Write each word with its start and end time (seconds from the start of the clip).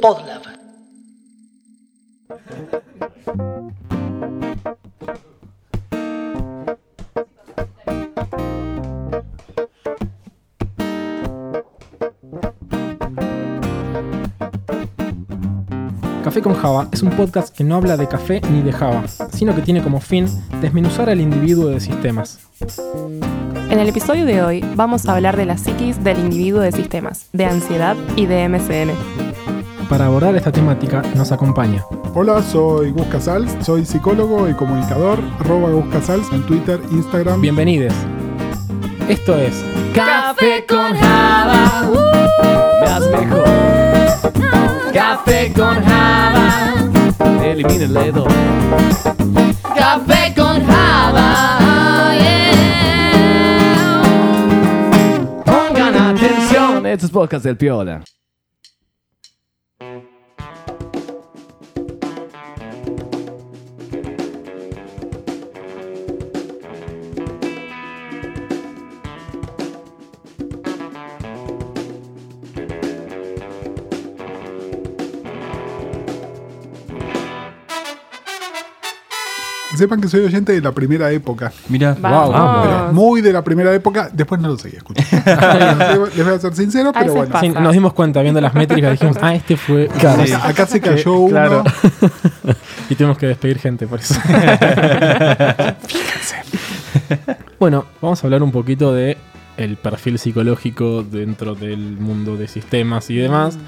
Podlab. 0.00 0.42
Café 16.24 16.42
con 16.42 16.54
Java 16.54 16.88
es 16.92 17.02
un 17.02 17.10
podcast 17.10 17.54
que 17.54 17.64
no 17.64 17.74
habla 17.74 17.96
de 17.96 18.08
café 18.08 18.40
ni 18.50 18.62
de 18.62 18.72
Java, 18.72 19.06
sino 19.32 19.54
que 19.54 19.62
tiene 19.62 19.82
como 19.82 20.00
fin 20.00 20.26
desmenuzar 20.62 21.10
al 21.10 21.20
individuo 21.20 21.68
de 21.68 21.80
sistemas. 21.80 22.47
En 23.70 23.78
el 23.78 23.88
episodio 23.88 24.24
de 24.24 24.42
hoy 24.42 24.64
vamos 24.76 25.06
a 25.06 25.14
hablar 25.14 25.36
de 25.36 25.44
la 25.44 25.58
psiquis 25.58 26.02
del 26.02 26.18
individuo 26.18 26.60
de 26.60 26.72
sistemas, 26.72 27.28
de 27.34 27.44
ansiedad 27.44 27.96
y 28.16 28.24
de 28.24 28.48
MCN. 28.48 28.92
Para 29.90 30.06
abordar 30.06 30.34
esta 30.36 30.50
temática 30.50 31.02
nos 31.14 31.32
acompaña 31.32 31.84
Hola, 32.14 32.42
soy 32.42 32.90
Gus 32.92 33.06
Casals, 33.08 33.54
soy 33.60 33.84
psicólogo 33.84 34.48
y 34.48 34.54
comunicador, 34.54 35.20
arroba 35.40 35.70
Gus 35.70 35.84
Casals 35.92 36.32
en 36.32 36.42
Twitter, 36.46 36.80
Instagram. 36.90 37.42
Bienvenidos. 37.42 37.92
Esto 39.06 39.36
es 39.36 39.62
Café 39.94 40.64
con 40.66 40.96
Java, 40.96 41.90
uh, 41.90 42.84
más 42.84 43.00
mejor. 43.10 43.44
Café 44.94 45.52
con 45.52 45.84
Java, 45.84 46.74
elimina 47.44 47.84
el 47.84 47.94
dedo. 47.94 48.26
Café 49.76 50.34
con 50.34 50.66
Java, 50.66 51.57
atención, 56.88 56.94
esto 56.94 57.06
es 57.06 57.12
podcast 57.12 57.44
del 57.44 57.56
Piola. 57.56 58.02
Sepan 79.78 80.00
que 80.00 80.08
soy 80.08 80.24
oyente 80.24 80.52
de 80.52 80.60
la 80.60 80.72
primera 80.72 81.10
época. 81.12 81.52
Mira. 81.68 81.96
Pero 82.00 82.92
muy 82.92 83.20
de 83.22 83.32
la 83.32 83.42
primera 83.42 83.72
época, 83.72 84.10
después 84.12 84.40
no 84.40 84.48
lo 84.48 84.58
seguí 84.58 84.76
escuchando. 84.76 85.08
Les 86.16 86.24
voy 86.24 86.34
a 86.34 86.38
ser 86.38 86.54
sincero, 86.54 86.92
pero 86.92 87.14
bueno. 87.14 87.40
Sí, 87.40 87.48
nos 87.48 87.72
dimos 87.72 87.92
cuenta 87.92 88.20
viendo 88.22 88.40
las 88.40 88.54
métricas, 88.54 88.92
dijimos, 88.92 89.16
ah, 89.20 89.34
este 89.34 89.56
fue. 89.56 89.88
Sí. 89.88 90.32
Acá, 90.32 90.66
se 90.66 90.80
cayó 90.80 91.14
uno. 91.14 91.30
Claro. 91.30 91.64
y 92.90 92.94
tuvimos 92.94 93.18
que 93.18 93.26
despedir 93.26 93.58
gente 93.58 93.86
por 93.86 94.00
eso. 94.00 94.14
bueno, 97.58 97.84
vamos 98.00 98.22
a 98.22 98.26
hablar 98.26 98.42
un 98.42 98.52
poquito 98.52 98.92
de 98.92 99.16
el 99.56 99.76
perfil 99.76 100.18
psicológico 100.18 101.02
dentro 101.02 101.54
del 101.54 101.98
mundo 101.98 102.36
de 102.36 102.48
sistemas 102.48 103.10
y 103.10 103.16
demás. 103.16 103.58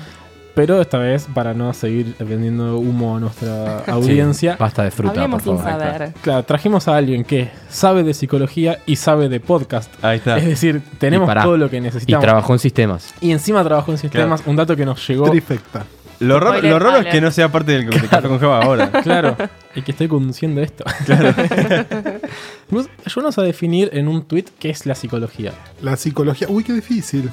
Pero 0.54 0.80
esta 0.80 0.98
vez, 0.98 1.26
para 1.32 1.54
no 1.54 1.72
seguir 1.72 2.14
vendiendo 2.18 2.76
humo 2.78 3.16
a 3.16 3.20
nuestra 3.20 3.78
audiencia, 3.86 4.56
Basta 4.58 4.82
de 4.82 4.90
fruta, 4.90 5.12
Hablemos 5.22 5.42
por 5.42 5.56
sin 5.56 5.64
favor. 5.64 5.80
saber. 5.82 6.12
claro, 6.22 6.42
trajimos 6.42 6.88
a 6.88 6.96
alguien 6.96 7.24
que 7.24 7.50
sabe 7.68 8.02
de 8.02 8.12
psicología 8.14 8.78
y 8.84 8.96
sabe 8.96 9.28
de 9.28 9.38
podcast. 9.40 9.92
Ahí 10.04 10.18
está. 10.18 10.38
Es 10.38 10.46
decir, 10.46 10.82
tenemos 10.98 11.26
Y 11.26 11.28
pará. 11.28 11.42
todo 11.44 11.56
lo 11.56 11.70
que 11.70 11.76
Y 11.76 11.80
necesitamos. 11.80 12.24
trabajó 12.24 12.52
en 12.52 12.58
sistemas. 12.58 13.14
Y 13.20 13.30
encima 13.30 13.62
trabajó 13.64 13.92
en 13.92 13.98
sistemas, 13.98 14.42
un 14.44 14.56
dato 14.56 14.74
que 14.76 14.84
nos 14.84 15.06
llegó. 15.08 15.30
Trifecta. 15.30 15.84
Lo 16.18 16.38
raro, 16.38 16.58
Spoiler 16.58 16.72
lo 16.72 16.78
raro 16.78 16.90
es 16.96 17.00
alert. 17.00 17.14
que 17.14 17.20
no 17.22 17.30
sea 17.30 17.50
parte 17.50 17.72
del 17.72 17.88
de 17.88 17.96
Café 18.08 18.28
con 18.28 18.38
Java 18.38 18.60
ahora. 18.62 18.90
Claro, 19.02 19.36
y 19.74 19.80
que 19.80 19.92
estoy 19.92 20.06
conduciendo 20.08 20.60
esto. 20.60 20.84
Vos 22.70 22.88
ayúdanos 23.06 23.38
a 23.38 23.42
definir 23.42 23.88
en 23.92 24.06
un 24.08 24.22
tweet 24.24 24.44
qué 24.58 24.70
es 24.70 24.84
la 24.84 24.94
psicología. 24.94 25.52
La 25.80 25.96
psicología. 25.96 26.46
Uy, 26.50 26.62
qué 26.64 26.72
difícil. 26.74 27.30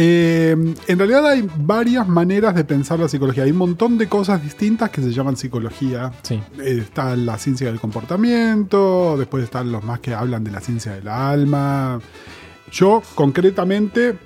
Eh, 0.00 0.54
en 0.86 0.98
realidad 0.98 1.26
hay 1.26 1.44
varias 1.56 2.06
maneras 2.06 2.54
de 2.54 2.62
pensar 2.62 3.00
la 3.00 3.08
psicología. 3.08 3.42
Hay 3.42 3.50
un 3.50 3.56
montón 3.56 3.98
de 3.98 4.08
cosas 4.08 4.40
distintas 4.40 4.90
que 4.90 5.02
se 5.02 5.10
llaman 5.10 5.36
psicología. 5.36 6.12
Sí. 6.22 6.40
Eh, 6.60 6.78
está 6.82 7.16
la 7.16 7.36
ciencia 7.36 7.66
del 7.66 7.80
comportamiento, 7.80 9.16
después 9.18 9.42
están 9.42 9.72
los 9.72 9.82
más 9.82 9.98
que 9.98 10.14
hablan 10.14 10.44
de 10.44 10.52
la 10.52 10.60
ciencia 10.60 10.92
del 10.92 11.08
alma. 11.08 12.00
Yo, 12.70 13.02
concretamente, 13.16 14.16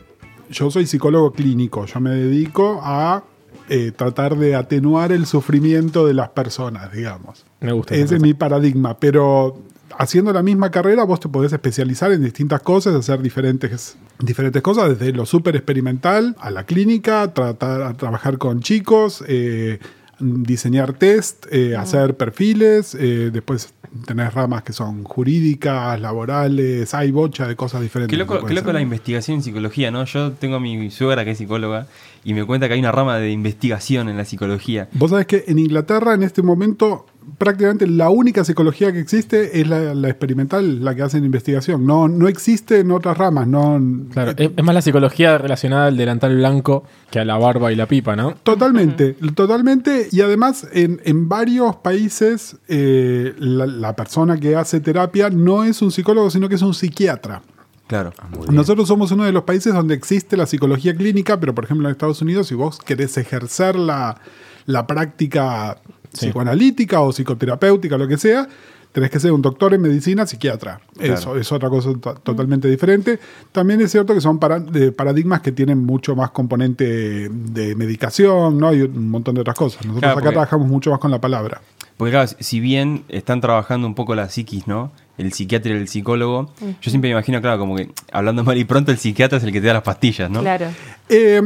yo 0.50 0.70
soy 0.70 0.84
psicólogo 0.84 1.32
clínico. 1.32 1.86
Yo 1.86 2.00
me 2.00 2.10
dedico 2.10 2.78
a 2.82 3.24
eh, 3.70 3.92
tratar 3.92 4.36
de 4.36 4.54
atenuar 4.54 5.10
el 5.10 5.24
sufrimiento 5.24 6.06
de 6.06 6.12
las 6.12 6.28
personas, 6.28 6.92
digamos. 6.92 7.46
Me 7.60 7.72
gusta. 7.72 7.94
Ese 7.94 8.16
es 8.16 8.20
mi 8.20 8.34
paradigma, 8.34 8.98
pero 8.98 9.56
haciendo 9.98 10.32
la 10.32 10.42
misma 10.42 10.70
carrera 10.70 11.04
vos 11.04 11.20
te 11.20 11.28
podés 11.28 11.52
especializar 11.52 12.12
en 12.12 12.22
distintas 12.22 12.60
cosas, 12.62 12.94
hacer 12.94 13.20
diferentes, 13.20 13.96
diferentes 14.18 14.62
cosas, 14.62 14.98
desde 14.98 15.12
lo 15.12 15.26
súper 15.26 15.56
experimental 15.56 16.36
a 16.40 16.50
la 16.50 16.64
clínica, 16.64 17.32
tratar 17.32 17.82
a 17.82 17.94
trabajar 17.94 18.38
con 18.38 18.60
chicos, 18.60 19.24
eh, 19.28 19.78
diseñar 20.22 20.92
test, 20.92 21.46
eh, 21.50 21.76
hacer 21.76 22.16
perfiles, 22.16 22.94
eh, 22.94 23.30
después 23.32 23.74
tenés 24.06 24.32
ramas 24.32 24.62
que 24.62 24.72
son 24.72 25.04
jurídicas, 25.04 26.00
laborales, 26.00 26.94
hay 26.94 27.10
bocha 27.10 27.46
de 27.46 27.56
cosas 27.56 27.82
diferentes. 27.82 28.10
Qué 28.10 28.24
que 28.24 28.32
loco, 28.32 28.46
qué 28.46 28.54
loco 28.54 28.72
la 28.72 28.80
investigación 28.80 29.36
en 29.36 29.42
psicología, 29.42 29.90
¿no? 29.90 30.04
Yo 30.04 30.32
tengo 30.32 30.56
a 30.56 30.60
mi 30.60 30.90
suegra 30.90 31.24
que 31.24 31.32
es 31.32 31.38
psicóloga 31.38 31.86
y 32.24 32.34
me 32.34 32.44
cuenta 32.44 32.68
que 32.68 32.74
hay 32.74 32.80
una 32.80 32.92
rama 32.92 33.18
de 33.18 33.30
investigación 33.30 34.08
en 34.08 34.16
la 34.16 34.24
psicología. 34.24 34.88
Vos 34.92 35.10
sabés 35.10 35.26
que 35.26 35.44
en 35.46 35.58
Inglaterra 35.58 36.14
en 36.14 36.22
este 36.22 36.42
momento 36.42 37.06
prácticamente 37.38 37.86
la 37.86 38.10
única 38.10 38.44
psicología 38.44 38.92
que 38.92 39.00
existe 39.00 39.60
es 39.60 39.68
la, 39.68 39.94
la 39.94 40.08
experimental, 40.08 40.84
la 40.84 40.94
que 40.94 41.02
hacen 41.02 41.24
investigación. 41.24 41.86
No, 41.86 42.08
no 42.08 42.28
existe 42.28 42.80
en 42.80 42.90
otras 42.90 43.18
ramas. 43.18 43.46
No, 43.46 43.80
Claro, 44.12 44.32
es, 44.36 44.50
es 44.56 44.64
más 44.64 44.74
la 44.74 44.82
psicología 44.82 45.38
relacionada 45.38 45.86
al 45.86 45.96
delantal 45.96 46.36
blanco 46.36 46.84
que 47.10 47.18
a 47.18 47.24
la 47.24 47.36
barba 47.36 47.72
y 47.72 47.76
la 47.76 47.86
pipa, 47.86 48.16
¿no? 48.16 48.34
Totalmente, 48.42 49.16
totalmente. 49.34 50.08
Y 50.10 50.20
además, 50.20 50.66
en, 50.72 51.00
en 51.04 51.28
varios 51.28 51.76
países, 51.76 52.56
eh, 52.68 53.34
la, 53.38 53.66
la 53.66 53.96
persona 53.96 54.38
que 54.38 54.56
hace 54.56 54.80
terapia 54.80 55.30
no 55.30 55.64
es 55.64 55.82
un 55.82 55.90
psicólogo, 55.90 56.30
sino 56.30 56.48
que 56.48 56.54
es 56.56 56.62
un 56.62 56.74
psiquiatra. 56.74 57.42
Claro. 57.86 58.12
Nosotros 58.50 58.88
somos 58.88 59.10
uno 59.12 59.24
de 59.24 59.32
los 59.32 59.42
países 59.42 59.74
donde 59.74 59.94
existe 59.94 60.36
la 60.38 60.46
psicología 60.46 60.94
clínica, 60.94 61.38
pero 61.38 61.54
por 61.54 61.64
ejemplo 61.64 61.88
en 61.88 61.92
Estados 61.92 62.22
Unidos, 62.22 62.46
si 62.46 62.54
vos 62.54 62.78
querés 62.78 63.18
ejercer 63.18 63.76
la, 63.76 64.18
la 64.64 64.86
práctica 64.86 65.76
Sí. 66.12 66.26
psicoanalítica 66.26 67.00
o 67.00 67.10
psicoterapéutica, 67.12 67.96
lo 67.98 68.06
que 68.08 68.18
sea, 68.18 68.46
tenés 68.92 69.10
que 69.10 69.18
ser 69.18 69.32
un 69.32 69.40
doctor 69.40 69.72
en 69.72 69.80
medicina 69.80 70.26
psiquiatra. 70.26 70.80
Eso 71.00 71.36
es 71.36 71.50
otra 71.50 71.70
cosa 71.70 71.90
to- 71.98 72.14
totalmente 72.22 72.68
diferente. 72.68 73.18
También 73.50 73.80
es 73.80 73.90
cierto 73.90 74.12
que 74.14 74.20
son 74.20 74.38
para- 74.38 74.60
de 74.60 74.92
paradigmas 74.92 75.40
que 75.40 75.50
tienen 75.52 75.78
mucho 75.78 76.14
más 76.14 76.30
componente 76.30 77.28
de 77.30 77.74
medicación, 77.74 78.58
¿no? 78.58 78.74
Y 78.74 78.82
un 78.82 79.08
montón 79.10 79.34
de 79.34 79.40
otras 79.40 79.56
cosas. 79.56 79.78
Nosotros 79.86 80.00
Claro, 80.00 80.12
acá 80.12 80.20
porque- 80.20 80.32
trabajamos 80.34 80.68
mucho 80.68 80.90
más 80.90 80.98
con 81.00 81.10
la 81.10 81.20
palabra. 81.20 81.62
Porque 81.96 82.10
claro, 82.12 82.30
si 82.40 82.60
bien 82.60 83.04
están 83.08 83.40
trabajando 83.40 83.86
un 83.86 83.94
poco 83.94 84.14
la 84.14 84.28
psiquis, 84.28 84.66
¿no? 84.66 84.92
El 85.18 85.32
psiquiatra 85.32 85.72
y 85.72 85.76
el 85.76 85.88
psicólogo, 85.88 86.50
yo 86.60 86.90
siempre 86.90 87.08
me 87.08 87.12
imagino, 87.12 87.40
claro, 87.40 87.58
como 87.58 87.76
que 87.76 87.90
hablando 88.12 88.44
mal 88.44 88.58
y 88.58 88.64
pronto 88.64 88.90
el 88.90 88.98
psiquiatra 88.98 89.38
es 89.38 89.44
el 89.44 89.52
que 89.52 89.60
te 89.60 89.68
da 89.68 89.74
las 89.74 89.82
pastillas, 89.82 90.28
¿no? 90.30 90.40
Claro. 90.40 90.66
Eh, 91.08 91.40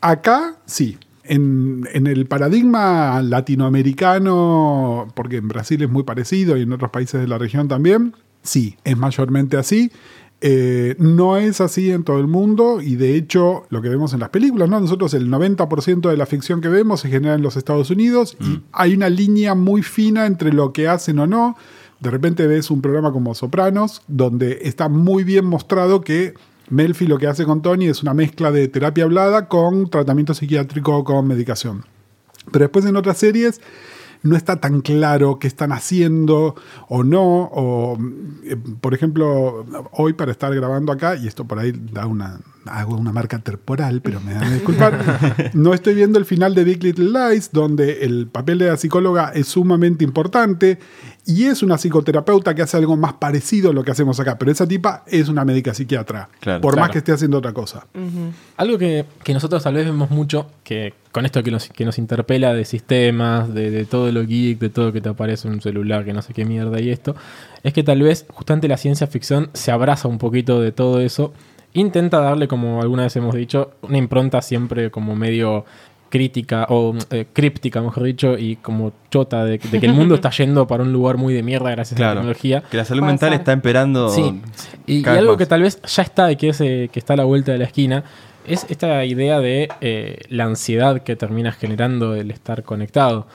acá 0.00 0.54
sí. 0.66 0.96
En, 1.28 1.88
en 1.92 2.06
el 2.06 2.26
paradigma 2.26 3.22
latinoamericano, 3.22 5.08
porque 5.14 5.36
en 5.36 5.48
Brasil 5.48 5.82
es 5.82 5.90
muy 5.90 6.02
parecido 6.02 6.56
y 6.56 6.62
en 6.62 6.72
otros 6.72 6.90
países 6.90 7.20
de 7.20 7.28
la 7.28 7.38
región 7.38 7.68
también, 7.68 8.14
sí, 8.42 8.76
es 8.84 8.96
mayormente 8.96 9.56
así. 9.56 9.92
Eh, 10.40 10.94
no 11.00 11.36
es 11.36 11.60
así 11.60 11.90
en 11.90 12.04
todo 12.04 12.20
el 12.20 12.28
mundo 12.28 12.80
y 12.80 12.94
de 12.94 13.16
hecho 13.16 13.64
lo 13.70 13.82
que 13.82 13.88
vemos 13.88 14.12
en 14.12 14.20
las 14.20 14.28
películas, 14.28 14.68
¿no? 14.68 14.78
Nosotros 14.78 15.12
el 15.14 15.28
90% 15.28 16.08
de 16.08 16.16
la 16.16 16.26
ficción 16.26 16.60
que 16.60 16.68
vemos 16.68 17.00
se 17.00 17.08
genera 17.08 17.34
en 17.34 17.42
los 17.42 17.56
Estados 17.56 17.90
Unidos 17.90 18.36
y 18.40 18.60
hay 18.70 18.94
una 18.94 19.08
línea 19.08 19.56
muy 19.56 19.82
fina 19.82 20.26
entre 20.26 20.52
lo 20.52 20.72
que 20.72 20.86
hacen 20.86 21.18
o 21.18 21.26
no. 21.26 21.56
De 21.98 22.10
repente 22.10 22.46
ves 22.46 22.70
un 22.70 22.80
programa 22.80 23.10
como 23.10 23.34
Sopranos, 23.34 24.02
donde 24.06 24.60
está 24.62 24.88
muy 24.88 25.24
bien 25.24 25.44
mostrado 25.44 26.02
que 26.02 26.34
Melfi 26.70 27.06
lo 27.06 27.18
que 27.18 27.26
hace 27.26 27.44
con 27.44 27.62
Tony 27.62 27.86
es 27.86 28.02
una 28.02 28.14
mezcla 28.14 28.50
de 28.52 28.68
terapia 28.68 29.04
hablada 29.04 29.48
con 29.48 29.88
tratamiento 29.88 30.34
psiquiátrico 30.34 31.04
con 31.04 31.26
medicación. 31.26 31.84
Pero 32.52 32.64
después 32.64 32.84
en 32.84 32.96
otras 32.96 33.18
series 33.18 33.60
no 34.22 34.36
está 34.36 34.56
tan 34.56 34.80
claro 34.80 35.38
qué 35.38 35.46
están 35.46 35.72
haciendo 35.72 36.54
o 36.88 37.04
no. 37.04 37.48
O, 37.52 37.98
eh, 38.44 38.56
por 38.80 38.94
ejemplo, 38.94 39.64
hoy 39.92 40.12
para 40.12 40.32
estar 40.32 40.54
grabando 40.54 40.92
acá, 40.92 41.16
y 41.16 41.26
esto 41.26 41.44
por 41.44 41.58
ahí 41.58 41.72
da 41.92 42.06
una, 42.06 42.40
hago 42.66 42.96
una 42.96 43.12
marca 43.12 43.38
temporal, 43.38 44.00
pero 44.02 44.20
me 44.20 44.34
dan 44.34 44.44
a 44.44 44.50
disculpar. 44.50 45.50
no 45.54 45.74
estoy 45.74 45.94
viendo 45.94 46.18
el 46.18 46.24
final 46.24 46.54
de 46.54 46.64
Big 46.64 46.82
Little 46.82 47.10
Lies, 47.10 47.50
donde 47.52 48.04
el 48.04 48.26
papel 48.26 48.58
de 48.58 48.68
la 48.68 48.76
psicóloga 48.76 49.30
es 49.34 49.46
sumamente 49.48 50.04
importante 50.04 50.78
y 51.30 51.44
es 51.44 51.62
una 51.62 51.76
psicoterapeuta 51.76 52.54
que 52.54 52.62
hace 52.62 52.78
algo 52.78 52.96
más 52.96 53.12
parecido 53.12 53.68
a 53.70 53.74
lo 53.74 53.84
que 53.84 53.90
hacemos 53.90 54.18
acá. 54.18 54.38
Pero 54.38 54.50
esa 54.50 54.66
tipa 54.66 55.04
es 55.06 55.28
una 55.28 55.44
médica 55.44 55.74
psiquiatra, 55.74 56.30
Claro. 56.40 56.62
por 56.62 56.76
más 56.78 56.88
que 56.88 56.98
esté 56.98 57.12
haciendo 57.12 57.36
otra 57.36 57.52
cosa. 57.52 57.86
Algo 58.56 58.78
que, 58.78 59.04
que 59.22 59.34
nosotros 59.34 59.62
tal 59.62 59.74
vez 59.74 59.84
vemos 59.84 60.10
mucho, 60.10 60.46
que 60.64 60.94
con 61.12 61.26
esto 61.26 61.42
que 61.42 61.50
nos, 61.50 61.68
que 61.68 61.84
nos 61.84 61.98
interpela 61.98 62.54
de 62.54 62.64
sistemas, 62.64 63.52
de, 63.52 63.70
de 63.70 63.84
todo 63.84 64.10
lo 64.10 64.24
geek, 64.24 64.58
de 64.58 64.70
todo 64.70 64.90
que 64.90 65.02
te 65.02 65.10
aparece 65.10 65.48
en 65.48 65.54
un 65.54 65.60
celular, 65.60 66.02
que 66.06 66.14
no 66.14 66.22
sé 66.22 66.32
qué 66.32 66.46
mierda 66.46 66.80
y 66.80 66.88
esto, 66.88 67.14
es 67.62 67.74
que 67.74 67.82
tal 67.82 68.00
vez 68.00 68.24
justamente 68.30 68.66
la 68.66 68.78
ciencia 68.78 69.06
ficción 69.06 69.50
se 69.52 69.70
abraza 69.70 70.08
un 70.08 70.16
poquito 70.16 70.62
de 70.62 70.72
todo 70.72 71.00
eso, 71.02 71.34
intenta 71.74 72.20
darle, 72.20 72.48
como 72.48 72.80
alguna 72.80 73.02
vez 73.02 73.14
hemos 73.16 73.34
dicho, 73.34 73.72
una 73.82 73.98
impronta 73.98 74.40
siempre 74.40 74.90
como 74.90 75.14
medio 75.14 75.66
crítica 76.08 76.66
o 76.70 76.94
eh, 77.10 77.26
críptica, 77.32 77.80
mejor 77.82 78.02
dicho, 78.04 78.38
y 78.38 78.56
como 78.56 78.92
chota 79.10 79.44
de, 79.44 79.58
de 79.58 79.80
que 79.80 79.86
el 79.86 79.92
mundo 79.92 80.14
está 80.16 80.30
yendo 80.30 80.66
para 80.66 80.82
un 80.82 80.92
lugar 80.92 81.16
muy 81.16 81.34
de 81.34 81.42
mierda 81.42 81.70
gracias 81.70 82.00
a 82.00 82.02
la 82.04 82.12
tecnología. 82.14 82.62
Que 82.70 82.76
la 82.76 82.84
salud 82.84 83.00
Puede 83.02 83.12
mental 83.12 83.30
ser. 83.30 83.38
está 83.40 83.52
emperando. 83.52 84.08
Sí, 84.08 84.40
y, 84.86 85.06
algo 85.08 85.32
más. 85.32 85.38
que 85.38 85.46
tal 85.46 85.62
vez 85.62 85.80
ya 85.82 86.02
está 86.02 86.30
y 86.32 86.36
que, 86.36 86.48
es, 86.50 86.60
eh, 86.60 86.88
que 86.92 86.98
está 86.98 87.14
a 87.14 87.16
la 87.16 87.24
vuelta 87.24 87.52
de 87.52 87.58
la 87.58 87.64
esquina 87.64 88.04
es 88.46 88.64
esta 88.70 89.04
idea 89.04 89.40
de 89.40 89.68
eh, 89.82 90.20
la 90.30 90.44
ansiedad 90.44 91.02
que 91.02 91.16
termina 91.16 91.52
generando 91.52 92.14
el 92.14 92.30
estar 92.30 92.62
conectado. 92.62 93.26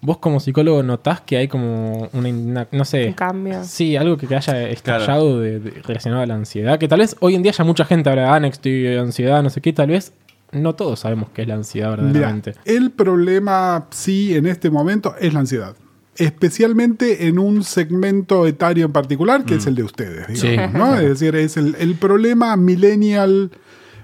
Vos 0.00 0.18
como 0.18 0.38
psicólogo 0.40 0.82
notás 0.82 1.20
que 1.20 1.36
hay 1.36 1.48
como 1.48 2.08
una, 2.12 2.28
una- 2.30 2.68
no 2.70 2.84
sé, 2.86 3.08
Un 3.08 3.12
cambio. 3.14 3.64
sí, 3.64 3.96
algo 3.96 4.16
que, 4.16 4.32
haya 4.34 4.68
estallado 4.70 5.40
de- 5.40 5.58
de- 5.60 5.82
relacionado 5.82 6.22
a 6.22 6.26
la 6.26 6.34
ansiedad, 6.36 6.78
que 6.78 6.86
tal 6.88 7.00
vez 7.00 7.16
hoy 7.20 7.34
en 7.34 7.42
día 7.42 7.50
ya 7.52 7.64
mucha 7.64 7.84
gente 7.84 8.08
habla 8.08 8.22
de 8.38 8.46
anxiety, 8.46 8.96
ansiedad, 8.96 9.42
no 9.42 9.50
sé 9.50 9.60
qué, 9.60 9.72
tal 9.72 9.88
vez 9.88 10.12
no 10.52 10.74
todos 10.74 11.00
sabemos 11.00 11.28
qué 11.34 11.42
es 11.42 11.48
la 11.48 11.54
ansiedad 11.54 11.90
verdaderamente. 11.90 12.54
el 12.64 12.90
problema, 12.90 13.86
sí, 13.90 14.34
en 14.34 14.46
este 14.46 14.70
momento 14.70 15.14
es 15.20 15.34
la 15.34 15.40
ansiedad. 15.40 15.74
Especialmente 16.16 17.26
en 17.28 17.38
un 17.38 17.62
segmento 17.64 18.46
etario 18.46 18.86
en 18.86 18.92
particular, 18.92 19.44
que 19.44 19.54
es 19.56 19.66
el 19.66 19.74
de 19.76 19.82
ustedes. 19.84 20.26
digamos, 20.42 20.72
Sí. 20.72 20.78
¿no? 20.78 20.94
Es 20.96 21.08
decir, 21.20 21.34
es 21.36 21.56
el, 21.56 21.76
el 21.78 21.94
problema 21.94 22.56
millennial 22.56 23.50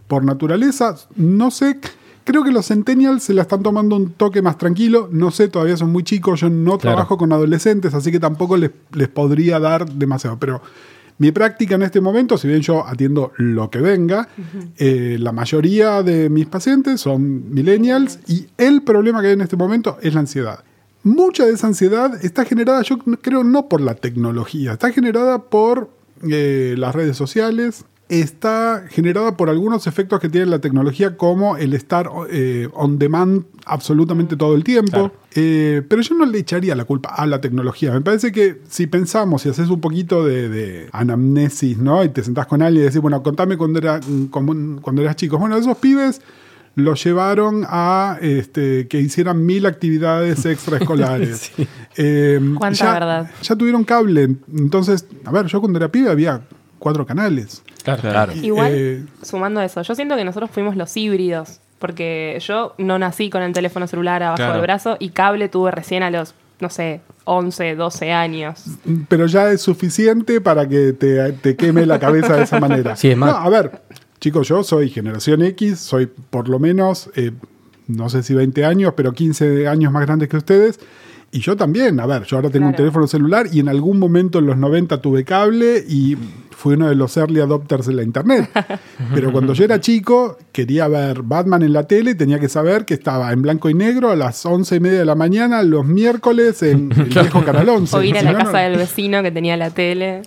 por 0.06 0.24
naturaleza. 0.24 0.94
No 1.16 1.50
sé, 1.50 1.78
creo 2.24 2.44
que 2.44 2.52
los 2.52 2.66
centennials 2.68 3.24
se 3.24 3.34
la 3.34 3.42
están 3.42 3.62
tomando 3.62 3.96
un 3.96 4.12
toque 4.12 4.42
más 4.42 4.58
tranquilo. 4.58 5.08
No 5.10 5.30
sé, 5.32 5.48
todavía 5.48 5.76
son 5.76 5.90
muy 5.90 6.02
chicos. 6.04 6.40
Yo 6.40 6.50
no 6.50 6.78
Claro. 6.78 6.96
trabajo 6.96 7.18
con 7.18 7.32
adolescentes, 7.32 7.94
así 7.94 8.12
que 8.12 8.20
tampoco 8.20 8.56
les, 8.56 8.70
les 8.92 9.08
podría 9.08 9.58
dar 9.58 9.88
demasiado. 9.90 10.38
Pero 10.38 10.62
mi 11.18 11.30
práctica 11.30 11.76
en 11.76 11.82
este 11.82 12.00
momento, 12.00 12.36
si 12.36 12.48
bien 12.48 12.60
yo 12.60 12.86
atiendo 12.86 13.32
lo 13.36 13.70
que 13.70 13.78
venga, 13.78 14.28
eh, 14.76 15.16
la 15.20 15.32
mayoría 15.32 16.02
de 16.02 16.28
mis 16.28 16.46
pacientes 16.46 17.00
son 17.00 17.52
millennials 17.52 18.18
y 18.26 18.48
el 18.58 18.82
problema 18.82 19.20
que 19.20 19.28
hay 19.28 19.32
en 19.34 19.40
este 19.40 19.56
momento 19.56 19.96
es 20.02 20.14
la 20.14 20.20
ansiedad. 20.20 20.64
Mucha 21.04 21.44
de 21.44 21.52
esa 21.52 21.66
ansiedad 21.66 22.24
está 22.24 22.44
generada, 22.44 22.82
yo 22.82 22.98
creo, 22.98 23.44
no 23.44 23.68
por 23.68 23.80
la 23.80 23.94
tecnología, 23.94 24.72
está 24.72 24.90
generada 24.90 25.38
por 25.38 25.90
eh, 26.28 26.74
las 26.78 26.94
redes 26.94 27.16
sociales, 27.16 27.84
está 28.08 28.84
generada 28.90 29.36
por 29.36 29.48
algunos 29.48 29.86
efectos 29.86 30.20
que 30.20 30.28
tiene 30.28 30.46
la 30.46 30.58
tecnología, 30.58 31.16
como 31.16 31.56
el 31.56 31.72
estar 31.72 32.10
eh, 32.30 32.68
on 32.74 32.98
demand 32.98 33.44
absolutamente 33.64 34.36
todo 34.36 34.54
el 34.54 34.62
tiempo. 34.62 34.90
Claro. 34.90 35.14
Eh, 35.34 35.82
pero 35.88 36.02
yo 36.02 36.14
no 36.14 36.26
le 36.26 36.38
echaría 36.38 36.74
la 36.74 36.84
culpa 36.84 37.14
a 37.14 37.26
la 37.26 37.40
tecnología. 37.40 37.92
Me 37.92 38.02
parece 38.02 38.30
que 38.30 38.60
si 38.68 38.86
pensamos 38.86 39.46
y 39.46 39.48
haces 39.48 39.68
un 39.70 39.80
poquito 39.80 40.24
de, 40.24 40.48
de 40.48 40.88
anamnesis, 40.92 41.78
¿no? 41.78 42.04
Y 42.04 42.10
te 42.10 42.22
sentás 42.22 42.46
con 42.46 42.60
alguien 42.62 42.82
y 42.84 42.86
decís, 42.86 43.00
bueno, 43.00 43.22
contame 43.22 43.56
cuando, 43.56 43.78
era, 43.78 44.00
como- 44.30 44.80
cuando 44.82 45.02
eras 45.02 45.16
chico. 45.16 45.38
Bueno, 45.38 45.56
esos 45.56 45.76
pibes 45.78 46.20
los 46.76 47.02
llevaron 47.04 47.64
a 47.68 48.18
este, 48.20 48.86
que 48.88 49.00
hicieran 49.00 49.46
mil 49.46 49.64
actividades 49.64 50.44
extraescolares. 50.46 51.52
Eh, 51.96 52.38
Cuánta 52.58 52.78
ya, 52.84 52.92
verdad. 52.92 53.30
ya 53.42 53.56
tuvieron 53.56 53.84
cable. 53.84 54.36
Entonces, 54.52 55.06
a 55.24 55.32
ver, 55.32 55.46
yo 55.46 55.60
cuando 55.60 55.78
era 55.78 55.88
pibe 55.90 56.10
había 56.10 56.42
cuatro 56.84 57.04
canales. 57.04 57.62
Claro, 57.82 58.00
Claro. 58.02 58.32
Y, 58.34 58.46
Igual, 58.46 58.70
eh, 58.72 59.04
sumando 59.22 59.60
eso, 59.60 59.82
yo 59.82 59.94
siento 59.96 60.14
que 60.16 60.24
nosotros 60.24 60.50
fuimos 60.52 60.76
los 60.76 60.96
híbridos, 60.96 61.58
porque 61.80 62.38
yo 62.46 62.74
no 62.78 62.98
nací 63.00 63.28
con 63.30 63.42
el 63.42 63.52
teléfono 63.52 63.86
celular 63.88 64.22
abajo 64.22 64.36
Claro. 64.36 64.52
del 64.52 64.62
brazo 64.62 64.96
y 65.00 65.08
cable 65.10 65.48
tuve 65.48 65.70
recién 65.72 66.02
a 66.04 66.10
los, 66.10 66.34
no 66.60 66.70
sé, 66.70 67.00
11, 67.24 67.74
12 67.74 68.12
años. 68.12 68.64
pero 69.08 69.26
ya 69.26 69.50
es 69.50 69.60
suficiente 69.62 70.40
para 70.40 70.68
que 70.68 70.92
te, 70.92 71.32
te 71.32 71.56
queme 71.56 71.84
la 71.86 71.98
cabeza 71.98 72.36
de 72.36 72.44
esa 72.44 72.60
manera. 72.60 72.94
Sí, 72.96 73.10
es 73.10 73.16
más- 73.16 73.32
No, 73.32 73.36
a 73.38 73.48
ver, 73.48 73.80
chicos, 74.20 74.46
yo 74.48 74.62
soy 74.62 74.88
generación 74.90 75.42
X, 75.42 75.80
soy 75.80 76.06
por 76.06 76.48
lo 76.48 76.58
menos, 76.58 77.10
eh, 77.16 77.32
no 77.88 78.08
sé 78.08 78.22
si 78.22 78.34
20 78.34 78.64
años, 78.64 78.94
pero 78.96 79.12
15 79.12 79.66
años 79.68 79.90
más 79.92 80.06
grandes 80.06 80.28
que 80.28 80.36
ustedes. 80.36 80.78
Y 81.36 81.40
yo 81.40 81.56
también, 81.56 81.98
a 81.98 82.06
ver, 82.06 82.22
yo 82.24 82.36
ahora 82.36 82.48
tengo 82.48 82.68
un 82.68 82.76
teléfono 82.76 83.08
celular 83.08 83.48
y 83.52 83.58
en 83.58 83.68
algún 83.68 83.98
momento 83.98 84.38
en 84.38 84.46
los 84.46 84.56
90 84.56 85.02
tuve 85.02 85.24
cable 85.24 85.84
y 85.88 86.16
fui 86.50 86.74
uno 86.74 86.88
de 86.88 86.94
los 86.94 87.16
early 87.16 87.40
adopters 87.40 87.86
de 87.86 87.92
la 87.94 88.04
internet. 88.04 88.48
Pero 89.14 89.32
cuando 89.32 89.52
yo 89.52 89.64
era 89.64 89.80
chico, 89.80 90.38
quería 90.52 90.86
ver 90.86 91.22
Batman 91.22 91.62
en 91.64 91.72
la 91.72 91.88
tele 91.88 92.12
y 92.12 92.14
tenía 92.14 92.38
que 92.38 92.48
saber 92.48 92.84
que 92.84 92.94
estaba 92.94 93.32
en 93.32 93.42
blanco 93.42 93.68
y 93.68 93.74
negro 93.74 94.10
a 94.10 94.16
las 94.16 94.46
11 94.46 94.76
y 94.76 94.80
media 94.80 95.00
de 95.00 95.04
la 95.06 95.16
mañana 95.16 95.62
los 95.64 95.84
miércoles 95.84 96.62
en 96.62 96.92
el 96.92 97.04
viejo 97.10 97.44
Canal 97.44 97.68
11. 97.68 97.96
O 97.96 98.02
ir 98.04 98.16
a 98.16 98.22
la 98.22 98.30
no, 98.32 98.38
casa 98.38 98.52
no- 98.52 98.58
del 98.70 98.78
vecino 98.78 99.20
que 99.24 99.32
tenía 99.32 99.56
la 99.56 99.70
tele. 99.70 100.22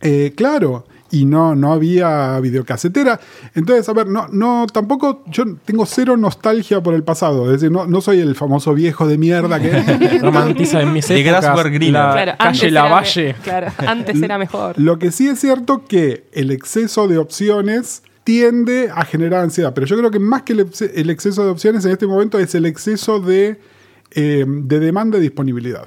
eh, 0.00 0.32
claro, 0.36 0.86
y 1.12 1.24
no, 1.26 1.54
no 1.54 1.72
había 1.72 2.40
videocasetera. 2.40 3.20
Entonces, 3.54 3.88
a 3.88 3.92
ver, 3.92 4.08
no, 4.08 4.26
no, 4.32 4.66
tampoco, 4.72 5.22
yo 5.26 5.44
tengo 5.64 5.86
cero 5.86 6.16
nostalgia 6.16 6.82
por 6.82 6.94
el 6.94 7.04
pasado. 7.04 7.44
Es 7.46 7.60
decir, 7.60 7.70
no, 7.70 7.86
no 7.86 8.00
soy 8.00 8.18
el 8.20 8.34
famoso 8.34 8.74
viejo 8.74 9.06
de 9.06 9.18
mierda 9.18 9.60
que. 9.60 10.18
Romantiza 10.22 10.80
en 10.82 10.92
mis 10.92 11.06
De 11.06 11.20
épocas 11.20 11.44
Grassberg 11.44 11.72
Green. 11.74 11.92
la 11.92 12.12
Claro, 12.12 12.32
calle 12.38 12.48
antes 12.48 12.62
era 12.64 12.82
me- 12.82 12.88
Lavalle. 12.88 13.34
claro, 13.44 13.66
antes 13.86 14.22
era 14.22 14.38
mejor. 14.38 14.74
Lo 14.80 14.98
que 14.98 15.12
sí 15.12 15.28
es 15.28 15.38
cierto 15.38 15.84
que 15.86 16.24
el 16.32 16.50
exceso 16.50 17.06
de 17.08 17.18
opciones 17.18 18.02
tiende 18.24 18.88
a 18.94 19.04
generar 19.04 19.42
ansiedad. 19.42 19.72
Pero 19.74 19.86
yo 19.86 19.98
creo 19.98 20.10
que 20.10 20.18
más 20.18 20.42
que 20.42 20.54
el, 20.54 20.60
ex- 20.60 20.80
el 20.82 21.10
exceso 21.10 21.44
de 21.44 21.50
opciones 21.50 21.84
en 21.84 21.92
este 21.92 22.06
momento 22.06 22.38
es 22.38 22.54
el 22.54 22.66
exceso 22.66 23.20
de, 23.20 23.60
eh, 24.12 24.44
de 24.46 24.80
demanda 24.80 25.18
y 25.18 25.20
disponibilidad. 25.20 25.84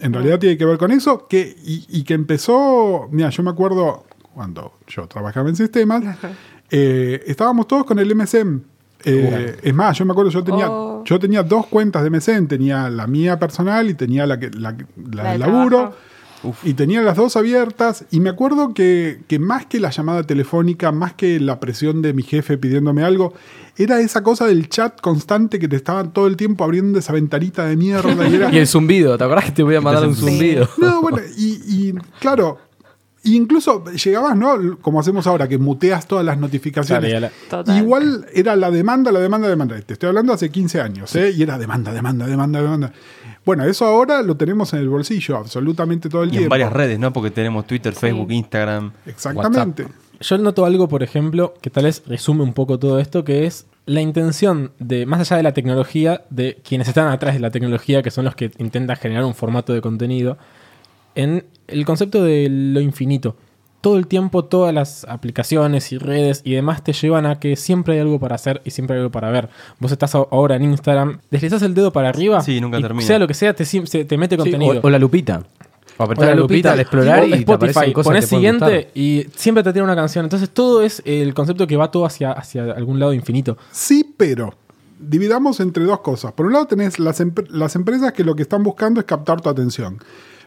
En 0.00 0.12
realidad 0.12 0.38
tiene 0.38 0.58
que 0.58 0.66
ver 0.66 0.76
con 0.76 0.90
eso 0.92 1.26
que, 1.26 1.56
y, 1.64 1.86
y 1.88 2.02
que 2.04 2.12
empezó, 2.14 3.08
mira, 3.10 3.30
yo 3.30 3.42
me 3.42 3.50
acuerdo 3.50 4.04
cuando 4.36 4.74
yo 4.86 5.06
trabajaba 5.08 5.48
en 5.48 5.56
sistemas, 5.56 6.02
eh, 6.70 7.22
estábamos 7.26 7.66
todos 7.66 7.84
con 7.86 7.98
el 7.98 8.14
MSN. 8.14 8.62
Eh, 9.04 9.56
es 9.62 9.74
más, 9.74 9.96
yo 9.98 10.04
me 10.04 10.12
acuerdo, 10.12 10.30
yo 10.30 10.44
tenía, 10.44 10.70
Oh. 10.70 11.02
yo 11.04 11.18
tenía 11.18 11.42
dos 11.42 11.66
cuentas 11.68 12.02
de 12.02 12.10
MSN, 12.10 12.46
tenía 12.48 12.90
la 12.90 13.06
mía 13.06 13.38
personal 13.38 13.88
y 13.88 13.94
tenía 13.94 14.26
la, 14.26 14.38
que, 14.38 14.50
la, 14.50 14.72
la 15.10 15.22
La 15.22 15.22
de 15.24 15.30
del 15.32 15.40
laburo. 15.40 15.76
trabajo. 15.78 15.96
Y 16.64 16.74
tenía 16.74 17.00
las 17.02 17.16
dos 17.16 17.34
abiertas 17.36 18.04
y 18.10 18.20
me 18.20 18.28
acuerdo 18.28 18.72
que, 18.74 19.20
que 19.26 19.38
más 19.38 19.66
que 19.66 19.80
la 19.80 19.90
llamada 19.90 20.22
telefónica, 20.22 20.92
más 20.92 21.14
que 21.14 21.40
la 21.40 21.58
presión 21.58 22.02
de 22.02 22.12
mi 22.12 22.22
jefe 22.22 22.56
pidiéndome 22.58 23.02
algo, 23.02 23.32
era 23.76 23.98
esa 24.00 24.22
cosa 24.22 24.46
del 24.46 24.68
chat 24.68 25.00
constante 25.00 25.58
que 25.58 25.66
te 25.66 25.76
estaban 25.76 26.12
todo 26.12 26.26
el 26.28 26.36
tiempo 26.36 26.62
abriendo 26.62 26.98
esa 26.98 27.12
ventanita 27.14 27.64
de 27.66 27.76
mierda. 27.76 28.28
Y 28.28 28.34
era, 28.34 28.50
Y 28.54 28.58
el 28.58 28.66
zumbido, 28.68 29.16
¿te 29.18 29.24
acordás 29.24 29.46
que 29.46 29.52
te 29.52 29.62
voy 29.62 29.74
a 29.76 29.80
mandar 29.80 30.06
un 30.06 30.14
zumbido? 30.14 30.68
no, 30.78 31.00
bueno, 31.00 31.18
y, 31.36 31.88
y, 31.88 31.94
claro, 32.20 32.58
incluso 33.34 33.84
llegabas, 33.92 34.36
¿no? 34.36 34.78
Como 34.80 35.00
hacemos 35.00 35.26
ahora, 35.26 35.48
que 35.48 35.58
muteas 35.58 36.06
todas 36.06 36.24
las 36.24 36.38
notificaciones. 36.38 37.30
Igual 37.76 38.26
era 38.32 38.54
la 38.56 38.70
demanda, 38.70 39.10
la 39.10 39.20
demanda, 39.20 39.46
la 39.46 39.50
demanda. 39.50 39.80
Te 39.80 39.94
estoy 39.94 40.08
hablando 40.08 40.32
hace 40.32 40.50
15 40.50 40.80
años, 40.80 41.14
¿eh? 41.16 41.32
Y 41.36 41.42
era 41.42 41.58
demanda, 41.58 41.92
demanda, 41.92 42.26
demanda, 42.26 42.62
demanda. 42.62 42.92
Bueno, 43.44 43.64
eso 43.64 43.84
ahora 43.86 44.22
lo 44.22 44.36
tenemos 44.36 44.72
en 44.72 44.80
el 44.80 44.88
bolsillo 44.88 45.36
absolutamente 45.36 46.08
todo 46.08 46.22
el 46.24 46.28
Y 46.28 46.32
tiempo. 46.32 46.44
en 46.46 46.50
varias 46.50 46.72
redes, 46.72 46.98
¿no? 46.98 47.12
Porque 47.12 47.30
tenemos 47.30 47.66
Twitter, 47.66 47.94
Facebook, 47.94 48.30
Instagram. 48.30 48.92
Exactamente. 49.06 49.86
Yo 50.20 50.38
noto 50.38 50.64
algo, 50.64 50.88
por 50.88 51.02
ejemplo, 51.02 51.54
que 51.60 51.70
tal 51.70 51.84
vez 51.84 52.02
resume 52.06 52.42
un 52.42 52.54
poco 52.54 52.78
todo 52.78 52.98
esto, 52.98 53.22
que 53.24 53.46
es 53.46 53.66
la 53.84 54.00
intención 54.00 54.72
de, 54.78 55.06
más 55.06 55.20
allá 55.20 55.36
de 55.36 55.42
la 55.42 55.52
tecnología, 55.52 56.24
de 56.30 56.58
quienes 56.66 56.88
están 56.88 57.08
atrás 57.08 57.34
de 57.34 57.40
la 57.40 57.50
tecnología, 57.50 58.02
que 58.02 58.10
son 58.10 58.24
los 58.24 58.34
que 58.34 58.50
intentan 58.58 58.96
generar 58.96 59.24
un 59.24 59.34
formato 59.34 59.72
de 59.72 59.80
contenido, 59.80 60.38
en 61.16 61.44
el 61.66 61.84
concepto 61.84 62.22
de 62.22 62.48
lo 62.48 62.80
infinito. 62.80 63.36
Todo 63.80 63.98
el 63.98 64.06
tiempo, 64.08 64.44
todas 64.44 64.74
las 64.74 65.04
aplicaciones 65.04 65.92
y 65.92 65.98
redes 65.98 66.40
y 66.44 66.54
demás 66.54 66.82
te 66.82 66.92
llevan 66.92 67.24
a 67.26 67.38
que 67.38 67.54
siempre 67.56 67.94
hay 67.94 68.00
algo 68.00 68.18
para 68.18 68.34
hacer 68.34 68.60
y 68.64 68.70
siempre 68.70 68.94
hay 68.96 69.00
algo 69.00 69.12
para 69.12 69.30
ver. 69.30 69.48
Vos 69.78 69.92
estás 69.92 70.14
ahora 70.14 70.56
en 70.56 70.64
Instagram, 70.64 71.20
deslizás 71.30 71.62
el 71.62 71.74
dedo 71.74 71.92
para 71.92 72.08
arriba 72.08 72.40
Sí, 72.40 72.60
nunca 72.60 72.78
y 72.78 72.82
termina. 72.82 73.06
sea 73.06 73.18
lo 73.18 73.28
que 73.28 73.34
sea, 73.34 73.54
te, 73.54 73.64
te 73.64 74.16
mete 74.18 74.34
Sí, 74.36 74.42
contenido. 74.42 74.80
o, 74.82 74.86
o 74.86 74.90
la 74.90 74.98
lupita. 74.98 75.42
O 75.98 76.02
apretar 76.02 76.28
la 76.28 76.34
lupita 76.34 76.72
al 76.72 76.80
explorar 76.80 77.28
y, 77.28 77.32
Spotify, 77.34 77.92
te 77.94 78.02
pueden 78.02 78.22
siguiente 78.22 78.64
gustar. 78.64 78.90
y 78.94 79.26
siempre 79.36 79.62
te 79.62 79.72
tiene 79.72 79.84
una 79.84 79.94
canción. 79.96 80.24
Entonces 80.26 80.50
todo 80.50 80.82
es 80.82 81.00
el 81.06 81.32
concepto 81.32 81.66
que 81.66 81.76
va 81.76 81.90
todo 81.90 82.04
hacia, 82.06 82.32
hacia 82.32 82.64
algún 82.64 82.98
lado 82.98 83.12
infinito. 83.14 83.56
Sí, 83.70 84.12
pero 84.16 84.52
dividamos 84.98 85.60
entre 85.60 85.84
dos 85.84 86.00
cosas. 86.00 86.32
Por 86.32 86.46
un 86.46 86.52
lado 86.54 86.66
tenés 86.66 86.98
las, 86.98 87.22
las 87.50 87.76
empresas 87.76 88.12
que 88.12 88.24
lo 88.24 88.34
que 88.34 88.42
están 88.42 88.62
buscando 88.62 89.00
es 89.00 89.06
captar 89.06 89.40
tu 89.40 89.48
atención. 89.48 89.98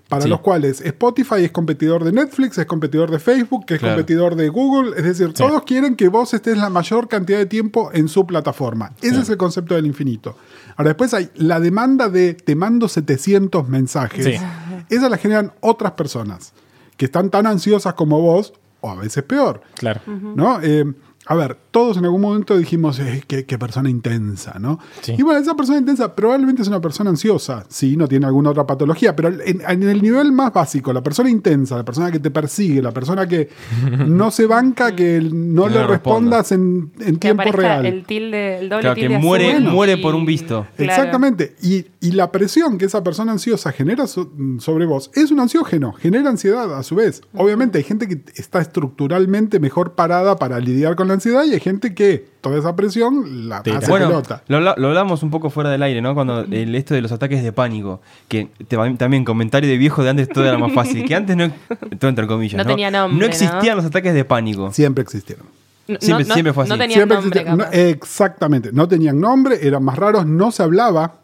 Para 0.10 0.24
Sí. 0.24 0.28
los 0.30 0.42
cuales 0.42 0.82
Spotify 0.82 1.46
es 1.46 1.52
competidor 1.52 2.04
de 2.04 2.12
Netflix, 2.12 2.58
es 2.58 2.66
competidor 2.66 3.12
de 3.12 3.20
Facebook, 3.20 3.66
que 3.66 3.76
es 3.76 3.80
Claro. 3.80 3.96
competidor 3.96 4.36
de 4.36 4.50
Google. 4.50 4.98
Es 4.98 5.04
decir, 5.04 5.28
Sí. 5.28 5.34
todos 5.36 5.62
quieren 5.64 5.96
que 5.96 6.08
vos 6.10 6.34
estés 6.34 6.58
la 6.58 6.70
mayor 6.70 7.08
cantidad 7.08 7.38
de 7.38 7.46
tiempo 7.46 7.92
en 7.94 8.08
su 8.10 8.26
plataforma. 8.26 8.92
Ese 9.02 9.22
es 9.22 9.30
el 9.30 9.38
concepto 9.38 9.76
del 9.76 9.86
infinito. 9.86 10.36
Ahora, 10.76 10.90
después 10.90 11.14
hay 11.14 11.30
la 11.36 11.60
demanda 11.60 12.10
de 12.10 12.34
te 12.34 12.56
mando 12.56 12.88
700 12.90 13.70
mensajes. 13.70 14.42
Esa 14.90 15.10
la 15.10 15.18
generan 15.18 15.54
otras 15.62 15.92
personas 15.94 16.54
que 16.98 17.06
están 17.06 17.30
tan 17.30 17.46
ansiosas 17.48 17.94
como 17.94 18.20
vos, 18.20 18.54
o 18.82 18.90
a 18.90 18.96
veces 18.96 19.24
peor. 19.24 19.62
Claro. 19.76 20.02
¿no? 20.08 20.60
Eh, 20.64 20.86
a 21.32 21.36
ver, 21.36 21.56
todos 21.70 21.96
en 21.98 22.06
algún 22.06 22.22
momento 22.22 22.58
dijimos, 22.58 22.98
eh, 23.00 23.24
qué, 23.28 23.46
qué 23.46 23.60
persona 23.60 23.88
intensa, 23.88 24.58
¿no? 24.60 24.80
Sí. 25.02 25.14
Y 25.16 25.22
bueno, 25.22 25.40
esa 25.40 25.56
persona 25.56 25.78
intensa 25.78 26.16
probablemente 26.16 26.64
es 26.64 26.68
una 26.68 26.82
persona 26.82 27.12
ansiosa, 27.12 27.66
sí, 27.70 27.96
no 27.96 28.08
tiene 28.08 28.26
alguna 28.26 28.50
otra 28.50 28.66
patología, 28.66 29.16
pero 29.16 29.28
en, 29.30 29.62
en 29.62 29.84
el 29.84 30.02
nivel 30.02 30.32
más 30.32 30.52
básico, 30.52 30.92
la 30.92 31.04
persona 31.04 31.30
intensa, 31.30 31.78
la 31.78 31.86
persona 31.86 32.12
que 32.12 32.18
te 32.20 32.32
persigue, 32.32 32.82
la 32.82 32.92
persona 32.92 33.28
que 33.28 33.48
no 34.08 34.32
se 34.32 34.48
banca 34.48 34.96
que 34.96 35.20
no 35.22 35.66
Que 35.66 35.70
le 35.70 35.76
no 35.76 35.82
le 35.82 35.88
respondas 35.88 36.52
en, 36.52 36.92
en 37.00 37.18
Que 37.18 37.34
tiempo 37.34 37.52
real. 37.52 37.86
el 37.86 38.06
tilde, 38.06 38.58
el 38.58 38.70
doble 38.70 38.82
Claro, 38.82 38.96
que 38.96 39.02
tilde 39.02 39.20
muere- 39.20 39.52
azul 39.54 39.64
muere 39.72 39.94
y- 39.94 40.02
por 40.02 40.16
un 40.16 40.26
visto. 40.26 40.66
Exactamente. 40.80 41.56
Y, 41.62 41.86
y 42.02 42.12
la 42.12 42.32
presión 42.32 42.78
que 42.78 42.86
esa 42.86 43.04
persona 43.04 43.34
ansiosa 43.34 43.74
genera 43.74 44.08
so- 44.08 44.32
sobre 44.60 44.86
vos 44.86 45.12
es 45.16 45.32
un 45.32 45.40
ansiógeno, 45.42 45.92
genera 45.92 46.30
ansiedad 46.30 46.74
a 46.78 46.82
su 46.84 46.96
vez. 46.96 47.22
Obviamente 47.36 47.78
hay 47.78 47.84
gente 47.84 48.08
que 48.08 48.22
está 48.36 48.62
estructuralmente 48.62 49.60
mejor 49.60 49.94
parada 49.96 50.38
para 50.38 50.60
lidiar 50.60 50.96
con 50.96 51.10
la 51.10 51.16
ansiedad 51.16 51.44
y 51.44 51.54
hay 51.54 51.60
gente 51.60 51.94
que 51.94 52.26
toda 52.42 52.58
esa 52.58 52.76
presión 52.76 53.50
la 53.50 53.64
Tira. 53.64 53.80
hace 53.80 53.90
Bueno, 53.90 54.08
pelota. 54.08 54.44
lo, 54.48 54.60
lo 54.62 54.88
hablamos 54.88 55.24
un 55.24 55.30
poco 55.30 55.50
fuera 55.50 55.70
del 55.70 55.84
aire, 55.84 56.02
¿no? 56.02 56.14
Cuando 56.16 56.40
el, 56.42 56.74
esto 56.76 56.94
de 56.94 57.02
los 57.02 57.12
ataques 57.12 57.44
de 57.44 57.52
pánico, 57.52 58.02
que 58.30 58.50
te 58.68 58.78
también 58.98 59.26
comentario 59.26 59.70
de 59.70 59.78
viejo 59.78 60.02
de 60.04 60.10
antes 60.12 60.30
todo 60.30 60.46
era 60.46 60.58
más 60.58 60.72
fácil, 60.74 61.04
que 61.06 61.16
antes 61.16 61.36
no, 61.36 61.52
todo 62.00 62.10
entre 62.10 62.26
comillas, 62.28 62.58
No 62.58 62.64
¿no? 62.64 62.70
tenía 62.70 62.90
nombre, 62.92 63.20
No 63.20 63.26
existían 63.26 63.76
¿no? 63.76 63.76
los 63.76 63.86
ataques 63.86 64.14
de 64.14 64.24
pánico. 64.24 64.72
Siempre 64.72 65.02
existieron. 65.04 65.46
No- 65.88 65.98
Siempre- 66.00 66.26
no- 66.28 66.34
siempre 66.36 66.54
fue 66.54 66.68
No 66.68 66.74
así. 66.76 66.82
tenía 66.82 66.96
Siempre 66.98 67.18
nombre. 67.18 67.44
No, 67.46 67.64
exactamente. 67.72 68.70
No 68.72 68.88
tenían 68.88 69.20
nombre, 69.20 69.60
eran 69.68 69.84
más 69.84 69.98
raros, 69.98 70.26
no 70.26 70.52
se 70.52 70.62
hablaba, 70.64 71.19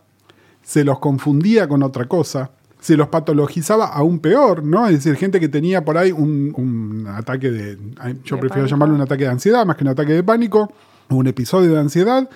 se 0.65 0.83
los 0.83 0.99
confundía 0.99 1.67
con 1.69 1.81
otra 1.83 2.05
cosa. 2.05 2.49
Se 2.81 2.97
los 2.97 3.07
patologizaba 3.07 3.85
aún 3.87 4.19
peor, 4.19 4.63
¿no? 4.63 4.85
Es 4.87 4.95
decir, 4.95 5.15
gente 5.15 5.39
que 5.39 5.47
tenía 5.47 5.85
por 5.85 5.97
ahí 5.97 6.11
un, 6.11 6.51
un 6.55 7.07
ataque 7.07 7.49
de. 7.49 7.77
Yo 8.25 8.35
De 8.35 8.41
prefiero 8.41 8.49
pánico. 8.49 8.65
llamarlo 8.67 8.95
un 8.95 9.01
ataque 9.01 9.23
de 9.23 9.29
ansiedad 9.29 9.65
más 9.65 9.75
que 9.77 9.83
un 9.83 9.89
ataque 9.91 10.13
de 10.13 10.23
pánico, 10.23 10.71
o 11.09 11.15
un 11.15 11.25
episodio 11.27 11.71
de 11.73 11.79
ansiedad, 11.79 12.29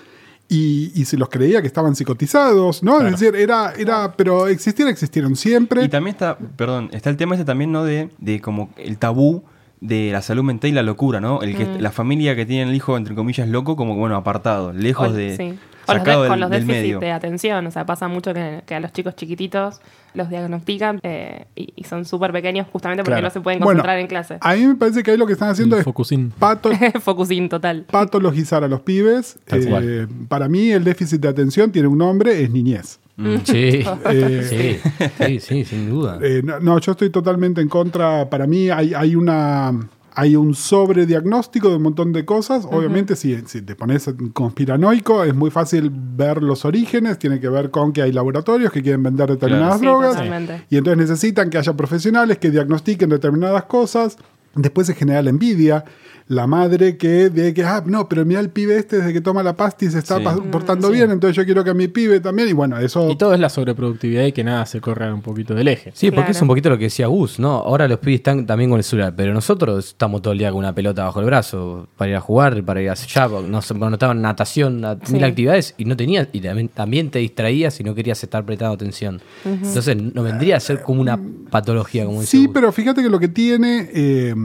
y, 0.47 0.91
y 0.95 1.05
se 1.05 1.17
los 1.17 1.29
creía 1.29 1.61
que 1.61 1.67
estaban 1.67 1.95
psicotizados, 1.95 2.81
¿no? 2.81 2.93
Claro. 2.95 3.09
Es 3.13 3.19
decir, 3.19 3.35
era, 3.35 3.73
era. 3.77 4.13
Pero 4.15 4.47
existieron, 4.47 4.91
existieron 4.91 5.35
siempre. 5.35 5.83
Y 5.83 5.89
también 5.89 6.15
está, 6.15 6.37
perdón, 6.37 6.89
está 6.93 7.11
el 7.11 7.17
tema 7.17 7.35
ese 7.35 7.45
también, 7.45 7.71
¿no? 7.71 7.83
De, 7.83 8.09
de 8.17 8.41
como 8.41 8.71
el 8.77 8.97
tabú 8.97 9.43
de 9.81 10.09
la 10.11 10.21
salud 10.23 10.43
mental 10.43 10.71
y 10.71 10.73
la 10.73 10.81
locura, 10.83 11.21
¿no? 11.21 11.41
El 11.43 11.55
que 11.55 11.65
Mm. 11.65 11.79
la 11.79 11.91
familia 11.91 12.35
que 12.35 12.45
tiene 12.47 12.69
el 12.71 12.75
hijo, 12.75 12.97
entre 12.97 13.13
comillas, 13.13 13.47
loco, 13.47 13.75
como 13.75 13.95
bueno, 13.95 14.15
apartado, 14.15 14.73
lejos 14.73 15.13
de. 15.13 15.37
sí. 15.37 15.59
Con 15.89 15.97
los, 15.97 16.05
de- 16.05 16.13
con 16.13 16.29
del, 16.31 16.39
los 16.39 16.49
del 16.49 16.59
déficits 16.67 16.83
medio. 16.83 16.99
de 16.99 17.11
atención, 17.11 17.67
o 17.67 17.71
sea, 17.71 17.85
pasa 17.85 18.07
mucho 18.07 18.33
que, 18.33 18.61
que 18.65 18.75
a 18.75 18.79
los 18.79 18.91
chicos 18.93 19.15
chiquititos 19.15 19.81
los 20.13 20.29
diagnostican 20.29 20.99
eh, 21.03 21.45
y, 21.55 21.71
y 21.75 21.83
son 21.83 22.03
súper 22.05 22.31
pequeños 22.31 22.67
justamente 22.71 23.03
porque 23.03 23.11
Claro. 23.13 23.27
no 23.27 23.29
se 23.31 23.41
pueden 23.41 23.59
Bueno, 23.59 23.79
concentrar 23.79 23.99
en 23.99 24.07
clase. 24.07 24.37
A 24.41 24.55
mí 24.55 24.65
me 24.67 24.75
parece 24.75 25.03
que 25.03 25.11
ahí 25.11 25.17
lo 25.17 25.27
que 25.27 25.33
están 25.33 25.49
haciendo 25.49 25.75
El 25.75 25.81
es 25.81 25.85
Focusín. 25.85 26.31
pato, 26.37 26.71
Focusing 27.01 27.47
total. 27.49 27.85
patologizar 27.91 28.63
a 28.63 28.67
los 28.67 28.81
pibes. 28.81 29.37
Eh, 29.51 30.07
para 30.27 30.47
mí 30.49 30.71
el 30.71 30.83
déficit 30.83 31.21
de 31.21 31.27
atención 31.27 31.71
tiene 31.71 31.87
un 31.87 31.97
nombre, 31.97 32.41
es 32.41 32.49
niñez. 32.49 32.99
Sí. 33.43 33.83
Eh, 34.09 34.79
sí, 34.81 35.09
sí, 35.17 35.39
sí, 35.39 35.65
sin 35.65 35.89
duda. 35.89 36.19
eh, 36.21 36.41
no, 36.43 36.59
no, 36.59 36.79
yo 36.79 36.93
estoy 36.93 37.09
totalmente 37.09 37.59
en 37.61 37.67
contra. 37.67 38.29
Para 38.29 38.47
mí 38.47 38.69
hay, 38.69 38.93
hay 38.93 39.15
una... 39.15 39.73
Hay 40.19 40.35
un 40.35 40.53
sobrediagnóstico 40.53 41.69
de 41.69 41.77
un 41.77 41.83
montón 41.83 42.11
de 42.11 42.25
cosas. 42.25 42.65
Obviamente, 42.69 43.15
si, 43.15 43.37
si 43.45 43.61
te 43.61 43.73
pones 43.73 44.09
conspiranoico, 44.33 45.23
es 45.23 45.33
muy 45.33 45.49
fácil 45.49 45.89
ver 45.93 46.43
los 46.43 46.65
orígenes. 46.65 47.17
Tiene 47.19 47.39
que 47.39 47.47
ver 47.47 47.71
con 47.71 47.93
que 47.93 48.01
hay 48.01 48.11
laboratorios 48.11 48.69
que 48.73 48.81
quieren 48.81 49.01
vender 49.01 49.29
determinadas 49.29 49.79
Sí, 49.79 49.85
drogas. 49.85 50.11
totalmente. 50.15 50.65
Y 50.69 50.75
entonces 50.75 50.97
necesitan 51.09 51.49
que 51.49 51.57
haya 51.57 51.73
profesionales 51.77 52.37
que 52.37 52.51
diagnostiquen 52.51 53.09
determinadas 53.09 53.63
cosas. 53.63 54.17
Después 54.55 54.87
se 54.87 54.93
genera 54.93 55.21
la 55.21 55.29
envidia. 55.29 55.85
La 56.29 56.45
madre 56.45 56.95
que 56.95 57.29
de 57.31 57.55
que, 57.55 57.63
ah, 57.63 57.81
no, 57.85 58.07
pero 58.07 58.23
mira 58.23 58.39
el 58.39 58.49
pibe 58.51 58.77
este 58.77 58.97
desde 58.97 59.13
que 59.13 59.19
toma 59.19 59.41
la 59.41 59.55
pasta 59.55 59.83
y 59.85 59.89
se 59.89 59.97
está 59.97 60.17
Sí. 60.19 60.23
pa- 60.23 60.35
portando 60.51 60.91
bien, 60.91 61.09
entonces 61.09 61.35
yo 61.35 61.43
quiero 61.43 61.63
que 61.63 61.71
a 61.71 61.73
mi 61.73 61.87
pibe 61.87 62.19
también. 62.19 62.47
Y 62.47 62.53
bueno, 62.53 62.77
eso. 62.77 63.09
Y 63.09 63.17
todo 63.17 63.33
es 63.33 63.39
la 63.39 63.49
sobreproductividad 63.49 64.23
y 64.25 64.31
que 64.31 64.43
nada 64.43 64.65
se 64.67 64.79
corra 64.79 65.11
un 65.11 65.23
poquito 65.23 65.55
del 65.55 65.67
eje. 65.67 65.91
Sí, 65.95 66.11
porque 66.11 66.31
es 66.31 66.41
un 66.43 66.47
poquito 66.47 66.69
lo 66.69 66.77
que 66.77 66.83
decía 66.83 67.07
Gus, 67.07 67.39
¿no? 67.39 67.53
Ahora 67.53 67.87
los 67.87 67.97
pibes 67.97 68.19
están 68.19 68.45
también 68.45 68.69
con 68.69 68.77
el 68.77 68.83
celular, 68.83 69.13
pero 69.17 69.33
nosotros 69.33 69.87
estamos 69.87 70.21
todo 70.21 70.33
el 70.33 70.37
día 70.39 70.49
con 70.51 70.59
una 70.59 70.73
pelota 70.75 71.03
bajo 71.03 71.19
el 71.19 71.25
brazo 71.25 71.87
para 71.97 72.11
ir 72.11 72.15
a 72.17 72.21
jugar, 72.21 72.63
para 72.63 72.79
ir 72.81 72.89
a 72.89 72.93
allá, 72.93 73.27
no, 73.47 73.61
sé, 73.63 73.73
cuando 73.73 73.95
estaba 73.95 74.13
en 74.13 74.21
natación, 74.21 74.85
Sí. 75.03 75.13
mil 75.13 75.23
actividades 75.23 75.73
y 75.79 75.85
no 75.85 75.97
tenías, 75.97 76.27
y 76.31 76.41
también, 76.41 76.67
también 76.69 77.09
te 77.09 77.17
distraías 77.17 77.79
y 77.79 77.83
no 77.83 77.95
querías 77.95 78.21
estar 78.23 78.45
prestando 78.45 78.75
atención. 78.75 79.19
Entonces 79.45 79.97
no 79.97 80.21
vendría 80.21 80.57
a 80.57 80.59
ser 80.59 80.83
como 80.83 81.01
una 81.01 81.19
patología, 81.49 82.05
como 82.05 82.21
dice 82.21 82.37
Sí, 82.37 82.45
Gus. 82.45 82.53
pero 82.53 82.71
fíjate 82.71 83.01
que 83.01 83.09
lo 83.09 83.19
que 83.19 83.29
tiene. 83.29 83.89
eh, 83.91 84.35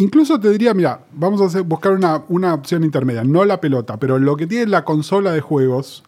incluso 0.00 0.40
te 0.40 0.50
diría, 0.50 0.74
mira, 0.74 1.04
vamos 1.12 1.40
a 1.40 1.44
hacer- 1.46 1.62
buscar 1.62 1.92
una, 1.92 2.22
una 2.28 2.54
opción 2.54 2.82
intermedia, 2.84 3.22
no 3.24 3.44
la 3.44 3.60
pelota, 3.60 3.98
pero 3.98 4.18
lo 4.18 4.36
que 4.36 4.46
tiene 4.46 4.66
la 4.66 4.84
consola 4.84 5.32
de 5.32 5.40
juegos, 5.40 6.02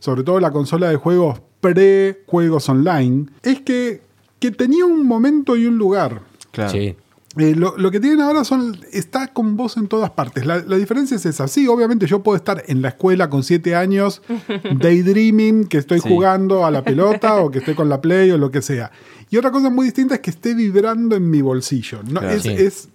sobre 0.00 0.22
todo 0.24 0.40
la 0.40 0.50
consola 0.50 0.88
de 0.88 0.96
juegos 0.96 1.40
pre-juegos 1.60 2.68
online, 2.68 3.26
es 3.42 3.60
que, 3.60 4.02
que 4.38 4.50
tenía 4.50 4.84
un 4.84 5.06
momento 5.06 5.56
y 5.56 5.66
un 5.66 5.78
lugar. 5.78 6.20
Claro. 6.50 6.70
Sí. 6.70 6.96
Eh, 7.38 7.54
lo, 7.54 7.76
lo 7.76 7.90
que 7.90 8.00
tienen 8.00 8.22
ahora 8.22 8.44
son. 8.44 8.78
Está 8.92 9.26
con 9.28 9.58
vos 9.58 9.76
en 9.76 9.88
todas 9.88 10.08
partes. 10.10 10.46
La, 10.46 10.56
la 10.66 10.76
diferencia 10.76 11.16
es 11.18 11.26
esa. 11.26 11.48
Sí, 11.48 11.68
obviamente 11.68 12.06
yo 12.06 12.22
puedo 12.22 12.34
estar 12.34 12.62
en 12.66 12.80
la 12.80 12.88
escuela 12.88 13.28
con 13.28 13.42
siete 13.42 13.74
años, 13.74 14.22
daydreaming, 14.78 15.66
que 15.66 15.78
estoy 15.78 16.00
Sí. 16.00 16.08
jugando 16.08 16.64
a 16.64 16.70
la 16.70 16.82
pelota 16.84 17.36
o 17.36 17.50
que 17.50 17.58
estoy 17.58 17.74
con 17.74 17.88
la 17.90 18.00
play 18.00 18.30
o 18.30 18.38
lo 18.38 18.50
que 18.50 18.62
sea. 18.62 18.90
Y 19.30 19.36
otra 19.36 19.50
cosa 19.50 19.70
muy 19.70 19.84
distinta 19.86 20.14
es 20.14 20.20
que 20.20 20.30
esté 20.30 20.54
vibrando 20.54 21.14
en 21.16 21.28
mi 21.28 21.42
bolsillo. 21.42 21.98
No, 22.04 22.20
Claro. 22.20 22.30
es, 22.30 22.42
Sí. 22.42 22.48
es 22.50 22.88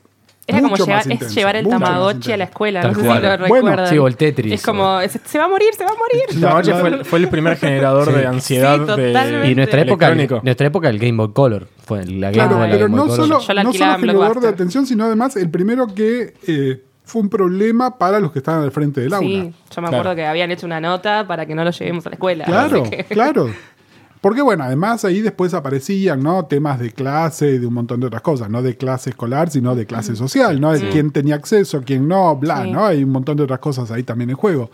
Era 0.47 0.61
como 0.61 0.75
llevar, 0.75 1.03
es 1.11 1.35
llevar 1.35 1.55
el 1.55 1.67
Tamagotchi 1.67 2.31
a 2.31 2.37
la 2.37 2.43
escuela. 2.45 2.81
Tal 2.81 2.91
no 2.93 2.99
sé 2.99 3.05
cual. 3.05 3.17
si 3.17 3.23
lo 3.23 3.29
Bueno, 3.47 3.53
recuerdan. 3.67 3.87
Sí, 3.87 3.97
o 3.99 4.07
el 4.07 4.17
Tetris. 4.17 4.53
Es 4.53 4.63
como, 4.65 4.99
se, 5.01 5.19
se 5.23 5.37
va 5.37 5.45
a 5.45 5.47
morir, 5.47 5.69
se 5.77 5.83
va 5.85 5.91
a 5.91 5.95
morir. 5.95 6.23
El 6.29 6.41
Tamagotchi 6.41 6.71
fue, 6.71 7.03
fue 7.05 7.19
el 7.19 7.27
primer 7.29 7.57
generador 7.57 8.11
de 8.13 8.25
ansiedad 8.25 8.73
Sí, 8.75 8.79
de, 8.81 9.07
totalmente. 9.07 9.51
Y 9.51 9.55
nuestra 9.55 9.81
época, 9.81 10.15
nuestra 10.43 10.67
época 10.67 10.89
el 10.89 10.99
Game 10.99 11.17
Boy 11.17 11.31
Color 11.33 11.67
fue 11.85 12.05
la 12.05 12.31
Game 12.31 12.33
Claro, 12.33 12.59
la 12.59 12.65
pero 12.71 12.79
Game 12.85 12.89
Boy 12.89 12.95
no 12.97 13.03
Color. 13.03 13.15
solo, 13.41 13.53
la 13.53 13.63
no 13.63 13.73
solo 13.73 13.85
en 13.93 13.99
generador 14.01 14.39
de 14.41 14.47
atención, 14.49 14.85
sino 14.85 15.05
además 15.05 15.35
el 15.37 15.49
primero 15.49 15.87
que 15.93 16.33
eh, 16.47 16.81
fue 17.03 17.21
un 17.21 17.29
problema 17.29 17.97
para 17.97 18.19
los 18.19 18.31
que 18.31 18.39
estaban 18.39 18.63
al 18.63 18.71
frente 18.71 19.01
del 19.01 19.13
aula. 19.13 19.27
Sí, 19.27 19.35
yo 19.75 19.81
me 19.81 19.87
Claro. 19.87 19.87
acuerdo 19.97 20.15
que 20.15 20.25
habían 20.25 20.51
hecho 20.51 20.65
una 20.65 20.81
nota 20.81 21.25
para 21.27 21.45
que 21.45 21.55
no 21.55 21.63
lo 21.63 21.71
llevemos 21.71 22.05
a 22.07 22.09
la 22.09 22.13
escuela. 22.15 22.45
Claro, 22.45 22.83
que- 22.83 23.03
claro. 23.05 23.49
Porque 24.21 24.43
bueno, 24.43 24.63
además 24.63 25.03
ahí 25.03 25.21
después 25.21 25.55
aparecían, 25.55 26.21
¿no? 26.21 26.45
Temas 26.45 26.79
de 26.79 26.91
clase 26.91 27.53
y 27.53 27.57
de 27.57 27.65
un 27.65 27.73
montón 27.73 27.99
de 27.99 28.05
otras 28.05 28.21
cosas, 28.21 28.51
no 28.51 28.61
de 28.61 28.77
clase 28.77 29.09
escolar, 29.09 29.49
sino 29.49 29.75
de 29.75 29.87
clase 29.87 30.15
social, 30.15 30.61
¿no? 30.61 30.71
De 30.71 30.89
quién 30.89 31.09
tenía 31.11 31.35
acceso, 31.35 31.81
quién 31.83 32.07
no, 32.07 32.35
bla, 32.35 32.63
Sí. 32.63 32.71
¿no? 32.71 32.85
Hay 32.85 33.03
un 33.03 33.09
montón 33.09 33.37
de 33.37 33.43
otras 33.43 33.59
cosas 33.59 33.89
ahí 33.89 34.03
también 34.03 34.29
en 34.29 34.35
juego. 34.35 34.69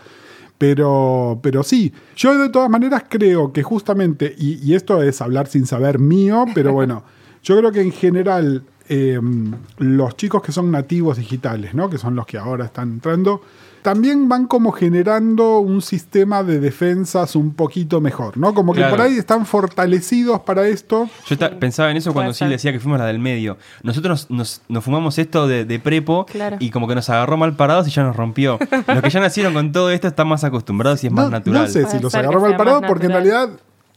Pero, 0.58 1.39
pero 1.42 1.63
sí, 1.63 1.94
yo 2.16 2.38
de 2.38 2.50
todas 2.50 2.70
maneras 2.70 3.04
creo 3.08 3.54
que 3.54 3.63
justamente, 3.63 4.36
y, 4.38 4.56
y 4.68 4.75
esto 4.75 5.01
es 5.01 5.22
hablar 5.22 5.48
sin 5.48 5.66
saber 5.66 5.98
mío, 6.00 6.46
pero 6.54 6.74
bueno, 6.74 7.04
yo 7.44 7.58
creo 7.58 7.72
que 7.72 7.82
en 7.82 7.92
general 7.92 8.63
eh, 8.89 9.20
los 9.77 10.18
chicos 10.18 10.42
que 10.42 10.51
son 10.51 10.72
nativos 10.72 11.18
digitales, 11.18 11.74
¿no? 11.74 11.89
Que 11.89 11.98
son 11.98 12.16
los 12.16 12.25
que 12.25 12.38
ahora 12.38 12.66
están 12.66 12.92
entrando, 12.94 13.42
también 13.88 14.27
van 14.27 14.48
como 14.48 14.74
generando 14.74 15.60
un 15.60 15.82
sistema 15.82 16.44
de 16.44 16.60
defensas 16.60 17.38
un 17.38 17.53
poquito 17.53 18.01
mejor, 18.01 18.38
¿no? 18.38 18.53
Como 18.53 18.74
que 18.74 18.82
Claro. 18.82 18.98
por 18.98 19.06
ahí 19.06 19.13
están 19.17 19.46
fortalecidos 19.46 20.41
para 20.41 20.67
esto. 20.67 21.10
Yo 21.29 21.38
pensaba 21.58 21.89
en 21.89 21.96
eso 21.96 22.12
cuando 22.12 22.34
sí 22.34 22.44
decía 22.48 22.74
que 22.74 22.82
fuimos 22.82 23.00
la 23.00 23.06
del 23.06 23.20
medio. 23.20 23.58
Nosotros 23.84 24.27
nos, 24.29 24.62
nos 24.67 24.84
fumamos 24.84 25.17
esto 25.20 25.48
de, 25.48 25.63
de 25.63 25.79
prepo 25.79 26.25
Claro. 26.25 26.58
y 26.60 26.70
como 26.70 26.86
que 26.89 26.96
nos 26.96 27.10
agarró 27.10 27.38
mal 27.38 27.56
parados 27.56 27.88
y 27.88 27.91
ya 27.91 28.03
nos 28.03 28.13
rompió. 28.17 28.60
Los 28.88 29.01
que 29.01 29.10
ya 29.10 29.22
nacieron 29.22 29.53
con 29.53 29.72
todo 29.72 29.89
esto 29.89 30.10
están 30.10 30.27
más 30.27 30.44
acostumbrados 30.44 31.01
y 31.06 31.08
es 31.08 31.13
más 31.13 31.29
natural. 31.32 31.62
no 31.62 31.67
sé 31.70 31.86
si 31.86 32.00
los 32.00 32.13
agarró 32.13 32.41
mal 32.41 32.58
parados, 32.58 32.84
porque 32.89 33.06
en 33.06 33.12
realidad... 33.13 33.50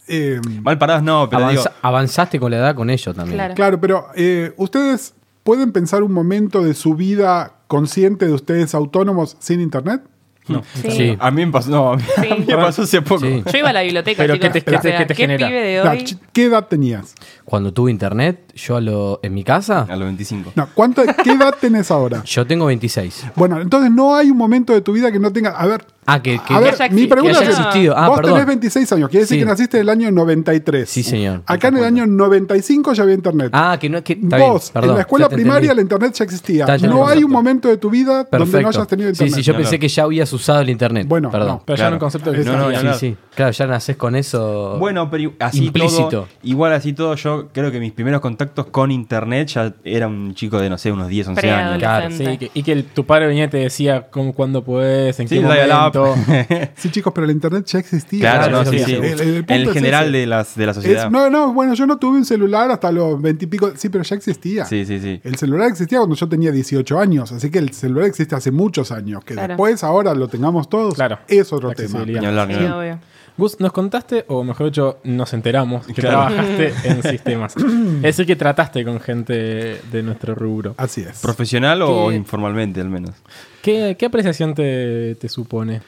eh, 0.07 0.41
Mal 0.63 0.79
parados 0.79 1.03
no, 1.03 1.29
pero 1.29 1.49
digo, 1.49 1.63
Avanza- 1.63 1.73
avanzaste 1.83 2.39
con 2.39 2.53
la 2.53 2.59
edad 2.59 2.75
con 2.77 2.91
ellos 2.91 3.17
también. 3.17 3.37
Claro. 3.39 3.55
Claro, 3.55 3.81
pero 3.81 4.07
eh, 4.15 4.53
ustedes 4.57 5.15
pueden 5.45 5.73
pensar 5.73 6.03
un 6.03 6.13
momento 6.13 6.63
de 6.63 6.75
su 6.75 6.95
vida 6.95 7.55
consciente 7.67 8.27
de 8.27 8.33
ustedes 8.33 8.75
autónomos 8.75 9.37
sin 9.41 9.61
internet. 9.61 10.03
no. 10.49 10.63
Sí. 10.75 10.91
Sí. 10.91 11.17
A 11.21 11.31
mí 11.31 11.47
me 11.47 11.53
pasó, 11.53 11.71
no, 11.71 11.93
a 11.93 11.97
mí, 11.97 12.03
a 12.17 12.35
mí 12.35 12.45
me 12.47 12.57
pasó 12.57 12.83
hace 12.83 13.01
poco. 13.03 13.21
Sí. 13.21 13.43
Yo 13.53 13.59
iba 13.59 13.71
a 13.71 13.73
la 13.73 13.83
biblioteca, 13.83 14.23
Pero 14.23 14.35
chicos. 14.35 14.51
¿qué 14.53 14.61
te- 14.61 14.71
o 14.71 14.73
qué 14.73 14.79
te- 14.79 14.89
sea, 14.89 14.99
qué 14.99 15.07
te 15.07 15.15
genera? 15.15 15.47
pibe 15.47 15.61
de 15.61 15.85
No, 15.85 15.91
hoy? 15.91 15.99
ch- 15.99 16.19
¿Qué 16.33 16.45
edad 16.47 16.67
tenías? 16.67 17.15
Cuando 17.45 17.73
tuve 17.73 17.91
internet, 17.93 18.50
Yo 18.67 18.77
a 18.77 18.81
lo, 18.81 19.21
en 19.23 19.33
mi 19.35 19.43
casa, 19.45 19.87
A 19.89 19.97
los 19.97 20.05
25. 20.07 20.53
No, 20.55 20.69
¿cuánto, 20.75 21.03
¿qué 21.25 21.33
edad 21.33 21.55
tenés 21.61 21.91
ahora? 21.91 22.23
yo 22.25 22.47
tengo 22.47 22.67
26. 22.67 23.27
Bueno, 23.37 23.61
entonces 23.61 23.91
no 23.91 24.15
hay 24.15 24.31
un 24.31 24.37
momento 24.37 24.73
de 24.73 24.81
tu 24.83 24.93
vida 24.93 25.11
que 25.11 25.19
no 25.19 25.33
tenga. 25.33 25.51
A 25.51 25.67
ver, 25.67 25.85
Ah, 26.07 26.21
que, 26.21 26.41
que- 26.41 26.55
a 26.55 26.59
ver, 26.59 26.75
haya 26.75 26.89
mi 26.93 27.07
pregunta 27.07 27.39
que 27.39 27.45
haya 27.45 27.53
es: 27.53 27.59
existido. 27.59 27.95
Ah, 27.97 28.09
vos 28.09 28.17
perdón. 28.17 28.33
tenés 28.35 28.47
26 28.49 28.93
años, 28.95 29.09
quiere 29.11 29.23
decir 29.25 29.37
Sí. 29.37 29.41
que 29.43 29.47
naciste 29.47 29.77
en 29.77 29.83
el 29.83 29.89
año 29.91 30.11
93. 30.11 30.89
Sí, 30.91 31.03
señor. 31.05 31.43
Acá 31.47 31.69
en 31.69 31.77
el 31.77 31.85
año 31.85 32.07
95 32.07 32.95
ya 32.95 33.03
había 33.05 33.15
internet. 33.15 33.51
Ah, 33.53 33.77
que 33.81 33.89
no 33.89 34.03
que 34.03 34.15
está 34.15 34.37
bien, 34.37 34.51
Vos, 34.51 34.71
perdón, 34.73 34.91
en 34.91 34.97
la 34.97 35.01
escuela 35.03 35.29
ya 35.31 35.35
primaria, 35.37 35.75
la 35.75 35.83
internet 35.83 36.13
ya 36.15 36.25
existía. 36.25 36.65
Está, 36.65 36.77
ya 36.79 36.89
no 36.89 37.05
el 37.11 37.19
hay 37.19 37.25
un 37.25 37.31
momento 37.31 37.69
de 37.69 37.77
tu 37.77 37.91
vida 37.91 38.27
donde 38.31 38.63
no 38.63 38.69
hayas 38.71 38.89
tenido 38.89 39.09
sí, 39.11 39.25
internet. 39.25 39.35
sí, 39.37 39.43
yo 39.43 39.53
Ni 39.53 39.59
pensé 39.59 39.79
que 39.79 39.89
ya 39.89 40.03
habías 40.03 40.33
usado 40.33 40.61
el 40.63 40.71
internet. 40.71 41.07
Bueno, 41.07 41.31
perdón. 41.31 41.49
no. 41.49 41.63
Pero 41.65 41.77
ya 41.77 41.83
Claro. 41.83 41.91
no 41.91 41.97
un 41.97 42.01
concepto 42.01 42.33
que 42.33 42.39
No, 42.45 42.71
Sí, 42.93 42.99
sí. 42.99 43.17
Claro, 43.35 43.53
ya 43.53 43.67
naces 43.67 43.97
con 43.97 44.17
eso. 44.17 44.77
Bueno, 44.81 45.09
pero 45.11 45.33
así 45.39 45.67
implícito. 45.67 46.09
todo, 46.09 46.29
igual 46.43 46.73
así 46.73 46.93
todo, 46.93 47.15
yo 47.15 47.49
creo 47.53 47.71
que 47.71 47.79
mis 47.79 47.93
primeros 47.93 48.21
contactos 48.21 48.50
con 48.71 48.91
internet 48.91 49.49
ya 49.49 49.75
era 49.85 50.07
un 50.09 50.35
chico 50.35 50.59
de, 50.61 50.69
no 50.71 50.79
sé, 50.79 50.91
unos 50.93 51.09
10, 51.09 51.29
11 51.29 51.51
años. 51.51 51.79
Claro, 51.79 52.11
Sí, 52.11 52.37
que- 52.39 52.51
y 52.55 52.63
que 52.63 52.73
el- 52.73 52.85
tu 52.85 53.05
padre 53.07 53.27
venía 53.27 53.45
y 53.45 53.49
te 53.49 53.59
decía 53.59 54.09
con, 54.11 54.33
cuándo 54.33 54.63
puedes, 54.65 55.19
en 55.21 55.29
Sí, 55.29 55.37
qué 55.37 55.41
momento. 55.43 56.15
Sí, 56.77 56.91
chicos, 56.91 57.13
pero 57.15 57.25
el 57.25 57.31
internet 57.33 57.65
ya 57.67 57.79
existía. 57.79 58.21
Claro, 58.21 58.65
no, 58.65 58.71
sí, 58.71 58.79
sí. 58.79 58.95
El- 58.95 59.49
es 59.49 59.73
general 59.73 60.13
de, 60.13 60.27
las, 60.27 60.55
de 60.57 60.65
la 60.67 60.71
Es- 60.73 60.77
sociedad. 60.77 61.11
no, 61.11 61.31
no, 61.31 61.53
bueno, 61.53 61.75
yo 61.75 61.87
no 61.87 61.99
tuve 61.99 62.19
un 62.19 62.25
celular 62.25 62.71
hasta 62.71 62.91
los 62.93 63.21
20 63.21 63.45
y 63.45 63.49
pico. 63.49 63.73
Sí, 63.77 63.89
pero 63.89 64.05
ya 64.05 64.17
existía. 64.17 64.65
Sí, 64.65 64.85
sí, 64.85 65.01
sí. 65.01 65.21
El 65.25 65.37
celular 65.37 65.69
existía 65.69 65.99
cuando 65.99 66.17
yo 66.17 66.29
tenía 66.29 66.51
18 66.53 66.99
años, 66.99 67.33
así 67.33 67.51
que 67.51 67.59
el 67.59 67.73
celular 67.73 68.07
existe 68.07 68.35
hace 68.35 68.51
muchos 68.51 68.93
años. 68.93 69.25
Que 69.25 69.35
Claro. 69.35 69.49
después, 69.49 69.83
ahora 69.85 70.15
lo 70.15 70.29
tengamos 70.29 70.69
todos, 70.69 70.95
Claro. 70.95 71.19
es 71.29 71.53
otro 71.53 71.71
tema. 71.73 71.87
accesibilidad. 72.01 72.21
Ni 72.21 72.27
hablar, 72.27 72.49
ni 72.49 72.55
Sí, 72.55 72.61
hablar. 72.61 72.79
obvio. 72.79 72.99
Gus, 73.41 73.59
nos 73.59 73.73
contaste, 73.73 74.25
o 74.29 74.45
mejor 74.45 74.67
dicho, 74.67 74.99
nos 75.05 75.33
enteramos 75.33 75.87
que 75.87 75.95
Claro. 75.95 76.33
trabajaste 76.33 76.73
en 76.89 77.03
sistemas. 77.03 77.57
es 77.57 78.03
decir, 78.03 78.27
que 78.27 78.37
trataste 78.37 78.85
con 78.85 79.01
gente 79.01 79.81
de 79.91 80.03
nuestro 80.05 80.35
rubro. 80.37 80.75
Así 80.77 81.01
es. 81.01 81.19
¿Profesional 81.21 81.83
o 81.83 82.13
informalmente 82.13 82.81
al 82.81 82.89
menos? 82.91 83.17
¿Qué, 83.63 83.97
qué 83.99 84.07
apreciación 84.07 84.55
te, 84.55 85.17
te 85.17 85.29
supone? 85.29 85.81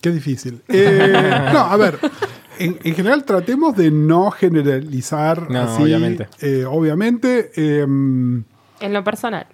Qué 0.00 0.10
difícil. 0.10 0.62
Eh, 0.68 1.12
no, 1.52 1.58
a 1.60 1.76
ver. 1.76 1.98
En, 2.58 2.78
en 2.84 2.94
general 2.94 3.24
tratemos 3.24 3.76
de 3.76 3.90
no 3.90 4.30
generalizar 4.30 5.50
No, 5.50 5.62
así. 5.62 5.82
obviamente. 5.82 6.28
eh, 6.40 6.64
obviamente. 6.68 7.50
em, 7.56 8.44
En 8.80 8.92
lo 8.92 9.02
personal. 9.02 9.46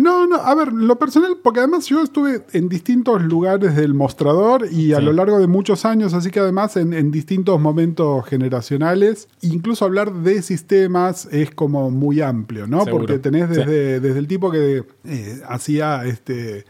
No, 0.00 0.26
no, 0.26 0.36
a 0.36 0.54
ver, 0.54 0.72
lo 0.72 0.98
personal, 0.98 1.36
porque 1.42 1.60
además 1.60 1.86
yo 1.86 2.02
estuve 2.02 2.42
en 2.52 2.68
distintos 2.68 3.22
lugares 3.22 3.74
del 3.76 3.94
mostrador 3.94 4.66
y 4.70 4.92
a 4.92 4.98
Sí. 4.98 5.04
lo 5.04 5.12
largo 5.12 5.38
de 5.38 5.46
muchos 5.46 5.84
años, 5.84 6.12
así 6.14 6.30
que 6.30 6.40
además 6.40 6.76
en, 6.76 6.92
en 6.92 7.10
distintos 7.10 7.60
momentos 7.60 8.24
generacionales, 8.26 9.28
incluso 9.42 9.84
hablar 9.84 10.12
de 10.12 10.42
sistemas 10.42 11.28
es 11.32 11.50
como 11.50 11.90
muy 11.90 12.20
amplio, 12.20 12.66
¿no? 12.66 12.84
Seguro. 12.84 13.06
Porque 13.06 13.18
tenés 13.18 13.48
Sí. 13.48 13.56
desde, 13.56 14.00
desde 14.00 14.18
el 14.18 14.26
tipo 14.26 14.50
que 14.50 14.84
eh, 15.04 15.40
hacía 15.48 16.04
este 16.04 16.64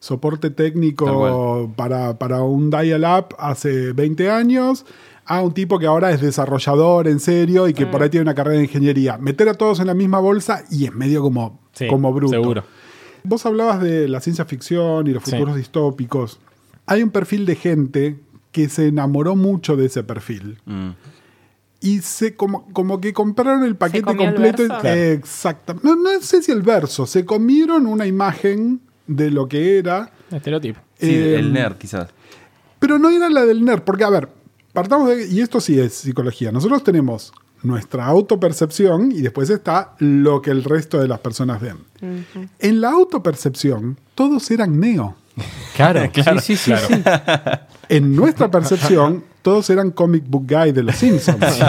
soporte 0.00 0.50
técnico 0.50 1.72
para, 1.76 2.18
para 2.18 2.42
un 2.42 2.70
dial-up 2.70 3.34
hace 3.38 3.92
20 3.92 4.30
años. 4.30 4.84
A 5.24 5.40
un 5.40 5.54
tipo 5.54 5.78
que 5.78 5.86
ahora 5.86 6.10
es 6.10 6.20
desarrollador 6.20 7.06
en 7.06 7.20
serio 7.20 7.68
y 7.68 7.74
que 7.74 7.86
por 7.86 8.02
ahí 8.02 8.10
tiene 8.10 8.22
una 8.22 8.34
carrera 8.34 8.58
de 8.58 8.64
ingeniería. 8.64 9.18
Meter 9.18 9.48
a 9.48 9.54
todos 9.54 9.78
en 9.80 9.86
la 9.86 9.94
misma 9.94 10.18
bolsa 10.18 10.64
y 10.70 10.84
es 10.86 10.94
medio 10.94 11.22
como, 11.22 11.60
Sí, 11.72 11.86
como 11.88 12.12
bruto. 12.12 12.32
seguro. 12.32 12.64
Vos 13.24 13.46
hablabas 13.46 13.80
de 13.80 14.08
la 14.08 14.20
ciencia 14.20 14.44
ficción 14.44 15.06
y 15.06 15.12
los 15.12 15.22
Sí. 15.22 15.30
futuros 15.30 15.54
distópicos. 15.56 16.40
Hay 16.86 17.02
un 17.04 17.10
perfil 17.10 17.46
de 17.46 17.54
gente 17.54 18.18
que 18.50 18.68
se 18.68 18.88
enamoró 18.88 19.36
mucho 19.36 19.76
de 19.76 19.86
ese 19.86 20.02
perfil. 20.02 20.58
Mm. 20.66 20.90
Y 21.80 22.00
se 22.00 22.34
como, 22.36 22.66
como 22.72 23.00
que 23.00 23.12
compraron 23.12 23.62
el 23.64 23.76
paquete 23.76 24.10
el 24.10 24.16
completo. 24.16 24.62
verso? 24.64 24.80
Claro. 24.80 25.00
Exacto. 25.00 25.76
No, 25.82 25.94
no 25.96 26.20
sé 26.20 26.42
si 26.42 26.50
el 26.52 26.62
verso. 26.62 27.06
Se 27.06 27.24
comieron 27.24 27.86
una 27.86 28.06
imagen 28.06 28.80
de 29.06 29.30
lo 29.30 29.48
que 29.48 29.78
era. 29.78 30.10
Estereotipo. 30.30 30.80
Sí, 30.98 31.10
Eh, 31.10 31.36
el 31.38 31.52
nerd 31.52 31.76
quizás. 31.78 32.08
Pero 32.80 32.98
no 32.98 33.08
era 33.10 33.28
la 33.30 33.44
del 33.46 33.64
nerd. 33.64 33.82
Porque, 33.82 34.04
a 34.04 34.10
ver, 34.10 34.28
partamos 34.72 35.08
de. 35.08 35.28
Y 35.28 35.40
esto 35.40 35.60
sí 35.60 35.78
es 35.78 35.94
psicología. 35.94 36.52
Nosotros 36.52 36.82
tenemos 36.84 37.32
nuestra 37.62 38.06
autopercepción 38.06 39.12
y 39.12 39.20
después 39.20 39.48
está 39.50 39.94
lo 39.98 40.42
que 40.42 40.50
el 40.50 40.64
resto 40.64 41.00
de 41.00 41.08
las 41.08 41.20
personas 41.20 41.60
ven. 41.60 41.76
En 42.58 42.80
la 42.80 42.90
autopercepción, 42.90 43.98
todos 44.14 44.50
eran 44.50 44.80
neo. 44.80 45.16
Claro, 45.76 46.02
sí, 46.40 46.56
sí, 46.56 46.56
sí, 46.56 46.72
sí. 46.88 47.02
En 47.88 48.16
nuestra 48.16 48.50
percepción, 48.50 49.24
todos 49.42 49.68
eran 49.70 49.90
comic 49.90 50.24
book 50.26 50.46
guy 50.48 50.72
de 50.72 50.82
los 50.84 50.94
Simpsons. 50.96 51.38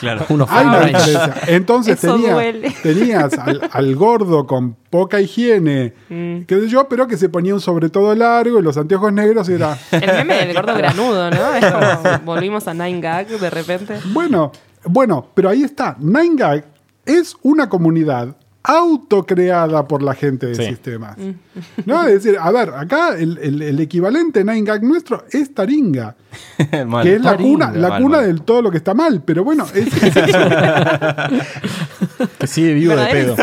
Claro. 0.00 0.26
Uno 0.28 0.46
Hay 0.48 0.66
una 0.66 0.80
diferencia. 0.80 1.34
Entonces 1.46 2.00
tenía- 2.00 2.36
tenías 2.82 3.38
al, 3.38 3.60
al 3.72 3.94
gordo 3.96 4.46
con 4.46 4.76
poca 4.90 5.20
higiene, 5.20 5.94
Mm. 6.08 6.42
qué 6.46 6.60
sé 6.60 6.68
yo, 6.68 6.88
pero 6.88 7.06
que 7.06 7.16
se 7.16 7.28
ponía 7.28 7.54
un 7.54 7.60
sobre 7.60 7.88
todo 7.88 8.14
largo 8.14 8.58
y 8.58 8.62
los 8.62 8.76
anteojos 8.76 9.12
negros 9.12 9.48
y 9.48 9.54
era... 9.54 9.78
El 9.90 10.00
meme 10.12 10.46
del 10.46 10.54
gordo 10.54 10.74
granudo, 10.76 11.30
¿no? 11.30 11.54
Es 11.54 11.64
como 11.72 12.18
volvimos 12.24 12.68
a 12.68 12.74
Nine 12.74 13.00
Gag 13.00 13.26
de 13.28 13.50
repente. 13.50 13.98
Bueno, 14.12 14.52
bueno, 14.84 15.26
pero 15.34 15.48
ahí 15.48 15.62
está. 15.62 15.96
Nine 15.98 16.36
Gag 16.36 16.64
es 17.06 17.36
una 17.42 17.68
comunidad 17.68 18.36
autocreada 18.66 19.86
por 19.86 20.02
la 20.02 20.14
gente 20.14 20.46
de 20.46 20.54
Sí. 20.54 20.64
sistemas. 20.64 21.16
¿No? 21.86 22.06
Es 22.06 22.24
decir, 22.24 22.38
a 22.40 22.50
ver, 22.50 22.70
acá 22.70 23.10
el, 23.16 23.38
el- 23.38 23.62
el 23.62 23.78
equivalente 23.80 24.42
Nine 24.42 24.62
Gag 24.62 24.82
nuestro 24.82 25.24
es 25.30 25.52
Taringa, 25.54 26.16
Mal. 26.86 27.02
que 27.04 27.14
es 27.16 27.20
la 27.22 27.32
Taringa. 27.32 27.66
cuna, 27.66 27.78
la 27.78 27.88
Mal, 27.90 28.02
cuna 28.02 28.16
mal. 28.18 28.34
de 28.34 28.40
todo 28.40 28.62
lo 28.62 28.70
que 28.70 28.78
está 28.78 28.94
mal. 28.94 29.22
Pero 29.24 29.44
bueno, 29.44 29.66
es, 29.74 29.86
es 30.02 30.16
eso. 30.16 30.38
Que 32.38 32.46
sigue 32.46 32.74
vivo 32.74 32.96
de 32.96 33.06
pedo. 33.06 33.36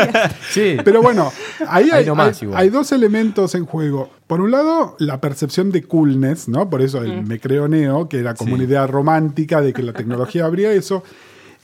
Sí. 0.50 0.76
Pero 0.84 1.02
bueno, 1.02 1.32
ahí 1.68 1.90
hay, 1.92 2.04
nomás 2.06 2.40
hay- 2.54 2.68
dos 2.70 2.92
elementos 2.92 3.54
en 3.54 3.64
juego. 3.66 4.10
Por 4.26 4.40
un 4.40 4.50
lado, 4.50 4.96
la 4.98 5.20
percepción 5.20 5.70
de 5.70 5.82
coolness, 5.82 6.48
¿no? 6.48 6.68
Por 6.70 6.82
eso 6.82 7.02
el 7.02 7.22
me 7.24 7.38
creo 7.38 7.68
neo, 7.68 8.08
que 8.08 8.18
era 8.18 8.34
como 8.34 8.48
Sí. 8.50 8.54
una 8.54 8.64
idea 8.64 8.86
romántica 8.86 9.60
de 9.60 9.72
que 9.72 9.82
la 9.82 9.92
tecnología 9.92 10.46
habría 10.46 10.72
eso. 10.72 11.02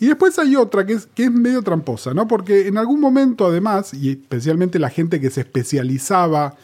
Y 0.00 0.06
después 0.06 0.38
hay 0.38 0.54
otra 0.56 0.86
que 0.86 0.92
es, 0.94 1.06
que 1.06 1.24
es 1.24 1.30
medio 1.32 1.62
tramposa, 1.62 2.14
¿no? 2.14 2.28
Porque 2.28 2.68
en 2.68 2.78
algún 2.78 3.00
momento, 3.00 3.46
además, 3.46 3.92
y 3.94 4.10
especialmente 4.10 4.78
la 4.78 4.90
gente 4.90 5.20
que 5.20 5.30
se 5.30 5.40
especializaba 5.40 6.54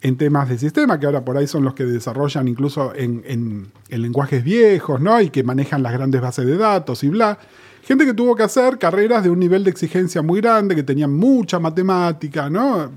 en 0.00 0.16
temas 0.16 0.48
de 0.48 0.58
sistema, 0.58 0.98
que 0.98 1.06
ahora 1.06 1.24
por 1.24 1.36
ahí 1.36 1.46
son 1.46 1.64
los 1.64 1.74
que 1.74 1.84
desarrollan 1.84 2.48
incluso 2.48 2.94
en, 2.94 3.22
en- 3.26 3.70
en 3.88 4.02
lenguajes 4.02 4.42
viejos, 4.42 5.00
¿no? 5.00 5.20
Y 5.20 5.30
que 5.30 5.42
manejan 5.44 5.82
las 5.82 5.92
grandes 5.92 6.20
bases 6.20 6.46
de 6.46 6.56
datos 6.56 7.04
y 7.04 7.08
bla. 7.08 7.38
Gente 7.84 8.04
que 8.06 8.14
tuvo 8.14 8.34
que 8.34 8.42
hacer 8.42 8.78
carreras 8.78 9.22
de 9.22 9.30
un 9.30 9.38
nivel 9.38 9.64
de 9.64 9.70
exigencia 9.70 10.22
muy 10.22 10.40
grande, 10.40 10.74
que 10.74 10.82
tenían 10.82 11.12
mucha 11.12 11.58
matemática, 11.60 12.48
¿no? 12.50 12.90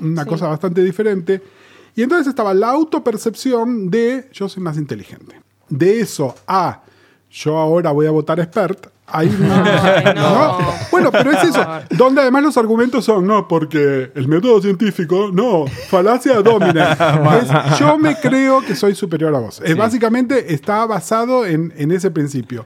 Una 0.00 0.22
Sí. 0.22 0.28
cosa 0.28 0.46
bastante 0.48 0.82
diferente. 0.84 1.42
Y 1.94 2.02
entonces 2.02 2.28
estaba 2.28 2.54
la 2.54 2.68
autopercepción 2.70 3.90
de 3.90 4.28
yo 4.32 4.48
soy 4.48 4.62
más 4.62 4.76
inteligente. 4.76 5.40
De 5.68 6.00
eso 6.00 6.34
a 6.46 6.82
yo 7.30 7.56
ahora 7.58 7.90
voy 7.92 8.06
a 8.06 8.10
votar 8.10 8.38
expert, 8.40 8.86
hay 9.06 9.28
una- 9.28 9.96
Ay, 9.96 10.14
no. 10.16 10.58
Bueno, 10.90 11.10
pero 11.12 11.30
es 11.32 11.44
eso, 11.44 11.64
donde 11.90 12.20
además 12.22 12.42
los 12.42 12.56
argumentos 12.56 13.04
son, 13.04 13.26
no, 13.26 13.46
porque 13.48 14.10
el 14.14 14.28
método 14.28 14.60
científico, 14.60 15.30
no, 15.32 15.66
falacia 15.88 16.40
domina. 16.42 16.96
Es, 17.72 17.78
yo 17.78 17.98
me 17.98 18.16
creo 18.16 18.60
que 18.62 18.74
soy 18.74 18.94
superior 18.94 19.34
a 19.34 19.38
vos. 19.38 19.60
Es, 19.64 19.76
básicamente 19.76 20.52
está 20.54 20.84
basado 20.86 21.44
en, 21.46 21.72
en 21.76 21.90
ese 21.92 22.10
principio. 22.10 22.64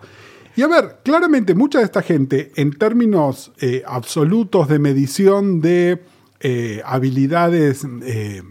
Y 0.56 0.62
a 0.62 0.66
ver, 0.68 0.98
claramente 1.04 1.54
mucha 1.54 1.78
de 1.78 1.84
esta 1.84 2.02
gente, 2.02 2.52
en 2.56 2.72
términos 2.72 3.52
eh, 3.60 3.82
absolutos 3.86 4.68
de 4.68 4.78
medición 4.78 5.60
de 5.60 6.02
eh, 6.42 6.80
habilidades 6.86 7.86
eh, 8.02 8.42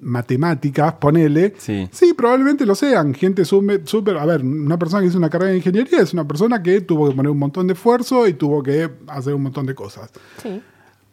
matemáticas, 0.00 0.94
ponele, 0.94 1.54
Sí. 1.58 1.88
sí, 1.92 2.12
probablemente 2.14 2.66
lo 2.66 2.74
sean. 2.74 3.14
Gente 3.14 3.44
súper, 3.44 4.16
a 4.18 4.26
ver, 4.26 4.42
una 4.42 4.78
persona 4.78 5.00
que 5.02 5.08
hizo 5.08 5.18
una 5.18 5.30
carrera 5.30 5.52
de 5.52 5.58
ingeniería 5.58 6.00
es 6.00 6.12
una 6.12 6.26
persona 6.26 6.62
que 6.62 6.80
tuvo 6.82 7.08
que 7.08 7.14
poner 7.16 7.30
un 7.30 7.38
montón 7.38 7.66
de 7.66 7.72
esfuerzo 7.74 8.26
y 8.28 8.34
tuvo 8.34 8.62
que 8.62 8.88
hacer 9.06 9.34
un 9.34 9.42
montón 9.42 9.66
de 9.66 9.74
cosas. 9.74 10.10
Sí. 10.42 10.60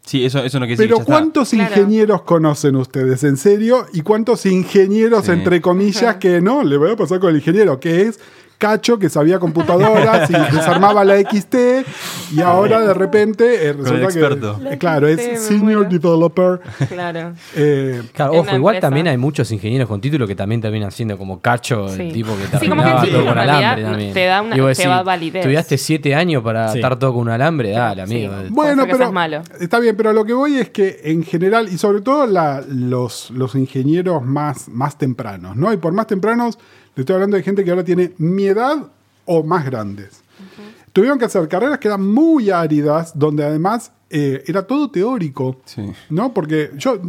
Sí, 0.01 0.23
eso, 0.23 0.43
eso 0.43 0.59
no 0.59 0.67
quiere 0.67 0.77
decir 0.77 0.87
Pero 0.87 0.97
que 0.97 0.99
ya 0.99 1.03
está. 1.03 1.13
¿cuántos 1.13 1.49
Claro. 1.49 1.69
ingenieros 1.73 2.21
conocen 2.21 2.75
ustedes 2.75 3.23
en 3.23 3.37
serio? 3.37 3.87
¿Y 3.91 4.01
cuántos 4.01 4.45
ingenieros, 4.45 5.25
Sí. 5.25 5.31
entre 5.31 5.61
comillas, 5.61 6.17
que 6.17 6.41
no? 6.41 6.63
Le 6.63 6.77
voy 6.77 6.91
a 6.91 6.95
pasar 6.95 7.19
con 7.19 7.31
el 7.31 7.37
ingeniero, 7.37 7.79
que 7.79 8.03
es 8.03 8.19
Cacho, 8.57 8.97
que 8.97 9.09
sabía 9.09 9.37
computadoras 9.39 10.29
y 10.29 10.33
desarmaba 10.55 11.03
la 11.03 11.19
XT, 11.19 11.55
y 12.35 12.41
ahora 12.41 12.79
de 12.79 12.93
repente 12.93 13.67
eh, 13.67 13.73
resulta 13.73 14.07
que, 14.07 14.73
eh, 14.73 14.77
claro, 14.77 15.07
es 15.07 15.19
XT, 15.21 15.37
Senior. 15.47 15.89
Developer. 15.89 16.61
Claro. 16.89 17.33
eh, 17.55 18.01
Claro, 18.13 18.31
ojo, 18.33 18.55
igual 18.55 18.75
empresa. 18.75 18.87
también 18.87 19.07
hay 19.07 19.17
muchos 19.17 19.51
ingenieros 19.51 19.87
con 19.87 19.99
título 20.01 20.25
que 20.27 20.35
también 20.35 20.61
terminan 20.61 20.91
siendo 20.91 21.17
como 21.17 21.39
cacho, 21.41 21.89
Sí. 21.89 22.01
el 22.03 22.13
tipo 22.13 22.31
que 22.37 22.47
te 22.47 22.59
Sí, 22.59 22.69
como 22.69 22.83
que 22.83 23.11
todo 23.11 23.25
con 23.25 23.37
alambre 23.37 23.83
también. 23.83 24.13
te 24.13 24.25
da 24.25 24.41
una- 24.41 24.73
te 24.73 24.87
va 24.87 25.03
validez. 25.03 25.41
Estudiaste 25.41 25.77
siete 25.77 26.15
años 26.15 26.41
para 26.43 26.69
Sí. 26.69 26.77
estar 26.79 26.97
todo 26.97 27.13
con 27.13 27.21
un 27.23 27.29
alambre, 27.29 27.71
dale, 27.71 28.01
amigo. 28.03 28.33
Sí. 28.41 28.47
Bueno, 28.51 28.85
pero 28.89 29.11
malo. 29.11 29.41
está 29.59 29.79
bien, 29.79 29.95
pero 29.95 30.09
a 30.09 30.13
lo 30.13 30.23
que 30.25 30.33
voy 30.33 30.57
es 30.57 30.69
que 30.69 31.01
en 31.03 31.23
general, 31.23 31.67
y 31.71 31.77
sobre 31.77 32.01
todo 32.01 32.25
la- 32.25 32.63
los, 32.67 33.31
los 33.31 33.53
ingenieros 33.55 34.23
más, 34.23 34.69
más 34.69 34.97
tempranos, 34.97 35.55
¿no? 35.55 35.71
Y 35.73 35.77
por 35.77 35.93
más 35.93 36.07
tempranos, 36.07 36.57
le 36.95 37.01
estoy 37.01 37.13
hablando 37.15 37.37
de 37.37 37.43
gente 37.43 37.63
que 37.63 37.69
ahora 37.71 37.83
tiene 37.83 38.13
mi 38.17 38.45
edad 38.45 38.87
o 39.25 39.43
más 39.43 39.65
grandes. 39.65 40.21
Tuvieron 40.93 41.19
que 41.19 41.25
hacer 41.25 41.47
carreras 41.49 41.79
que 41.79 41.89
eran 41.89 42.09
muy 42.09 42.49
áridas, 42.49 43.17
donde 43.17 43.43
además 43.43 43.91
eh, 44.09 44.43
era 44.47 44.65
todo 44.65 44.89
teórico. 44.89 45.59
Sí. 45.65 45.91
¿No? 46.09 46.33
Porque 46.33 46.71
yo, 46.77 46.99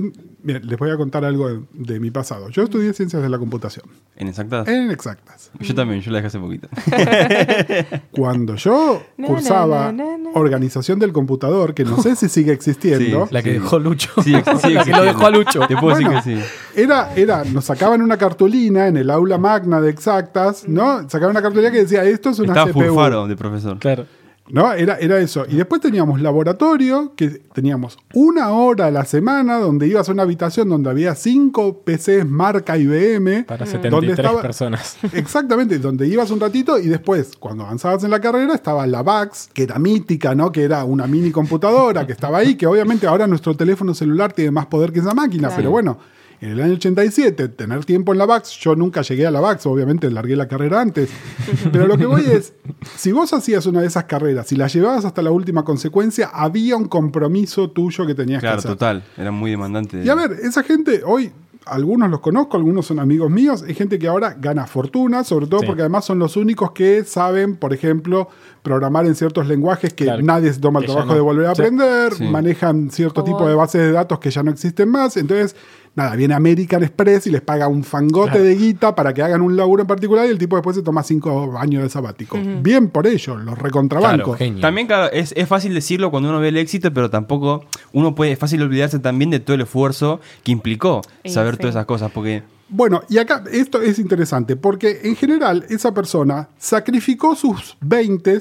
miren, 0.46 0.66
les 0.66 0.78
voy 0.78 0.90
a 0.90 0.96
contar 0.96 1.24
algo 1.24 1.48
de, 1.48 1.60
de 1.74 2.00
mi 2.00 2.10
pasado. 2.10 2.48
Yo 2.48 2.62
estudié 2.62 2.92
ciencias 2.94 3.20
de 3.22 3.28
la 3.28 3.38
computación, 3.38 3.84
¿En 4.16 4.28
exactas? 4.28 4.66
en 4.68 4.90
exactas. 4.90 5.50
Yo 5.60 5.74
también, 5.74 6.00
yo 6.00 6.10
la 6.10 6.18
dejé 6.18 6.28
hace 6.28 6.38
poquito. 6.38 6.68
Cuando 8.12 8.54
yo 8.56 9.02
cursaba 9.26 9.92
organización 10.34 10.98
del 10.98 11.12
computador, 11.12 11.74
que 11.74 11.84
no 11.84 12.00
sé 12.02 12.16
si 12.16 12.28
sigue 12.28 12.52
existiendo, 12.52 13.26
Sí, 13.26 13.34
La 13.34 13.42
que 13.42 13.50
Sí. 13.52 13.58
dejó 13.58 13.78
Lucho. 13.78 14.10
Sí, 14.22 14.30
la 14.72 14.84
que 14.84 14.90
lo 14.92 15.02
dejó 15.04 15.26
a 15.26 15.30
Lucho. 15.30 15.60
Te 15.66 15.76
puedo 15.76 15.94
Bueno, 15.94 16.10
decir 16.12 16.36
que 16.38 16.42
sí. 16.42 16.80
Era, 16.82 17.12
era, 17.14 17.44
nos 17.44 17.64
sacaban 17.64 18.02
una 18.02 18.16
cartulina 18.16 18.86
en 18.88 18.96
el 18.96 19.10
aula 19.10 19.38
magna 19.38 19.80
de 19.80 19.90
exactas, 19.90 20.68
¿no? 20.68 21.08
Sacaban 21.08 21.30
una 21.30 21.42
cartulina 21.42 21.70
que 21.70 21.78
decía, 21.78 22.04
esto 22.04 22.30
es 22.30 22.38
una 22.38 22.52
Estaba 22.52 22.70
CPU. 22.70 22.80
Furfaro 22.80 23.26
de 23.26 23.36
profesor. 23.36 23.78
Claro. 23.78 24.06
¿No? 24.48 24.72
Era, 24.72 24.96
era 24.98 25.18
eso. 25.18 25.44
Y 25.48 25.56
después 25.56 25.80
teníamos 25.80 26.20
laboratorio, 26.20 27.12
que 27.16 27.28
teníamos 27.52 27.98
una 28.14 28.50
hora 28.50 28.86
a 28.86 28.90
la 28.90 29.04
semana 29.04 29.58
donde 29.58 29.88
ibas 29.88 30.08
a 30.08 30.12
una 30.12 30.22
habitación 30.22 30.68
donde 30.68 30.88
había 30.90 31.14
cinco 31.14 31.82
PCs 31.84 32.24
marca 32.26 32.78
IBM. 32.78 33.44
Para 33.44 33.64
donde 33.64 33.72
73 33.72 34.18
estaba- 34.18 34.42
personas. 34.42 34.96
Exactamente, 35.12 35.78
donde 35.78 36.06
ibas 36.06 36.30
un 36.30 36.38
ratito 36.40 36.78
y 36.78 36.86
después, 36.86 37.32
cuando 37.38 37.64
avanzabas 37.64 38.04
en 38.04 38.10
la 38.10 38.20
carrera, 38.20 38.54
estaba 38.54 38.86
la 38.86 39.02
VAX, 39.02 39.48
que 39.52 39.64
era 39.64 39.78
mítica, 39.78 40.34
¿no? 40.34 40.52
Que 40.52 40.62
era 40.62 40.84
una 40.84 41.06
mini 41.06 41.30
computadora 41.32 42.06
que 42.06 42.12
estaba 42.12 42.38
ahí, 42.38 42.54
que 42.54 42.66
obviamente 42.66 43.06
ahora 43.06 43.26
nuestro 43.26 43.56
teléfono 43.56 43.94
celular 43.94 44.32
tiene 44.32 44.50
más 44.52 44.66
poder 44.66 44.92
que 44.92 45.00
esa 45.00 45.14
máquina, 45.14 45.48
Claro. 45.48 45.56
pero 45.56 45.70
bueno. 45.70 45.98
En 46.40 46.50
el 46.50 46.60
año 46.60 46.74
87, 46.74 47.48
tener 47.48 47.84
tiempo 47.86 48.12
en 48.12 48.18
la 48.18 48.26
VAX, 48.26 48.50
yo 48.60 48.76
nunca 48.76 49.00
llegué 49.02 49.26
a 49.26 49.30
la 49.30 49.40
VAX, 49.40 49.64
obviamente 49.66 50.10
largué 50.10 50.36
la 50.36 50.46
carrera 50.48 50.80
antes. 50.82 51.08
Pero 51.72 51.86
lo 51.86 51.96
que 51.96 52.04
voy 52.06 52.24
es, 52.26 52.52
si 52.96 53.12
vos 53.12 53.32
hacías 53.32 53.64
una 53.66 53.80
de 53.80 53.86
esas 53.86 54.04
carreras 54.04 54.52
y 54.52 54.56
la 54.56 54.66
llevabas 54.66 55.04
hasta 55.06 55.22
la 55.22 55.30
última 55.30 55.64
consecuencia, 55.64 56.28
había 56.32 56.76
un 56.76 56.88
compromiso 56.88 57.70
tuyo 57.70 58.06
que 58.06 58.14
tenías 58.14 58.40
Claro, 58.40 58.56
que 58.56 58.58
hacer. 58.60 58.70
total. 58.72 59.02
Era 59.16 59.30
muy 59.30 59.50
demandante. 59.50 60.02
Y 60.04 60.08
a 60.10 60.14
ver, 60.14 60.32
esa 60.42 60.62
gente 60.62 61.00
hoy, 61.06 61.32
algunos 61.64 62.10
los 62.10 62.20
conozco, 62.20 62.56
algunos 62.58 62.86
son 62.86 63.00
amigos 63.00 63.30
míos, 63.30 63.64
es 63.66 63.76
gente 63.76 63.98
que 63.98 64.06
ahora 64.06 64.36
gana 64.38 64.66
fortuna, 64.66 65.24
sobre 65.24 65.46
todo 65.46 65.60
Sí. 65.60 65.66
porque 65.66 65.82
además 65.82 66.04
son 66.04 66.18
los 66.18 66.36
únicos 66.36 66.70
que 66.72 67.02
saben, 67.04 67.56
por 67.56 67.72
ejemplo, 67.72 68.28
programar 68.62 69.06
en 69.06 69.14
ciertos 69.14 69.46
lenguajes 69.48 69.92
que 69.94 70.04
Claro, 70.04 70.22
nadie 70.22 70.52
se 70.52 70.60
toma 70.60 70.80
el 70.80 70.86
trabajo 70.86 71.08
no. 71.08 71.14
de 71.14 71.20
volver 71.20 71.46
a 71.46 71.54
Sí. 71.54 71.62
aprender, 71.62 72.12
Sí. 72.14 72.24
manejan 72.24 72.90
cierto 72.90 73.22
Como- 73.24 73.36
tipo 73.38 73.48
de 73.48 73.54
bases 73.54 73.80
de 73.80 73.92
datos 73.92 74.18
que 74.20 74.30
ya 74.30 74.42
no 74.42 74.50
existen 74.50 74.90
más, 74.90 75.16
entonces... 75.16 75.56
Nada, 75.96 76.14
viene 76.14 76.34
American 76.34 76.82
Express 76.84 77.26
y 77.26 77.30
les 77.30 77.40
paga 77.40 77.66
un 77.68 77.82
fangote 77.82 78.32
Claro. 78.32 78.44
de 78.44 78.54
guita 78.54 78.94
para 78.94 79.14
que 79.14 79.22
hagan 79.22 79.40
un 79.40 79.56
laburo 79.56 79.80
en 79.82 79.86
particular 79.88 80.26
y 80.26 80.28
el 80.28 80.36
tipo 80.38 80.54
después 80.54 80.76
se 80.76 80.82
toma 80.82 81.02
cinco 81.02 81.56
años 81.58 81.82
de 81.82 81.88
sabático. 81.88 82.38
Bien 82.62 82.88
por 82.90 83.06
ello, 83.06 83.36
los 83.36 83.58
recontrabanco. 83.58 84.24
Claro, 84.32 84.34
genio. 84.38 84.60
También, 84.60 84.86
claro, 84.86 85.10
es, 85.10 85.32
es 85.36 85.48
fácil 85.48 85.72
decirlo 85.72 86.10
cuando 86.10 86.28
uno 86.28 86.38
ve 86.38 86.48
el 86.48 86.58
éxito, 86.58 86.92
pero 86.92 87.08
tampoco 87.08 87.64
uno 87.92 88.14
puede, 88.14 88.32
es 88.32 88.38
fácil 88.38 88.60
olvidarse 88.62 88.98
también 88.98 89.30
de 89.30 89.40
todo 89.40 89.54
el 89.54 89.62
esfuerzo 89.62 90.20
que 90.44 90.52
implicó 90.52 91.00
saber 91.24 91.54
sí. 91.54 91.60
todas 91.62 91.76
esas 91.76 91.86
cosas, 91.86 92.12
porque 92.12 92.42
Bueno, 92.68 93.00
y 93.08 93.16
acá 93.16 93.42
esto 93.50 93.80
es 93.80 93.98
interesante 93.98 94.54
porque 94.56 95.00
en 95.04 95.16
general 95.16 95.64
esa 95.70 95.94
persona 95.94 96.50
sacrificó 96.58 97.34
sus 97.34 97.76
20 97.80 98.38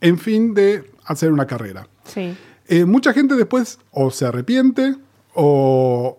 en 0.00 0.18
fin 0.18 0.54
de 0.54 0.90
hacer 1.04 1.30
una 1.30 1.46
carrera. 1.46 1.86
Sí. 2.04 2.34
Eh, 2.68 2.86
mucha 2.86 3.12
gente 3.12 3.34
después 3.34 3.78
o 3.90 4.10
se 4.10 4.24
arrepiente 4.24 4.94
o 5.34 6.16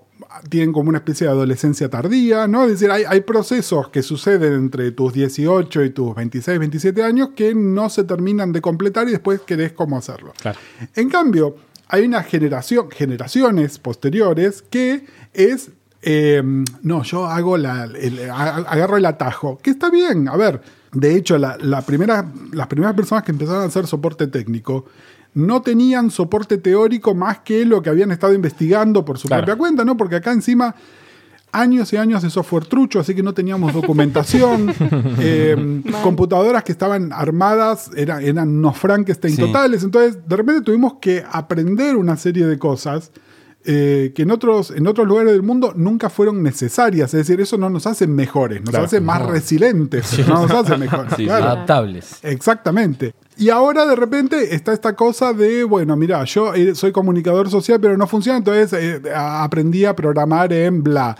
tienen 0.49 0.71
como 0.73 0.89
una 0.89 0.99
especie 0.99 1.27
de 1.27 1.33
adolescencia 1.33 1.89
tardía, 1.89 2.47
¿no? 2.47 2.63
Es 2.63 2.71
decir, 2.71 2.89
hay, 2.91 3.03
hay 3.07 3.21
procesos 3.21 3.89
que 3.89 4.01
suceden 4.03 4.53
entre 4.53 4.91
tus 4.91 5.13
18 5.13 5.83
y 5.83 5.89
tus 5.91 6.15
26, 6.15 6.59
27 6.59 7.03
años 7.03 7.29
que 7.35 7.53
no 7.55 7.89
se 7.89 8.03
terminan 8.03 8.51
de 8.51 8.61
completar 8.61 9.07
y 9.07 9.11
después 9.11 9.41
querés 9.41 9.73
cómo 9.73 9.97
hacerlo. 9.97 10.33
Claro. 10.41 10.57
En 10.95 11.09
cambio, 11.09 11.55
hay 11.87 12.05
una 12.05 12.23
generación, 12.23 12.89
generaciones 12.89 13.77
posteriores 13.79 14.61
que 14.61 15.05
es, 15.33 15.71
eh, 16.01 16.41
no, 16.81 17.03
yo 17.03 17.25
hago 17.25 17.57
la, 17.57 17.83
el- 17.85 18.29
agarro 18.29 18.97
el 18.97 19.05
atajo, 19.05 19.57
que 19.61 19.69
está 19.71 19.89
bien, 19.89 20.27
a 20.29 20.37
ver, 20.37 20.61
de 20.93 21.15
hecho, 21.15 21.37
la, 21.37 21.57
la 21.61 21.81
primera, 21.83 22.29
las 22.51 22.67
primeras 22.67 22.93
personas 22.95 23.23
que 23.23 23.31
empezaron 23.31 23.61
a 23.63 23.65
hacer 23.65 23.87
soporte 23.87 24.27
técnico 24.27 24.85
no 25.33 25.61
tenían 25.61 26.11
soporte 26.11 26.57
teórico 26.57 27.15
más 27.15 27.39
que 27.39 27.65
lo 27.65 27.81
que 27.81 27.89
habían 27.89 28.11
estado 28.11 28.33
investigando 28.33 29.05
por 29.05 29.17
su 29.17 29.27
Claro. 29.27 29.43
propia 29.45 29.57
cuenta, 29.57 29.85
¿no? 29.85 29.95
Porque 29.97 30.15
acá 30.17 30.31
encima 30.31 30.75
años 31.53 31.91
y 31.93 31.97
años 31.97 32.21
de 32.23 32.29
software 32.29 32.65
trucho, 32.65 32.99
así 33.01 33.13
que 33.13 33.23
no 33.23 33.33
teníamos 33.33 33.73
documentación. 33.73 34.73
Eh, 35.23 35.81
computadoras 36.03 36.63
que 36.63 36.71
estaban 36.71 37.11
armadas 37.13 37.91
eran, 37.95 38.23
eran 38.23 38.49
unos 38.49 38.77
Frankenstein 38.77 39.35
Sí. 39.35 39.41
totales. 39.41 39.83
Entonces, 39.83 40.17
de 40.27 40.35
repente 40.35 40.61
tuvimos 40.61 40.93
que 41.01 41.23
aprender 41.29 41.95
una 41.97 42.15
serie 42.17 42.45
de 42.47 42.57
cosas 42.57 43.11
eh, 43.65 44.11
que 44.15 44.23
en 44.23 44.31
otros, 44.31 44.71
en 44.71 44.87
otros 44.87 45.07
lugares 45.07 45.31
del 45.33 45.43
mundo 45.43 45.73
nunca 45.75 46.09
fueron 46.09 46.41
necesarias. 46.43 47.13
Es 47.13 47.27
decir, 47.27 47.39
eso 47.41 47.57
no 47.57 47.69
nos 47.69 47.85
hace 47.87 48.07
mejores, 48.07 48.61
nos 48.61 48.69
Claro. 48.71 48.85
hace 48.85 48.99
más 49.01 49.25
resilientes, 49.25 50.17
no 50.27 50.47
nos 50.47 50.51
hace 50.51 50.77
mejores. 50.77 51.11
Sí, 51.11 51.23
sí. 51.23 51.25
claro. 51.25 51.45
Adaptables. 51.45 52.19
Exactamente. 52.23 53.13
Y 53.37 53.49
ahora 53.49 53.85
de 53.85 53.95
repente 53.95 54.53
está 54.55 54.73
esta 54.73 54.95
cosa 54.95 55.33
de, 55.33 55.63
bueno, 55.63 55.95
mira, 55.95 56.23
yo 56.25 56.53
eh, 56.53 56.75
soy 56.75 56.91
comunicador 56.91 57.49
social, 57.49 57.79
pero 57.79 57.97
no 57.97 58.05
funciona, 58.07 58.37
entonces 58.37 58.73
eh, 58.73 59.01
aprendí 59.15 59.85
a 59.85 59.95
programar 59.95 60.51
en 60.53 60.83
bla. 60.83 61.15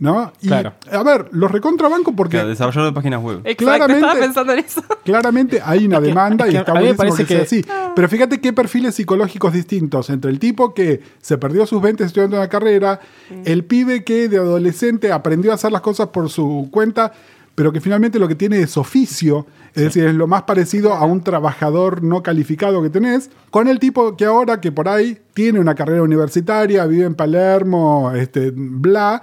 ¿No? 0.00 0.32
Y 0.40 0.46
Claro. 0.48 0.72
a 0.90 1.02
ver, 1.02 1.28
los 1.30 1.50
recontrabanco 1.50 2.16
porque 2.16 2.38
claro, 2.38 2.48
desarrollador 2.48 2.90
de 2.90 2.94
páginas 2.94 3.22
web. 3.22 3.40
Exacto, 3.44 3.64
Claramente- 3.66 4.00
estaba 4.00 4.20
pensando 4.20 4.52
en 4.54 4.58
eso. 4.60 4.82
claramente 5.04 5.60
hay 5.62 5.84
una 5.86 6.00
demanda 6.00 6.46
es 6.46 6.50
y 6.50 6.54
que 6.54 6.58
está 6.60 6.72
buenísimo 6.72 6.96
parece 6.96 7.22
que, 7.24 7.28
sea 7.28 7.36
que- 7.36 7.42
así. 7.42 7.64
Pero 7.94 8.08
fíjate 8.08 8.40
qué 8.40 8.52
perfiles 8.54 8.94
psicológicos 8.94 9.52
distintos 9.52 10.08
entre 10.08 10.30
el 10.30 10.38
tipo 10.38 10.72
que 10.72 11.02
se 11.20 11.36
perdió 11.36 11.66
sus 11.66 11.82
20 11.82 12.02
estudiando 12.04 12.38
una 12.38 12.48
carrera, 12.48 12.98
el 13.44 13.64
pibe 13.64 14.02
que 14.02 14.28
de 14.30 14.38
adolescente 14.38 15.12
aprendió 15.12 15.52
a 15.52 15.56
hacer 15.56 15.70
las 15.70 15.82
cosas 15.82 16.08
por 16.08 16.30
su 16.30 16.68
cuenta, 16.70 17.12
pero 17.54 17.70
que 17.70 17.82
finalmente 17.82 18.18
lo 18.18 18.26
que 18.26 18.34
tiene 18.36 18.60
es 18.62 18.78
oficio, 18.78 19.46
es 19.74 19.82
decir, 19.84 20.04
es 20.04 20.14
lo 20.14 20.26
más 20.26 20.44
parecido 20.44 20.94
a 20.94 21.04
un 21.04 21.22
trabajador 21.22 22.02
no 22.02 22.22
calificado 22.22 22.82
que 22.82 22.88
tenés, 22.88 23.30
con 23.50 23.68
el 23.68 23.78
tipo 23.78 24.16
que 24.16 24.24
ahora 24.24 24.62
que 24.62 24.72
por 24.72 24.88
ahí 24.88 25.18
tiene 25.34 25.60
una 25.60 25.74
carrera 25.74 26.02
universitaria, 26.02 26.86
vive 26.86 27.04
en 27.04 27.14
Palermo, 27.14 28.12
este, 28.14 28.50
bla, 28.54 29.20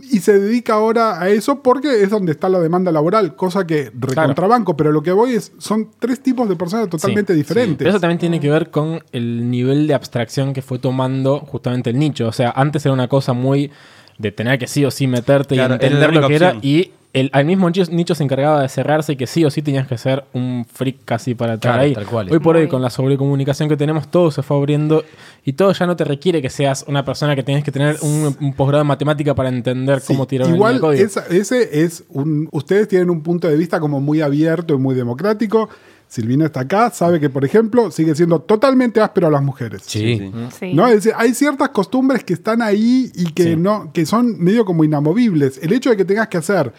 y 0.00 0.20
se 0.20 0.38
dedica 0.38 0.74
ahora 0.74 1.20
a 1.20 1.28
eso 1.28 1.62
porque 1.62 2.02
es 2.02 2.10
donde 2.10 2.32
está 2.32 2.48
la 2.48 2.60
demanda 2.60 2.92
laboral, 2.92 3.34
cosa 3.34 3.66
que 3.66 3.90
recontrabanco, 3.98 4.76
pero 4.76 4.92
lo 4.92 5.02
que 5.02 5.12
voy 5.12 5.32
es, 5.32 5.52
son 5.58 5.90
tres 5.98 6.20
tipos 6.20 6.48
de 6.48 6.56
personas 6.56 6.88
totalmente 6.88 7.32
Sí, 7.32 7.38
diferentes. 7.38 7.78
Pero 7.78 7.90
eso 7.90 8.00
también 8.00 8.18
tiene 8.18 8.40
que 8.40 8.50
ver 8.50 8.70
con 8.70 9.02
el 9.12 9.50
nivel 9.50 9.86
de 9.86 9.94
abstracción 9.94 10.52
que 10.52 10.62
fue 10.62 10.78
tomando 10.78 11.40
justamente 11.40 11.90
el 11.90 11.98
nicho. 11.98 12.28
O 12.28 12.32
sea, 12.32 12.52
antes 12.54 12.84
era 12.86 12.92
una 12.92 13.08
cosa 13.08 13.32
muy 13.32 13.70
de 14.18 14.32
tener 14.32 14.58
que 14.58 14.66
sí 14.66 14.84
o 14.84 14.90
sí 14.90 15.06
meterte 15.06 15.54
Claro, 15.54 15.74
y 15.74 15.84
entender 15.84 16.12
lo 16.14 16.26
que 16.28 16.34
era. 16.34 16.56
Y 16.60 16.90
el, 17.14 17.30
al 17.32 17.46
mismo 17.46 17.68
nicho, 17.70 17.84
nicho 17.90 18.14
se 18.14 18.22
encargaba 18.22 18.60
de 18.60 18.68
cerrarse 18.68 19.14
y 19.14 19.16
que 19.16 19.26
sí 19.26 19.42
o 19.44 19.50
sí 19.50 19.62
tenías 19.62 19.86
que 19.88 19.96
ser 19.96 20.24
un 20.34 20.66
freak 20.70 20.96
casi 21.06 21.34
para 21.34 21.54
estar 21.54 21.72
Claro, 21.72 21.82
ahí. 21.84 21.94
tal 21.94 22.04
cual. 22.06 22.28
Hoy 22.30 22.38
por 22.38 22.56
hoy, 22.56 22.68
con 22.68 22.82
la 22.82 22.90
sobrecomunicación 22.90 23.68
que 23.68 23.76
tenemos, 23.78 24.08
todo 24.10 24.30
se 24.30 24.42
fue 24.42 24.56
abriendo 24.58 25.04
y 25.44 25.54
todo 25.54 25.72
ya 25.72 25.86
no 25.86 25.96
te 25.96 26.04
requiere 26.04 26.42
que 26.42 26.50
seas 26.50 26.84
una 26.86 27.04
persona 27.06 27.34
que 27.34 27.42
tienes 27.42 27.64
que 27.64 27.72
tener 27.72 27.96
un, 28.02 28.36
un 28.40 28.52
posgrado 28.52 28.82
en 28.82 28.88
matemática 28.88 29.34
para 29.34 29.48
entender 29.48 30.00
Sí, 30.00 30.08
cómo 30.08 30.26
tirar 30.26 30.48
igual 30.48 30.74
de 30.74 30.80
código. 30.80 31.04
esa- 31.06 31.26
ese 31.28 31.82
es 31.82 32.04
un. 32.10 32.48
Ustedes 32.52 32.88
tienen 32.88 33.08
un 33.08 33.22
punto 33.22 33.48
de 33.48 33.56
vista 33.56 33.80
como 33.80 34.00
muy 34.00 34.20
abierto 34.20 34.74
y 34.74 34.78
muy 34.78 34.94
democrático. 34.94 35.70
Silvina 36.08 36.46
está 36.46 36.60
acá, 36.60 36.90
sabe 36.90 37.20
que, 37.20 37.28
por 37.28 37.44
ejemplo, 37.44 37.90
sigue 37.90 38.14
siendo 38.14 38.40
totalmente 38.40 39.00
áspero 39.00 39.26
a 39.26 39.30
las 39.30 39.42
mujeres. 39.42 39.82
Sí. 39.84 40.32
Sí. 40.58 40.72
¿No? 40.72 40.86
Es 40.88 40.94
decir, 40.96 41.12
hay 41.16 41.34
ciertas 41.34 41.68
costumbres 41.68 42.24
que 42.24 42.32
están 42.32 42.62
ahí 42.62 43.12
y 43.14 43.32
que 43.32 43.42
Sí. 43.44 43.56
no, 43.56 43.92
que 43.92 44.06
son 44.06 44.42
medio 44.42 44.64
como 44.64 44.84
inamovibles. 44.84 45.58
El 45.62 45.72
hecho 45.72 45.90
de 45.90 45.96
que 45.98 46.06
tengas 46.06 46.28
que 46.28 46.38
hacer 46.38 46.72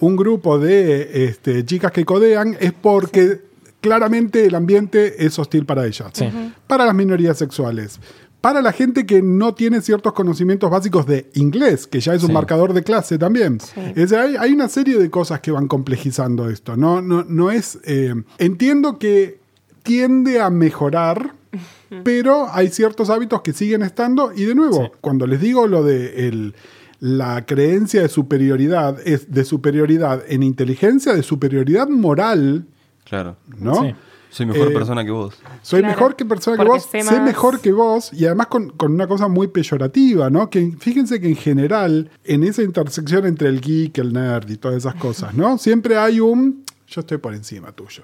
un 0.00 0.16
grupo 0.16 0.58
de 0.58 1.24
este, 1.28 1.64
chicas 1.64 1.92
que 1.92 2.04
codean 2.04 2.56
es 2.60 2.72
porque 2.72 3.40
claramente 3.80 4.44
el 4.46 4.54
ambiente 4.54 5.24
es 5.24 5.38
hostil 5.38 5.64
para 5.66 5.86
ellas. 5.86 6.10
Sí. 6.12 6.28
Para 6.66 6.84
las 6.84 6.94
minorías 6.94 7.38
sexuales. 7.38 7.98
Para 8.44 8.60
la 8.60 8.72
gente 8.72 9.06
que 9.06 9.22
no 9.22 9.54
tiene 9.54 9.80
ciertos 9.80 10.12
conocimientos 10.12 10.70
básicos 10.70 11.06
de 11.06 11.30
inglés, 11.32 11.86
que 11.86 11.98
ya 12.00 12.12
es 12.12 12.20
un 12.24 12.26
Sí. 12.28 12.34
marcador 12.34 12.74
de 12.74 12.82
clase 12.82 13.16
también. 13.16 13.56
Es 13.74 13.94
decir, 14.10 14.18
hay, 14.18 14.36
hay 14.38 14.52
una 14.52 14.68
serie 14.68 14.98
de 14.98 15.08
cosas 15.08 15.40
que 15.40 15.50
van 15.50 15.66
complejizando 15.66 16.50
esto. 16.50 16.76
No, 16.76 17.00
no, 17.00 17.24
no 17.26 17.50
es. 17.50 17.78
eh, 17.84 18.12
entiendo 18.36 18.98
que 18.98 19.38
tiende 19.82 20.42
a 20.42 20.50
mejorar, 20.50 21.32
pero 22.04 22.48
hay 22.52 22.68
ciertos 22.68 23.08
hábitos 23.08 23.40
que 23.40 23.54
siguen 23.54 23.80
estando. 23.80 24.30
Y 24.36 24.44
de 24.44 24.54
nuevo, 24.54 24.84
Sí. 24.84 24.90
cuando 25.00 25.26
les 25.26 25.40
digo 25.40 25.66
lo 25.66 25.82
de 25.82 26.28
el- 26.28 26.54
la 27.00 27.46
creencia 27.46 28.02
de 28.02 28.10
superioridad, 28.10 28.98
es 29.06 29.32
de 29.32 29.44
superioridad 29.46 30.22
en 30.28 30.42
inteligencia, 30.42 31.14
de 31.14 31.22
superioridad 31.22 31.88
moral, 31.88 32.66
Claro. 33.04 33.36
¿no? 33.58 33.74
Sí. 33.84 33.94
Soy 34.34 34.46
mejor 34.46 34.72
Eh, 34.72 34.74
persona 34.74 35.04
que 35.04 35.12
vos. 35.12 35.34
Soy 35.62 35.78
Claro, 35.78 35.94
mejor 35.94 36.16
que 36.16 36.24
persona 36.24 36.56
que 36.56 36.64
vos, 36.64 36.88
sé 36.90 37.20
mejor 37.20 37.60
que 37.60 37.70
vos 37.70 38.12
y 38.12 38.26
además 38.26 38.48
con, 38.48 38.70
con 38.70 38.92
una 38.92 39.06
cosa 39.06 39.28
muy 39.28 39.46
peyorativa, 39.46 40.28
¿no? 40.28 40.50
Que 40.50 40.72
fíjense 40.76 41.20
que 41.20 41.28
en 41.28 41.36
general, 41.36 42.10
en 42.24 42.42
esa 42.42 42.62
intersección 42.62 43.26
entre 43.26 43.48
el 43.48 43.60
geek, 43.60 43.96
el 43.98 44.12
nerd 44.12 44.50
y 44.50 44.56
todas 44.56 44.76
esas 44.78 44.96
cosas, 44.96 45.34
¿no? 45.34 45.56
Siempre 45.66 45.96
hay 45.96 46.18
un 46.18 46.64
yo 46.88 47.00
estoy 47.00 47.18
por 47.18 47.32
encima 47.32 47.70
tuyo. 47.70 48.02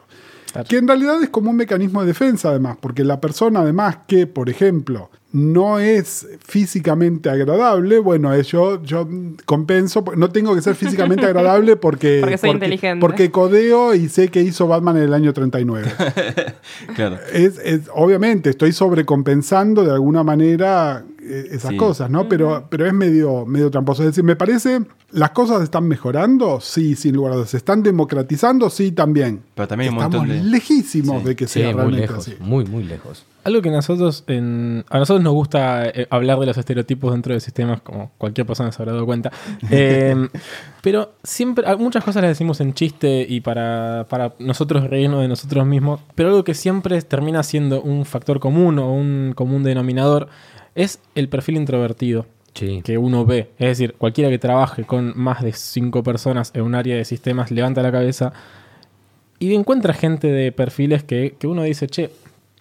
Que 0.69 0.79
en 0.79 0.87
realidad 0.87 1.21
es 1.21 1.31
como 1.31 1.51
un 1.51 1.57
mecanismo 1.57 2.01
de 2.01 2.07
defensa 2.09 2.51
además, 2.51 2.77
porque 2.81 3.03
la 3.05 3.21
persona 3.21 3.61
además 3.61 3.99
que, 4.07 4.29
por 4.29 4.49
ejemplo, 4.49 5.11
no 5.33 5.79
es 5.79 6.27
físicamente 6.45 7.31
agradable, 7.31 7.99
bueno, 8.01 8.33
es 8.35 8.49
yo, 8.49 8.83
yo 8.83 9.09
compenso, 9.45 10.05
no 10.16 10.31
tengo 10.31 10.55
que 10.55 10.61
ser 10.62 10.75
físicamente 10.75 11.25
agradable 11.27 11.77
porque, 11.77 12.19
Porque 12.21 12.38
soy 12.38 12.51
inteligente. 12.51 13.01
porque 13.01 13.31
codeo 13.31 13.95
y 13.95 14.09
sé 14.09 14.29
que 14.29 14.43
hizo 14.43 14.66
Batman 14.66 14.97
en 14.97 15.03
el 15.05 15.14
año 15.14 15.33
39. 15.33 15.88
Claro. 16.97 17.19
es, 17.33 17.59
es- 17.64 17.83
obviamente, 17.95 18.51
estoy 18.51 18.73
sobrecompensando 18.73 19.85
de 19.85 19.93
alguna 19.93 20.23
manera 20.25 21.05
eh, 21.09 21.10
esas 21.31 21.71
Sí. 21.71 21.77
cosas, 21.77 22.11
¿no? 22.11 22.29
Pero, 22.29 22.66
pero 22.71 22.87
es 22.87 22.93
medio, 22.93 23.47
medio 23.47 23.71
tramposo. 23.71 24.03
Es 24.03 24.09
decir, 24.09 24.25
me 24.25 24.37
parece, 24.37 24.81
¿las 25.12 25.31
cosas 25.31 25.62
están 25.62 25.87
mejorando? 25.88 26.61
Sí, 26.61 26.97
sin 26.97 27.14
lugar 27.16 27.33
a 27.33 27.37
dudas. 27.37 27.51
¿Se 27.51 27.57
están 27.57 27.83
democratizando? 27.83 28.69
Sí, 28.71 28.93
también. 28.93 29.43
Pero 29.55 29.69
también 29.69 29.90
hay 29.90 29.97
un 29.97 30.03
Estamos 30.05 30.27
montón 30.29 30.45
de- 30.45 30.51
lejísimos 30.51 31.23
Sí. 31.23 31.29
de 31.29 31.37
que 31.37 31.47
Sí, 31.47 31.61
sea 31.61 31.66
muy 31.69 31.75
realmente 31.77 32.01
lejos, 32.07 32.19
así. 32.29 32.37
muy, 32.40 32.64
muy 32.64 32.85
lejos. 32.85 33.25
Algo 33.43 33.62
que 33.62 33.71
nosotros, 33.71 34.25
en, 34.27 34.85
a 34.90 34.99
nosotros 34.99 35.25
nos 35.25 35.33
gusta 35.33 35.87
eh, 35.88 36.07
hablar 36.11 36.38
de 36.40 36.45
los 36.47 36.59
estereotipos 36.59 37.11
dentro 37.12 37.33
de 37.33 37.40
sistemas, 37.40 37.81
como 37.81 38.11
cualquier 38.19 38.47
persona 38.47 38.71
se 38.71 38.83
habrá 38.83 38.93
dado 38.93 39.07
cuenta. 39.07 39.31
Eh, 39.71 40.29
pero 40.83 41.12
siempre, 41.23 41.66
a- 41.66 41.77
muchas 41.77 42.05
cosas 42.05 42.23
las 42.23 42.31
decimos 42.33 42.61
en 42.61 42.75
chiste 42.75 43.25
y 43.29 43.40
para, 43.40 44.07
para 44.11 44.35
nosotros 44.38 44.88
reírnos 44.90 45.21
de 45.23 45.29
nosotros 45.29 45.64
mismos, 45.66 46.01
pero 46.14 46.29
algo 46.31 46.45
que 46.45 46.55
siempre 46.55 47.01
termina 47.03 47.43
siendo 47.43 47.81
un 47.83 48.05
factor 48.05 48.40
común 48.40 48.79
o 48.79 48.93
un 48.93 49.33
común 49.35 49.62
denominador 49.62 50.29
es 50.74 51.00
el 51.14 51.28
perfil 51.28 51.56
introvertido 51.56 52.26
Sí. 52.54 52.83
que 52.85 52.98
uno 52.98 53.24
ve. 53.24 53.50
Es 53.59 53.68
decir, 53.68 53.94
cualquiera 53.96 54.28
que 54.30 54.38
trabaje 54.38 54.85
con 54.85 55.12
más 55.16 55.42
de 55.42 55.52
cinco 55.52 56.02
personas 56.02 56.50
en 56.54 56.62
un 56.62 56.74
área 56.74 56.96
de 56.96 57.04
sistemas 57.04 57.50
levanta 57.52 57.80
la 57.83 57.92
cabeza 57.92 58.33
y 59.38 59.54
encuentra 59.54 59.94
gente 59.94 60.26
de 60.28 60.50
perfiles 60.52 61.02
que, 61.04 61.37
que 61.38 61.46
uno 61.46 61.62
dice, 61.62 61.87
che, 61.87 62.11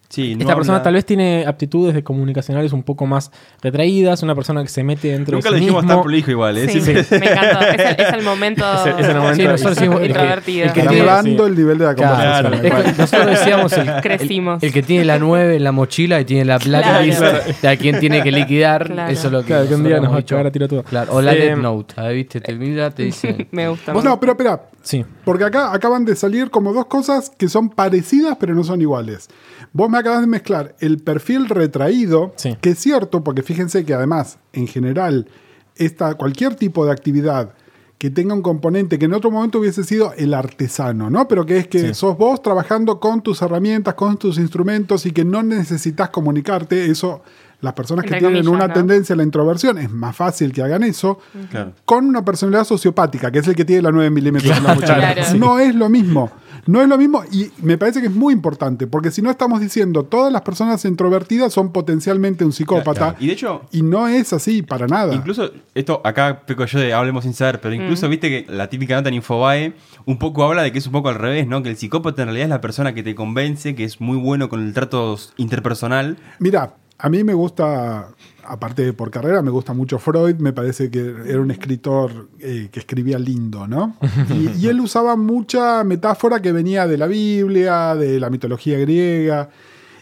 Sí, 0.09 0.33
no 0.33 0.41
esta 0.41 0.55
persona 0.55 0.77
habla- 0.77 0.83
tal 0.85 0.93
vez 0.95 1.05
tiene 1.05 1.45
aptitudes 1.45 1.93
de 1.93 2.03
comunicacionales 2.03 2.73
un 2.73 2.81
poco 2.81 3.05
más 3.05 3.31
retraídas, 3.61 4.23
una 4.23 4.33
persona 4.33 4.63
que 4.63 4.69
se 4.69 4.83
mete 4.83 5.09
dentro 5.09 5.35
Nunca 5.37 5.49
de 5.51 5.55
sí 5.57 5.59
dijimos 5.61 5.83
mismo. 5.83 5.95
tan 5.97 6.01
prolijo 6.03 6.31
igual, 6.31 6.57
¿eh? 6.57 6.67
Sí, 6.67 6.81
me 6.81 6.99
encantó. 6.99 7.59
Es 7.61 7.79
el, 7.79 8.05
es 8.07 8.13
el 8.13 8.21
momento, 8.23 8.65
Es 8.73 8.85
el- 8.87 8.99
es 9.03 9.07
el 9.07 9.15
momento 9.17 9.35
Sí, 9.35 9.43
nosotros 9.47 9.75
decimos 9.75 9.95
el 9.97 10.01
que- 10.01 10.07
introvertido. 10.07 10.65
el 10.65 10.73
que 10.73 10.81
elevando 10.81 11.45
el 11.45 11.55
nivel 11.55 11.77
de 11.77 11.85
la 11.85 11.93
Claro, 11.93 12.49
conversación. 12.49 12.53
es 12.55 12.61
que 12.61 12.69
Bueno. 12.69 12.93
nosotros 12.97 13.25
decíamos 13.39 13.73
el, 13.73 14.01
Crecimos. 14.01 14.63
El, 14.63 14.73
que 14.73 14.81
tiene 14.81 15.05
la 15.05 15.19
9 15.19 15.55
en 15.57 15.63
la 15.63 15.71
mochila 15.71 16.19
y 16.19 16.25
tiene 16.25 16.43
la 16.45 16.57
blacklist 16.57 17.19
Claro. 17.19 17.39
de 17.61 17.67
a 17.67 17.77
quien 17.77 17.99
tiene 17.99 18.23
que 18.23 18.31
liquidar. 18.31 18.87
Claro. 18.87 19.11
Eso 19.11 19.27
es 19.27 19.31
lo 19.33 19.41
que, 19.41 19.47
Claro, 19.47 19.67
que 19.67 19.75
un 19.75 19.83
día 19.83 19.99
nos 19.99 20.11
va 20.11 20.17
a 20.17 20.23
cagar 20.25 20.47
a 20.47 20.51
tiro 20.51 20.67
todo. 20.67 20.81
Claro, 20.83 21.13
o 21.13 21.21
la 21.21 21.33
Eh, 21.35 21.55
Note. 21.55 21.93
Ahí, 21.97 22.15
¿viste? 22.15 22.41
Te 22.41 22.55
mira, 22.55 22.89
te 22.89 23.03
dice. 23.03 23.47
Me 23.51 23.69
gusta. 23.69 23.93
Vos 23.93 24.03
no, 24.03 24.19
pero 24.19 24.31
espera, 24.31 24.59
Sí. 24.81 25.05
Porque 25.25 25.43
acá 25.43 25.73
acaban 25.73 26.05
de 26.05 26.15
salir 26.15 26.49
como 26.49 26.71
dos 26.73 26.85
cosas 26.85 27.29
que 27.37 27.49
son 27.49 27.69
parecidas 27.69 28.37
pero 28.39 28.55
no 28.55 28.63
son 28.63 28.81
iguales. 28.81 29.29
Vos 29.71 29.89
me 29.89 29.97
acabas 29.99 30.21
de 30.21 30.27
mezclar 30.27 30.75
el 30.79 30.97
perfil 30.99 31.47
retraído, 31.47 32.33
Sí. 32.37 32.57
que 32.61 32.71
es 32.71 32.79
cierto, 32.79 33.23
porque 33.23 33.43
fíjense 33.43 33.85
que 33.85 33.93
además, 33.93 34.39
en 34.53 34.67
general, 34.67 35.27
esta, 35.75 36.15
cualquier 36.15 36.55
tipo 36.55 36.85
de 36.85 36.91
actividad 36.91 37.53
que 37.97 38.09
tenga 38.09 38.33
un 38.33 38.41
componente 38.41 38.97
que 38.97 39.05
en 39.05 39.13
otro 39.13 39.29
momento 39.29 39.59
hubiese 39.59 39.83
sido 39.83 40.13
el 40.17 40.33
artesano, 40.33 41.09
¿no? 41.09 41.27
Pero 41.27 41.45
que 41.45 41.57
es 41.57 41.67
que 41.67 41.79
Sí. 41.89 41.93
sos 41.93 42.17
vos 42.17 42.41
trabajando 42.41 42.99
con 42.99 43.21
tus 43.21 43.41
herramientas, 43.41 43.93
con 43.95 44.17
tus 44.17 44.37
instrumentos 44.37 45.05
y 45.05 45.11
que 45.11 45.25
no 45.25 45.43
necesitas 45.43 46.09
comunicarte, 46.09 46.85
eso, 46.89 47.21
las 47.59 47.73
personas 47.73 48.03
que 48.05 48.11
tienen 48.11 48.25
comillas, 48.43 48.47
una 48.47 48.67
¿no? 48.67 48.73
tendencia 48.73 49.13
a 49.13 49.17
la 49.17 49.23
introversión, 49.23 49.77
es 49.79 49.91
más 49.91 50.15
fácil 50.15 50.53
que 50.53 50.61
hagan 50.63 50.83
eso 50.83 51.19
Claro. 51.51 51.73
con 51.83 52.05
una 52.05 52.23
personalidad 52.23 52.63
sociopática, 52.63 53.31
que 53.31 53.39
es 53.39 53.47
el 53.49 53.55
que 53.55 53.65
tiene 53.65 53.81
la 53.81 53.91
9 53.91 54.09
milímetros 54.09 54.57
en 54.57 54.63
la. 54.63 54.75
Claro. 54.77 55.23
Sí. 55.25 55.37
No 55.37 55.59
es 55.59 55.75
lo 55.75 55.89
mismo. 55.89 56.31
No 56.69 56.83
es 56.83 56.87
lo 56.87 56.99
mismo 56.99 57.23
y 57.31 57.49
me 57.63 57.79
parece 57.79 57.99
que 57.99 58.05
es 58.05 58.13
muy 58.13 58.31
importante, 58.31 58.85
porque 58.85 59.09
si 59.09 59.23
no 59.23 59.31
estamos 59.31 59.59
diciendo 59.59 60.03
todas 60.03 60.31
las 60.31 60.43
personas 60.43 60.85
introvertidas 60.85 61.51
son 61.51 61.71
potencialmente 61.71 62.45
un 62.45 62.53
psicópata, 62.53 62.93
Claro. 62.93 63.17
Y 63.19 63.25
de 63.25 63.33
hecho, 63.33 63.63
y 63.71 63.81
no 63.81 64.07
es 64.07 64.33
así 64.33 64.61
para 64.61 64.85
nada. 64.85 65.15
Incluso, 65.15 65.49
esto 65.73 65.99
acá 66.03 66.43
peco 66.45 66.65
yo 66.65 66.79
de 66.79 66.93
hablemos 66.93 67.23
sin 67.23 67.33
saber, 67.33 67.59
pero 67.59 67.73
incluso 67.73 68.07
viste 68.07 68.29
que 68.29 68.51
la 68.51 68.69
típica 68.69 68.95
nota 68.95 69.09
en 69.09 69.15
Infobae 69.15 69.73
un 70.05 70.19
poco 70.19 70.43
habla 70.43 70.61
de 70.61 70.71
que 70.71 70.77
es 70.77 70.85
un 70.85 70.91
poco 70.91 71.09
al 71.09 71.15
revés, 71.15 71.47
¿no? 71.47 71.63
Que 71.63 71.69
el 71.69 71.75
psicópata 71.75 72.21
en 72.21 72.27
realidad 72.27 72.45
es 72.45 72.49
la 72.51 72.61
persona 72.61 72.93
que 72.93 73.01
te 73.01 73.15
convence, 73.15 73.73
que 73.73 73.83
es 73.83 73.99
muy 73.99 74.17
bueno 74.17 74.47
con 74.47 74.63
el 74.63 74.71
trato 74.73 75.17
interpersonal. 75.37 76.17
Mira, 76.37 76.75
a 77.01 77.09
mí 77.09 77.23
me 77.23 77.33
gusta, 77.33 78.09
aparte 78.43 78.83
de 78.83 78.91
por 78.91 79.09
carrera, 79.09 79.41
me 79.41 79.51
gusta 79.51 79.73
mucho 79.73 79.99
Freud, 79.99 80.35
me 80.35 80.51
parece 80.51 80.91
que 80.91 81.15
era 81.25 81.39
un 81.39 81.49
escritor 81.49 82.29
eh, 82.39 82.67
que 82.69 82.79
escribía 82.79 83.17
lindo, 83.17 83.67
¿no? 83.67 83.95
Y, 84.29 84.65
y 84.65 84.67
él 84.67 84.81
usaba 84.81 85.15
mucha 85.15 85.83
metáfora 85.85 86.41
que 86.41 86.51
venía 86.51 86.87
de 86.87 86.97
la 86.97 87.07
Biblia, 87.07 87.95
de 87.95 88.19
la 88.19 88.29
mitología 88.29 88.77
griega. 88.79 89.49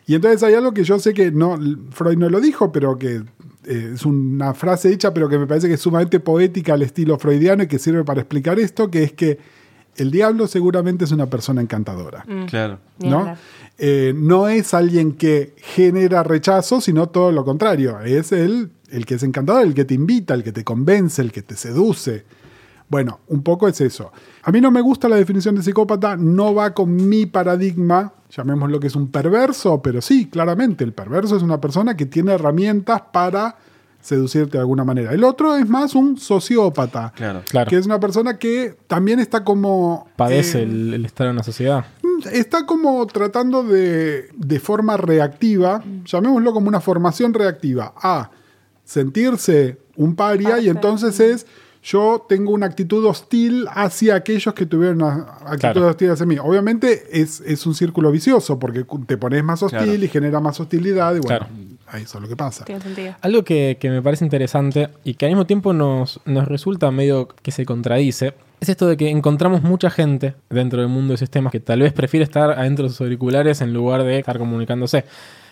Y 0.08 0.16
entonces 0.16 0.42
hay 0.42 0.56
algo 0.56 0.74
que 0.74 0.84
yo 0.84 0.98
sé 0.98 1.14
que 1.14 1.32
no, 1.32 1.60
Freud 1.92 2.18
no 2.18 2.30
lo 2.30 2.42
dijo, 2.42 2.72
pero 2.72 2.98
que 2.98 3.22
eh, 3.66 3.92
es 3.94 4.06
una 4.06 4.56
frase 4.56 4.92
hecha, 4.92 5.14
pero 5.14 5.30
que 5.30 5.38
me 5.38 5.46
parece 5.46 5.68
que 5.68 5.76
es 5.76 5.82
sumamente 5.82 6.20
poética 6.20 6.74
al 6.74 6.82
estilo 6.82 7.20
freudiano 7.20 7.64
y 7.64 7.68
que 7.68 7.78
sirve 7.78 8.04
para 8.04 8.22
explicar 8.22 8.60
esto, 8.60 8.90
que 8.90 9.04
es 9.04 9.14
que 9.14 9.38
el 9.98 10.12
diablo 10.12 10.48
seguramente 10.48 11.06
es 11.06 11.12
una 11.12 11.26
persona 11.28 11.62
encantadora. 11.62 12.26
Claro. 12.48 12.80
Ni 13.00 13.10
¿no? 13.10 13.36
Eh, 13.78 14.14
no 14.16 14.48
es 14.48 14.74
alguien 14.74 15.14
que 15.14 15.54
genera 15.58 16.24
rechazo, 16.24 16.82
sino 16.82 17.10
todo 17.10 17.32
lo 17.32 17.44
contrario. 17.46 18.00
Es 18.02 18.32
el, 18.32 18.72
el 18.90 19.06
que 19.06 19.16
es 19.16 19.24
encantador, 19.24 19.66
el 19.66 19.74
que 19.74 19.86
te 19.86 19.94
invita, 19.94 20.34
el 20.34 20.44
que 20.44 20.52
te 20.52 20.64
convence, 20.64 21.22
el 21.22 21.32
que 21.32 21.42
te 21.42 21.56
seduce. 21.56 22.26
Bueno, 22.90 23.20
un 23.28 23.44
poco 23.44 23.68
es 23.68 23.82
eso. 23.82 24.12
A 24.44 24.52
mí 24.52 24.62
no 24.62 24.72
me 24.72 24.82
gusta 24.82 25.10
la 25.10 25.18
definición 25.18 25.56
de 25.56 25.64
psicópata, 25.64 26.16
no 26.16 26.56
va 26.56 26.74
con 26.74 27.10
mi 27.10 27.26
paradigma, 27.26 28.14
llamémoslo 28.30 28.80
que 28.80 28.88
es 28.88 28.96
un 28.96 29.10
perverso, 29.10 29.82
pero 29.82 30.02
sí, 30.02 30.28
claramente, 30.28 30.84
el 30.84 30.94
perverso 30.94 31.36
es 31.36 31.44
una 31.44 31.60
persona 31.60 31.98
que 31.98 32.06
tiene 32.06 32.34
herramientas 32.34 33.02
para 33.12 33.58
seducirte 34.08 34.54
de 34.54 34.60
alguna 34.60 34.84
manera. 34.84 35.12
El 35.12 35.24
otro 35.24 35.56
es 35.58 35.68
más 35.68 35.94
un 35.96 36.18
sociópata, 36.18 37.12
Claro. 37.16 37.42
Claro. 37.50 37.70
que 37.70 37.76
es 37.78 37.86
una 37.86 38.00
persona 38.00 38.38
que 38.40 38.76
también 38.88 39.20
está 39.20 39.44
como... 39.44 40.08
Padece 40.16 40.60
eh, 40.60 40.64
el, 40.64 40.94
el 40.94 41.06
estar 41.06 41.28
en 41.28 41.34
una 41.34 41.44
sociedad. 41.44 41.86
está 42.32 42.66
como 42.66 43.06
tratando 43.08 43.64
de, 43.64 44.30
de 44.36 44.60
forma 44.60 44.96
reactiva, 44.98 45.84
llamémoslo 46.06 46.54
como 46.54 46.68
una 46.70 46.80
formación 46.80 47.34
reactiva, 47.34 47.94
a 48.02 48.32
sentirse 48.86 49.78
un 49.98 50.16
paria 50.16 50.60
y 50.60 50.70
entonces 50.70 51.20
es 51.20 51.46
yo 51.84 52.26
tengo 52.28 52.52
una 52.52 52.66
actitud 52.66 53.06
hostil 53.06 53.66
hacia 53.70 54.16
aquellos 54.16 54.54
que 54.54 54.66
tuvieron 54.66 55.02
una 55.02 55.38
actitud 55.46 55.58
Claro. 55.74 55.88
hostil 55.88 56.12
hacia 56.12 56.26
mí. 56.26 56.38
Obviamente 56.42 57.04
es, 57.22 57.40
es 57.42 57.66
un 57.66 57.76
círculo 57.76 58.12
vicioso 58.12 58.58
porque 58.60 58.86
te 59.06 59.18
pones 59.18 59.44
más 59.44 59.62
hostil 59.64 59.80
Claro. 59.84 60.04
y 60.04 60.08
genera 60.08 60.40
más 60.40 60.60
hostilidad 60.60 61.16
y 61.16 61.20
bueno, 61.20 61.28
Claro. 61.40 61.48
Ahí 61.88 62.04
eso 62.04 62.18
es 62.18 62.22
lo 62.22 62.28
que 62.28 62.36
pasa. 62.36 62.66
Tiene 62.66 62.82
sentido. 62.82 63.16
Algo 63.22 63.44
que, 63.44 63.78
que 63.80 63.90
me 63.90 64.02
parece 64.02 64.26
interesante 64.26 64.90
y 65.04 65.16
que 65.16 65.26
al 65.26 65.32
mismo 65.32 65.46
tiempo 65.46 65.74
nos, 65.74 66.20
nos 66.26 66.48
resulta 66.48 66.92
medio 66.92 67.28
que 67.28 67.52
se 67.52 67.66
contradice 67.66 68.34
es 68.60 68.70
esto 68.70 68.88
de 68.88 68.98
que 68.98 69.10
encontramos 69.10 69.62
mucha 69.62 69.92
gente 69.92 70.34
dentro 70.50 70.82
del 70.82 70.90
mundo 70.90 71.14
de 71.14 71.18
sistemas 71.18 71.52
que 71.52 71.60
tal 71.60 71.82
vez 71.82 71.94
prefiere 71.94 72.24
estar 72.24 72.52
adentro 72.52 72.86
de 72.86 72.90
sus 72.90 73.02
auriculares 73.02 73.62
en 73.62 73.72
lugar 73.72 74.04
de 74.04 74.18
estar 74.18 74.40
comunicándose. 74.40 75.06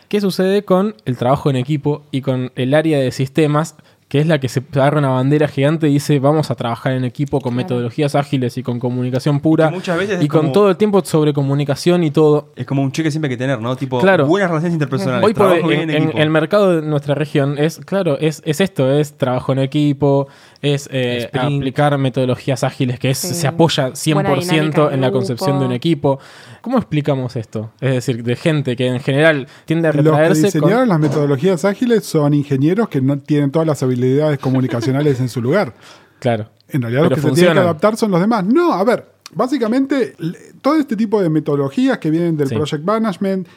¿Qué 0.08 0.22
sucede 0.22 0.64
con 0.64 0.96
el 1.06 1.18
trabajo 1.18 1.50
en 1.50 1.56
equipo 1.56 2.04
y 2.12 2.22
con 2.22 2.52
el 2.56 2.74
área 2.74 3.00
de 3.00 3.12
sistemas? 3.12 3.76
Que 4.16 4.22
es 4.22 4.28
la 4.28 4.40
que 4.40 4.48
se 4.48 4.64
agarra 4.76 5.00
una 5.00 5.10
bandera 5.10 5.46
gigante 5.50 5.90
y 5.90 5.94
dice 5.96 6.20
vamos 6.20 6.50
a 6.50 6.56
trabajar 6.56 6.94
en 6.94 7.04
equipo 7.04 7.42
con 7.42 7.52
Claro. 7.52 7.64
metodologías 7.66 8.16
ágiles 8.16 8.58
y 8.58 8.64
con 8.64 8.80
comunicación 8.80 9.42
pura 9.42 9.68
Que 9.68 9.76
muchas 9.76 9.98
veces 9.98 10.24
y 10.24 10.30
con 10.30 10.40
como- 10.42 10.52
todo 10.54 10.70
el 10.70 10.78
tiempo 10.78 11.04
sobre 11.04 11.34
comunicación 11.34 12.02
y 12.06 12.12
todo. 12.12 12.54
Es 12.56 12.66
como 12.66 12.82
un 12.82 12.94
cheque 12.94 13.12
siempre 13.12 13.28
hay 13.30 13.36
que 13.36 13.44
tener, 13.44 13.60
¿no? 13.60 13.76
Tipo, 13.76 14.00
Claro. 14.00 14.26
buenas 14.26 14.48
relaciones 14.50 14.74
interpersonales. 14.76 15.26
Hoy 15.26 15.34
por 15.34 15.48
hoy, 15.48 15.74
en, 15.76 15.90
en 15.90 16.12
en 16.12 16.18
el 16.18 16.30
mercado 16.30 16.78
de 16.80 16.88
nuestra 16.88 17.14
región 17.14 17.58
es, 17.58 17.80
claro, 17.80 18.18
es, 18.18 18.42
es 18.46 18.62
esto, 18.62 18.90
es 18.90 19.18
trabajo 19.18 19.52
en 19.52 19.60
equipo, 19.60 20.30
es 20.62 20.88
eh, 20.94 21.30
aplicar 21.34 21.98
metodologías 21.98 22.64
ágiles 22.64 22.98
que 23.00 23.10
es, 23.10 23.18
Sí. 23.18 23.34
se 23.34 23.48
apoya 23.48 23.90
100% 23.96 24.14
Buena 24.14 24.30
dinámica 24.42 24.88
de 24.88 24.94
en 24.96 25.02
la 25.02 25.08
grupo. 25.08 25.20
concepción 25.20 25.60
de 25.60 25.66
un 25.66 25.72
equipo. 25.74 26.20
¿Cómo 26.66 26.80
explicamos 26.80 27.36
esto? 27.36 27.70
Es 27.80 27.94
decir, 27.94 28.24
de 28.24 28.36
gente 28.36 28.76
que 28.76 28.88
en 28.88 29.00
general 29.00 29.48
tiende 29.66 29.88
a 29.88 29.94
Los 29.94 30.04
que 30.04 30.10
retraerse 30.10 30.42
con- 30.60 30.62
diseñaron 30.70 30.90
las 30.90 31.00
metodologías 31.00 31.64
ágiles 31.64 32.04
son 32.06 32.34
ingenieros 32.34 32.90
que 32.90 33.02
no 33.02 33.20
tienen 33.20 33.52
todas 33.52 33.68
las 33.68 33.84
habilidades 33.84 34.40
comunicacionales 34.40 35.20
en 35.20 35.30
su 35.30 35.44
lugar. 35.44 35.76
Claro. 36.18 36.50
En 36.70 36.82
realidad 36.82 37.02
los 37.04 37.10
Pero 37.10 37.16
que 37.18 37.22
se 37.22 37.22
tienen 37.22 37.36
funcionan. 37.36 37.56
que 37.56 37.60
adaptar 37.70 37.98
son 37.98 38.10
los 38.10 38.20
demás. 38.20 38.46
No, 38.46 38.74
a 38.74 38.84
ver, 38.84 39.06
básicamente 39.32 40.16
todo 40.64 40.78
este 40.78 40.96
tipo 40.96 41.22
de 41.22 41.30
metodologías 41.30 42.00
que 42.00 42.10
vienen 42.10 42.36
del 42.36 42.48
Sí. 42.50 42.56
project 42.56 42.84
management 42.84 43.48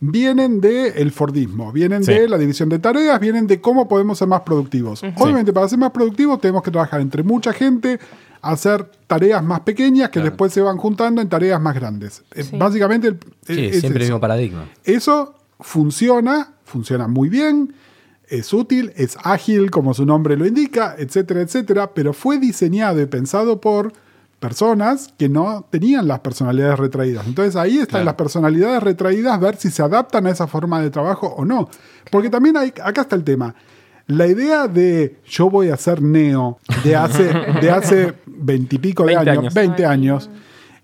vienen 0.00 0.60
del 0.60 1.10
Fordismo, 1.10 1.72
vienen 1.72 2.04
Sí. 2.04 2.12
de 2.12 2.28
la 2.28 2.36
división 2.36 2.68
de 2.68 2.78
tareas, 2.78 3.18
vienen 3.18 3.46
de 3.46 3.62
cómo 3.62 3.88
podemos 3.88 4.18
ser 4.18 4.28
más 4.28 4.42
productivos. 4.42 5.02
Obviamente 5.16 5.54
para 5.54 5.66
ser 5.68 5.78
más 5.78 5.90
productivos 5.90 6.38
tenemos 6.38 6.62
que 6.62 6.70
trabajar 6.70 7.00
entre 7.00 7.22
mucha 7.22 7.54
gente, 7.54 7.98
hacer 8.52 8.90
tareas 9.06 9.42
más 9.42 9.60
pequeñas 9.60 10.08
que 10.08 10.14
Claro. 10.20 10.30
después 10.30 10.52
se 10.52 10.60
van 10.60 10.76
juntando 10.76 11.20
en 11.20 11.28
tareas 11.28 11.60
más 11.60 11.74
grandes. 11.74 12.22
Eh, 12.34 12.42
Sí. 12.44 12.56
Básicamente 12.58 13.08
el- 13.08 13.18
Sí, 13.46 13.66
es 13.66 13.80
siempre 13.80 13.98
el 14.00 14.02
eso. 14.02 14.12
mismo 14.14 14.20
paradigma. 14.20 14.68
Eso 14.84 15.34
funciona, 15.60 16.52
funciona 16.64 17.08
muy 17.08 17.28
bien, 17.28 17.74
es 18.28 18.52
útil, 18.52 18.92
es 18.96 19.16
ágil 19.24 19.70
como 19.70 19.94
su 19.94 20.04
nombre 20.04 20.36
lo 20.36 20.46
indica, 20.46 20.94
etcétera, 20.98 21.40
etcétera, 21.40 21.92
pero 21.94 22.12
fue 22.12 22.38
diseñado 22.38 23.00
y 23.00 23.06
pensado 23.06 23.60
por 23.60 23.92
personas 24.38 25.12
que 25.18 25.28
no 25.28 25.66
tenían 25.70 26.06
las 26.06 26.20
personalidades 26.20 26.78
retraídas. 26.78 27.26
Entonces 27.26 27.56
ahí 27.56 27.74
están 27.78 27.88
Claro. 27.88 28.04
las 28.04 28.14
personalidades 28.14 28.82
retraídas, 28.82 29.40
ver 29.40 29.56
si 29.56 29.70
se 29.70 29.82
adaptan 29.82 30.26
a 30.26 30.30
esa 30.30 30.46
forma 30.46 30.80
de 30.80 30.90
trabajo 30.90 31.26
o 31.26 31.44
no. 31.44 31.68
Porque 32.10 32.30
también 32.30 32.56
hay, 32.56 32.72
acá 32.84 33.00
está 33.02 33.16
el 33.16 33.24
tema. 33.24 33.54
La 34.08 34.26
idea 34.26 34.66
de 34.68 35.16
yo 35.26 35.48
voy 35.50 35.68
a 35.68 35.76
ser 35.76 36.02
neo 36.02 36.58
de 36.82 36.96
hace, 36.96 37.24
de 37.60 37.70
hace 37.70 38.14
veintipico 38.26 39.04
de 39.04 39.14
20 39.14 39.30
años, 39.30 39.38
años. 39.42 39.54
20 39.54 39.86
años, 39.86 40.30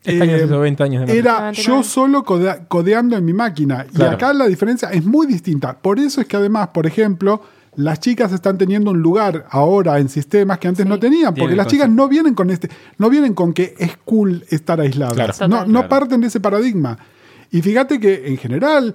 Este 0.04 0.22
año 0.22 0.32
eh, 0.34 0.38
se 0.40 0.44
hizo 0.44 0.60
20 0.60 0.82
años 0.82 1.06
de 1.06 1.18
era 1.18 1.32
99. 1.40 1.62
yo 1.66 1.82
solo 1.82 2.22
codea- 2.24 2.68
codeando 2.68 3.16
en 3.16 3.24
mi 3.24 3.32
máquina. 3.32 3.87
Y 3.90 3.94
Claro. 3.96 4.12
acá 4.16 4.32
la 4.34 4.46
diferencia 4.46 4.90
es 4.90 5.04
muy 5.04 5.26
distinta. 5.26 5.76
Por 5.78 5.98
eso 5.98 6.20
es 6.20 6.26
que 6.26 6.37
además, 6.37 6.68
por 6.68 6.87
ejemplo, 6.87 7.40
las 7.76 7.98
chicas 7.98 8.30
están 8.32 8.58
teniendo 8.58 8.90
un 8.90 9.00
lugar 9.00 9.46
ahora 9.50 9.98
en 9.98 10.08
sistemas 10.10 10.58
que 10.58 10.68
antes 10.68 10.84
no 10.87 10.98
tenían. 10.98 11.34
Porque 11.34 11.56
las 11.56 11.66
chicas 11.66 11.88
no 11.88 12.06
vienen 12.08 12.34
con 12.34 12.50
este, 12.50 12.68
no 12.98 13.08
vienen 13.08 13.32
con 13.34 13.52
que 13.54 13.74
es 13.78 13.96
cool 14.04 14.44
estar 14.50 14.80
aisladas. 14.80 15.14
Claro. 15.38 15.48
No, 15.48 15.60
no 15.64 15.72
Claro. 15.80 15.88
parten 15.88 16.20
de 16.20 16.26
ese 16.26 16.40
paradigma. 16.40 16.98
Y 17.50 17.62
fíjate 17.62 17.98
que 17.98 18.28
en 18.28 18.37
general, 18.37 18.94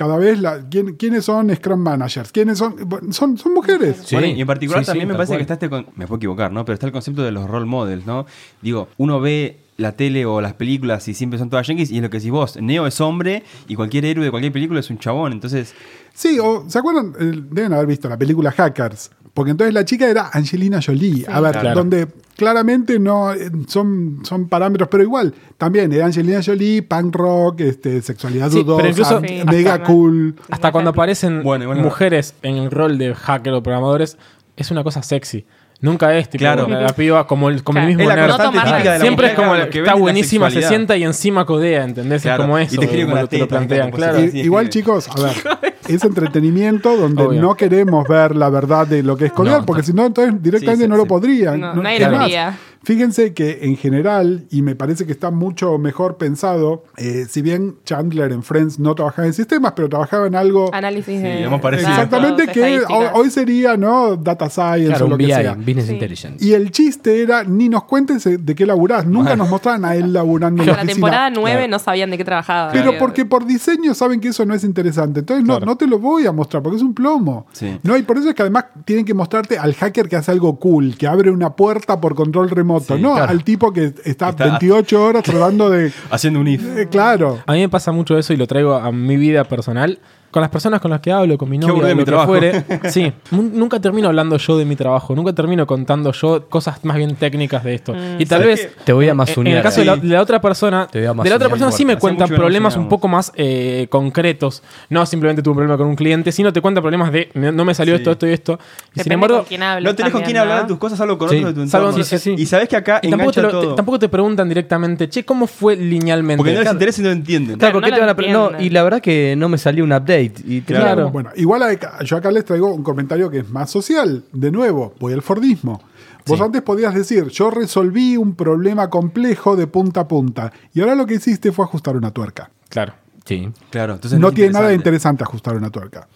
cada 0.00 0.16
vez 0.16 0.40
la, 0.40 0.66
¿quién- 0.70 0.96
¿quiénes 0.96 1.26
son 1.26 1.54
Scrum 1.54 1.78
Managers? 1.78 2.32
¿Quiénes 2.32 2.56
son? 2.56 2.74
Son, 3.12 3.36
son 3.36 3.52
mujeres. 3.52 3.98
Sí. 4.06 4.14
Bueno, 4.14 4.28
y 4.28 4.40
en 4.40 4.46
particular 4.46 4.80
Sí, 4.82 4.86
sí, 4.86 4.90
también 4.92 5.08
me 5.08 5.12
parece 5.14 5.32
cual. 5.32 5.38
que 5.40 5.42
está 5.42 5.52
este 5.54 5.68
con- 5.68 5.84
me 5.94 6.06
puedo 6.06 6.16
equivocar, 6.16 6.50
¿no? 6.50 6.64
Pero 6.64 6.72
está 6.72 6.86
el 6.86 6.92
concepto 6.92 7.22
de 7.22 7.30
los 7.32 7.46
role 7.46 7.66
models, 7.66 8.06
¿no? 8.06 8.24
Digo, 8.62 8.88
uno 8.96 9.20
ve 9.20 9.58
la 9.76 9.92
tele 9.92 10.24
o 10.24 10.40
las 10.40 10.54
películas 10.54 11.06
y 11.08 11.12
siempre 11.12 11.38
son 11.38 11.50
todas 11.50 11.66
yankees 11.66 11.90
y 11.90 11.96
es 11.96 12.02
lo 12.02 12.08
que 12.08 12.16
decís 12.16 12.30
vos, 12.30 12.56
Neo 12.62 12.86
es 12.86 12.98
hombre 13.02 13.44
y 13.68 13.74
cualquier 13.74 14.06
héroe 14.06 14.24
de 14.24 14.30
cualquier 14.30 14.54
película 14.54 14.80
es 14.80 14.88
un 14.88 14.98
chabón, 14.98 15.32
entonces 15.32 15.74
Sí, 16.14 16.38
o 16.42 16.64
¿se 16.68 16.78
acuerdan? 16.78 17.12
Eh, 17.20 17.42
Deben 17.50 17.72
haber 17.74 17.86
visto 17.86 18.08
la 18.08 18.16
película 18.18 18.50
Hackers. 18.52 19.10
Porque 19.34 19.52
entonces 19.52 19.72
la 19.74 19.84
chica 19.84 20.08
era 20.08 20.30
Angelina 20.32 20.80
Jolie. 20.84 21.24
A 21.28 21.40
ver, 21.40 21.52
Claro. 21.58 21.74
donde 21.76 22.08
claramente 22.36 22.98
no 22.98 23.32
eh, 23.32 23.50
son, 23.68 24.20
son 24.24 24.48
parámetros, 24.48 24.88
pero 24.90 25.02
igual, 25.02 25.34
también 25.58 25.92
era 25.92 26.06
Angelina 26.06 26.40
Jolie, 26.44 26.82
punk 26.82 27.14
rock, 27.14 27.60
este, 27.60 28.00
sexualidad 28.02 28.48
Sí, 28.50 28.62
pero 28.64 28.78
dudosa, 28.78 28.88
incluso- 28.88 29.20
Sí, 29.20 29.42
mega 29.46 29.74
hasta- 29.74 29.86
cool. 29.86 30.34
Hasta 30.50 30.72
cuando 30.72 30.90
aparecen 30.90 31.42
Bueno, 31.42 31.66
bueno. 31.66 31.82
mujeres 31.82 32.34
en 32.42 32.56
el 32.56 32.70
rol 32.70 32.98
de 32.98 33.14
hacker 33.14 33.52
o 33.52 33.62
programadores, 33.62 34.16
es 34.56 34.70
una 34.70 34.82
cosa 34.82 35.02
sexy. 35.02 35.44
Nunca 35.82 36.14
es 36.14 36.28
tipo 36.28 36.40
Claro. 36.42 36.68
la, 36.68 36.82
la 36.82 36.92
piba 36.94 37.26
como 37.26 37.48
el, 37.48 37.62
como 37.62 37.78
el 37.78 37.84
Claro. 37.84 37.88
mismo 37.96 38.02
es 38.02 38.08
la 38.08 38.14
nerd. 38.16 38.36
No 38.38 38.50
de 38.52 38.84
la 38.84 39.00
Siempre 39.00 39.26
es 39.28 39.34
como 39.34 39.54
el- 39.54 39.68
que 39.70 39.78
está 39.78 39.94
buenísima, 39.94 40.50
se 40.50 40.60
sienta 40.62 40.96
y 40.96 41.04
encima 41.04 41.46
codea, 41.46 41.84
¿entendés? 41.84 42.20
Claro, 42.22 42.42
Es 42.42 42.46
como 42.46 42.58
y 42.58 42.62
eso. 42.64 42.76
te 42.80 42.84
escribe 42.84 43.04
con 43.04 43.10
como 43.12 43.22
la 43.22 43.28
te 43.28 43.38
lo 43.38 43.48
plantean, 43.48 43.90
como 43.90 43.96
claro. 43.96 44.18
sí, 44.30 44.38
igual, 44.40 44.66
sí. 44.66 44.70
chicos, 44.80 45.08
a 45.08 45.20
ver, 45.22 45.32
es 45.94 46.04
entretenimiento 46.04 46.96
donde 46.96 47.22
Obvio. 47.22 47.40
no 47.40 47.54
queremos 47.54 48.06
ver 48.08 48.36
la 48.36 48.50
verdad 48.50 48.86
de 48.86 49.02
lo 49.02 49.16
que 49.16 49.26
es 49.26 49.32
No, 49.36 49.64
porque 49.66 49.82
si 49.82 49.92
no, 49.92 50.06
entonces 50.06 50.42
directamente 50.42 50.84
Sí, 50.84 50.84
sí, 50.84 50.88
no 50.88 50.96
lo 50.96 51.06
podrían. 51.06 51.60
No, 51.60 51.74
nadie 51.74 52.00
lo. 52.00 52.54
Fíjense 52.82 53.34
que 53.34 53.58
en 53.62 53.76
general, 53.76 54.46
y 54.50 54.62
me 54.62 54.74
parece 54.74 55.04
que 55.04 55.12
está 55.12 55.30
mucho 55.30 55.76
mejor 55.78 56.16
pensado, 56.16 56.84
eh, 56.96 57.26
si 57.28 57.42
bien 57.42 57.76
Chandler 57.84 58.32
en 58.32 58.42
Friends 58.42 58.78
no 58.78 58.94
trabajaba 58.94 59.26
en 59.26 59.34
sistemas, 59.34 59.72
pero 59.76 59.88
trabajaba 59.88 60.26
en 60.26 60.34
algo 60.34 60.70
Análisis 60.74 61.16
Sí, 61.16 61.22
de. 61.22 61.42
datos, 61.42 61.72
exactamente 61.74 62.46
que 62.46 62.80
hoy, 63.14 63.28
sería 63.30 63.76
no 63.76 64.16
data 64.16 64.48
science 64.48 64.86
Claro, 64.88 65.06
o 65.06 65.08
lo 65.10 65.18
que 65.18 65.26
BI, 65.26 65.32
sea. 65.32 65.54
Business 65.54 65.86
Sí. 65.86 65.92
Intelligence. 65.92 66.44
Y 66.44 66.52
el 66.54 66.70
chiste 66.70 67.20
era, 67.22 67.44
ni 67.44 67.68
nos 67.68 67.84
cuentes 67.84 68.24
de 68.24 68.54
qué 68.54 68.64
laburás. 68.64 69.06
Nunca 69.06 69.36
nos 69.36 69.50
mostraban 69.50 69.84
a 69.84 69.94
él 69.94 70.12
laburando 70.14 70.62
en 70.62 70.66
la 70.68 70.72
la 70.76 70.78
oficina. 70.82 70.94
temporada 70.94 71.30
9 71.30 71.68
no 71.68 71.78
sabían 71.78 72.10
de 72.10 72.16
qué 72.16 72.24
trabajaba. 72.24 72.72
Pero 72.72 72.96
porque 72.98 73.26
por 73.26 73.44
diseño 73.46 73.92
saben 73.94 74.20
que 74.20 74.28
eso 74.28 74.46
no 74.46 74.54
es 74.54 74.64
interesante. 74.64 75.20
Entonces 75.20 75.44
no, 75.44 75.54
Claro. 75.56 75.66
no 75.66 75.76
te 75.76 75.86
lo 75.86 75.98
voy 75.98 76.24
a 76.26 76.32
mostrar 76.32 76.62
porque 76.62 76.76
es 76.76 76.82
un 76.82 76.94
plomo. 76.94 77.46
Sí. 77.52 77.78
No, 77.82 77.96
y 77.98 78.02
por 78.02 78.16
eso 78.16 78.30
es 78.30 78.34
que 78.34 78.42
además 78.42 78.64
tienen 78.86 79.04
que 79.04 79.12
mostrarte 79.14 79.58
al 79.58 79.74
hacker 79.74 80.08
que 80.08 80.16
hace 80.16 80.30
algo 80.30 80.58
cool, 80.58 80.96
que 80.96 81.06
abre 81.06 81.30
una 81.30 81.50
puerta 81.56 82.00
por 82.00 82.14
control 82.14 82.48
remoto. 82.48 82.69
Sí, 82.78 82.94
no 83.02 83.14
claro. 83.14 83.30
al 83.32 83.42
tipo 83.42 83.72
que 83.72 83.92
está, 84.04 84.28
Está- 84.30 84.44
28 84.44 85.02
horas 85.04 85.22
tratando 85.24 85.70
de. 85.70 85.90
haciendo 86.10 86.38
un 86.40 86.46
if. 86.48 86.62
eh, 86.76 86.86
claro. 86.90 87.42
A 87.46 87.52
mí 87.54 87.60
me 87.60 87.68
pasa 87.68 87.90
mucho 87.90 88.16
eso 88.16 88.32
y 88.32 88.36
lo 88.36 88.46
traigo 88.46 88.74
a 88.74 88.92
mi 88.92 89.16
vida 89.16 89.42
personal. 89.44 89.98
Con 90.30 90.42
las 90.42 90.50
personas 90.50 90.80
con 90.80 90.90
las 90.92 91.00
que 91.00 91.10
hablo, 91.10 91.36
con 91.36 91.48
mi 91.50 91.58
novia, 91.58 91.72
aburrido 91.72 91.90
lo 91.90 91.96
mi 91.96 92.00
que 92.02 92.06
trabajo. 92.06 92.28
fuere. 92.28 92.64
Sí, 92.90 93.12
nun- 93.32 93.50
nunca 93.52 93.80
termino 93.80 94.06
hablando 94.08 94.36
yo 94.36 94.56
de 94.58 94.64
mi 94.64 94.76
trabajo, 94.76 95.14
nunca 95.16 95.32
termino 95.32 95.66
contando 95.66 96.12
yo 96.12 96.48
cosas 96.48 96.84
más 96.84 96.96
bien 96.96 97.16
técnicas 97.16 97.64
de 97.64 97.74
esto. 97.74 97.94
y 98.18 98.26
tal 98.26 98.42
¿Sabes 98.42 98.46
vez 98.66 98.76
Te 98.84 98.92
voy 98.92 99.06
a 99.06 99.08
en- 99.08 99.10
en 99.12 99.16
masunear. 99.16 99.56
el 99.56 99.62
caso 99.62 99.80
de 99.80 99.86
la, 99.86 99.96
de 99.96 100.06
la 100.08 100.20
otra 100.22 100.40
persona, 100.40 100.86
Te 100.90 100.98
voy 101.00 101.08
a 101.08 101.22
de 101.24 101.30
la 101.30 101.36
otra 101.36 101.48
persona 101.48 101.72
sí 101.72 101.84
me 101.84 101.96
cuentan 101.96 102.28
problemas 102.28 102.76
un 102.76 102.88
poco 102.88 103.08
más 103.08 103.32
eh, 103.34 103.86
concretos. 103.90 104.62
No 104.88 105.04
simplemente 105.06 105.42
tuve 105.42 105.52
un 105.52 105.56
problema 105.58 105.76
con 105.76 105.86
un 105.88 105.96
cliente, 105.96 106.30
sino 106.32 106.52
te 106.52 106.60
cuenta 106.60 106.80
problemas 106.80 107.10
de 107.12 107.30
no 107.34 107.64
me 107.64 107.74
salió 107.74 107.94
Sí. 107.96 108.00
esto, 108.02 108.12
esto 108.12 108.26
y 108.28 108.32
esto. 108.32 108.52
Y 108.52 108.56
Depende 109.00 109.02
sin 109.02 109.12
embargo, 109.12 109.36
con 109.38 109.44
quién 109.46 109.62
hables 109.64 109.84
No 109.90 109.94
tenés 109.96 110.12
con 110.12 110.22
quién 110.22 110.36
hablar 110.36 110.62
de 110.62 110.68
tus 110.68 110.78
cosas, 110.78 110.98
salvo 110.98 111.18
con 111.18 111.28
Sí. 111.28 111.36
otros 111.38 111.50
de 111.50 111.54
tu 111.54 111.62
entorno. 111.62 111.92
sí, 111.92 112.04
sí, 112.04 112.18
sí. 112.18 112.34
Y 112.38 112.46
sabés 112.46 112.68
que 112.68 112.76
acá 112.76 113.00
y 113.02 113.10
tampoco 113.10 113.32
te, 113.32 113.42
lo- 113.42 113.60
te- 113.70 113.74
tampoco 113.76 113.98
te 113.98 114.08
preguntan 114.08 114.48
directamente, 114.48 115.08
che, 115.08 115.24
¿cómo 115.24 115.46
fue 115.48 115.74
linealmente? 115.76 116.36
porque 116.38 116.52
no 116.54 116.60
les 116.62 116.72
interesa 116.72 117.00
y 117.00 117.04
no 117.04 117.10
entienden. 117.10 117.58
Claro, 117.58 117.72
Claro, 117.72 117.72
¿por 117.80 117.84
qué 117.84 117.90
no 117.90 117.96
te 117.96 118.00
van 118.00 118.54
a 118.54 118.58
no, 118.58 118.62
y 118.64 118.70
la 118.70 118.82
verdad 118.84 119.00
que 119.00 119.34
no 119.36 119.48
me 119.48 119.58
salió 119.58 119.82
un 119.84 119.92
update. 119.92 120.19
Y 120.22 120.60
Claro. 120.62 121.10
Bueno, 121.10 121.30
igual 121.36 121.62
a- 121.62 122.02
yo 122.04 122.16
acá 122.16 122.30
les 122.30 122.44
traigo 122.44 122.72
un 122.72 122.82
comentario 122.82 123.30
que 123.30 123.38
es 123.38 123.48
más 123.50 123.70
social. 123.70 124.24
De 124.32 124.50
nuevo, 124.50 124.94
voy 125.00 125.12
al 125.12 125.22
Fordismo. 125.22 125.82
Vos 126.26 126.38
Sí. 126.38 126.44
antes 126.44 126.62
podías 126.62 126.94
decir, 126.94 127.28
yo 127.28 127.50
resolví 127.50 128.16
un 128.16 128.34
problema 128.34 128.90
complejo 128.90 129.56
de 129.56 129.66
punta 129.66 130.00
a 130.00 130.08
punta. 130.08 130.52
Y 130.74 130.80
ahora 130.80 130.94
lo 130.94 131.06
que 131.06 131.14
hiciste 131.14 131.50
fue 131.52 131.64
ajustar 131.64 131.96
una 131.96 132.10
tuerca. 132.12 132.50
Claro. 132.68 132.92
Sí. 133.24 133.48
Claro, 133.70 133.94
entonces 133.94 134.18
no 134.18 134.30
tiene 134.32 134.52
nada 134.52 134.68
de 134.68 134.74
interesante. 134.74 135.22
ajustar 135.24 135.56
una 135.56 135.70
tuerca. 135.70 136.08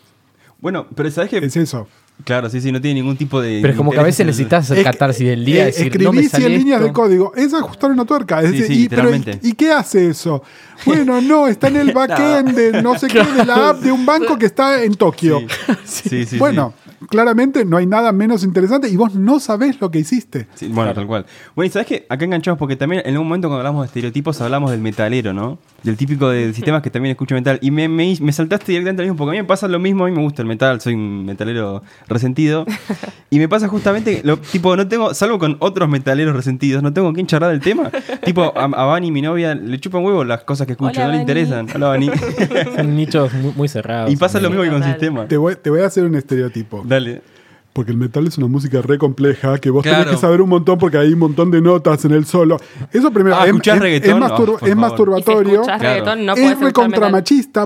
Bueno, 0.61 0.87
pero 0.95 1.11
sabés 1.11 1.31
que. 1.31 1.39
Es 1.39 1.57
eso. 1.57 1.87
Claro, 2.23 2.49
sí, 2.49 2.61
sí, 2.61 2.71
no 2.71 2.81
tiene 2.81 3.01
ningún 3.01 3.17
tipo 3.17 3.41
de. 3.43 3.59
Pero 3.61 3.73
es 3.73 3.77
como 3.77 3.91
que 3.91 3.99
a 3.99 4.03
veces 4.03 4.21
el- 4.21 4.29
necesitas 4.29 4.65
hacer 4.65 4.79
Es- 4.79 4.85
catarsis 4.85 5.27
del 5.27 5.45
día. 5.45 5.65
eh, 5.65 5.67
decir, 5.67 5.87
escribí 5.87 6.05
no 6.05 6.13
me 6.13 6.21
100 6.21 6.31
sale 6.31 6.49
líneas 6.59 6.77
esto. 6.81 6.87
de 6.87 6.93
código. 6.93 7.33
Es 7.35 7.53
ajustar 7.53 7.91
una 7.91 8.05
tuerca. 8.05 8.41
Es 8.41 8.51
Sí, 8.51 8.57
decir, 8.59 8.67
sí, 8.77 8.83
y, 8.85 8.89
pero, 8.89 9.03
¿y- 9.11 9.13
literalmente. 9.15 9.49
¿y, 9.49 9.53
qué 9.55 9.73
hace 9.73 10.09
eso? 10.09 10.43
Bueno, 10.87 11.21
no, 11.21 11.49
está 11.49 11.69
en 11.69 11.77
el 11.77 11.93
backend 11.93 12.55
de 12.55 12.83
no 12.83 12.99
sé 12.99 13.09
qué, 13.09 13.19
de 13.23 13.45
la 13.45 13.69
app 13.71 13.81
de 13.81 13.91
un 13.93 14.05
banco 14.07 14.39
que 14.39 14.47
está 14.47 14.83
en 14.85 14.95
Tokio. 14.95 15.41
Sí, 15.85 16.09
sí, 16.09 16.27
sí. 16.27 16.39
bueno, 16.39 16.73
claramente 17.09 17.65
no 17.65 17.77
hay 17.77 17.87
nada 17.87 18.13
menos 18.13 18.45
interesante 18.45 18.89
y 18.89 18.97
vos 18.97 19.15
no 19.15 19.41
sabés 19.41 19.81
lo 19.81 19.91
que 19.91 19.99
hiciste. 19.99 20.47
Sí, 20.55 20.69
bueno, 20.69 20.93
tal 20.95 21.07
cual. 21.07 21.27
Bueno, 21.55 21.67
y 21.67 21.71
sabes 21.71 21.87
que 21.87 22.07
acá 22.09 22.25
enganchamos 22.25 22.59
porque 22.59 22.77
también 22.77 23.03
en 23.05 23.17
un 23.17 23.25
momento 23.25 23.49
cuando 23.49 23.61
hablamos 23.61 23.83
de 23.83 23.87
estereotipos 23.87 24.41
hablamos 24.41 24.71
del 24.71 24.81
metalero, 24.81 25.33
¿no? 25.33 25.59
Del 25.83 25.97
típico 25.97 26.29
de 26.29 26.53
sistemas 26.55 26.83
que 26.83 26.91
también 26.91 27.13
escucho 27.13 27.35
metal. 27.35 27.59
Y 27.63 27.71
me, 27.71 27.89
me, 27.89 28.17
me 28.21 28.33
saltaste 28.33 28.73
directamente 28.73 29.03
al 29.03 29.09
mismo 29.09 29.19
porque 29.19 29.31
a 29.31 29.33
mí 29.33 29.39
me 29.43 29.49
pasa 29.49 29.69
lo 29.69 29.79
mismo, 29.79 30.05
a 30.05 30.09
mí 30.09 30.15
me 30.15 30.23
gusta 30.23 30.43
el 30.43 30.49
metal, 30.49 30.81
soy 30.81 30.95
un 30.95 31.25
metalero 31.27 31.83
resentido. 32.09 32.67
y 33.31 33.39
me 33.39 33.49
pasa 33.49 33.69
justamente, 33.69 34.23
lo, 34.25 34.39
tipo, 34.39 34.77
no 34.77 34.89
tengo, 34.89 35.15
salvo 35.15 35.39
con 35.39 35.57
otros 35.61 35.89
metaleros 35.89 36.35
resentidos, 36.35 36.83
no 36.83 36.93
tengo 36.93 37.09
con 37.09 37.15
quién 37.15 37.27
charlar 37.27 37.51
del 37.51 37.61
tema. 37.61 37.91
tipo, 38.25 38.53
a, 38.57 38.65
a 38.65 38.85
Vani, 38.85 39.11
mi 39.11 39.23
novia, 39.23 39.55
le 39.55 39.79
chupan 39.79 40.05
huevo 40.05 40.25
las 40.25 40.45
cosas 40.45 40.67
que 40.67 40.73
escucho, 40.73 41.01
Hola, 41.01 41.07
no 41.07 41.13
le 41.13 41.21
interesan. 41.21 41.67
Hola, 41.75 41.89
Vani. 41.89 42.11
Son 42.77 42.97
nichos 42.97 43.33
muy, 43.35 43.53
muy 43.55 43.69
cerrados. 43.69 44.11
y 44.11 44.17
pasa 44.17 44.41
lo 44.41 44.49
mismo 44.51 44.63
que 44.65 44.71
con 44.71 44.79
total. 44.81 44.93
sistemas. 44.93 45.29
Te 45.29 45.37
voy, 45.37 45.57
te 45.57 45.71
voy 45.71 45.81
a 45.81 45.87
hacer 45.87 46.05
un 46.05 46.15
estereotipo. 46.15 46.83
Dale. 46.95 47.34
Porque 47.75 47.91
el 47.91 47.99
metal 47.99 48.27
es 48.27 48.39
una 48.39 48.47
música 48.47 48.81
re 48.83 48.97
compleja, 48.99 49.59
que 49.59 49.69
vos 49.69 49.83
Claro. 49.83 50.05
tenés 50.05 50.15
que 50.15 50.21
saber 50.21 50.41
un 50.41 50.49
montón 50.49 50.79
porque 50.79 50.97
hay 50.97 51.13
un 51.13 51.19
montón 51.19 51.51
de 51.51 51.61
notas 51.61 52.03
en 52.07 52.13
el 52.13 52.25
solo. 52.25 52.57
Eso 52.93 53.11
primero, 53.11 53.37
Ah, 53.37 53.43
es, 53.43 53.49
¿escuchás 53.49 53.77
es- 53.77 53.83
reggaetón? 53.83 54.23
es 54.23 54.31
mastur- 54.31 54.59
Oh, 54.63 54.67
es 54.67 54.77
masturbatorio. 54.77 55.65
Si 55.65 55.71
Claro. 55.71 56.17
no 56.17 56.33
es 56.35 56.57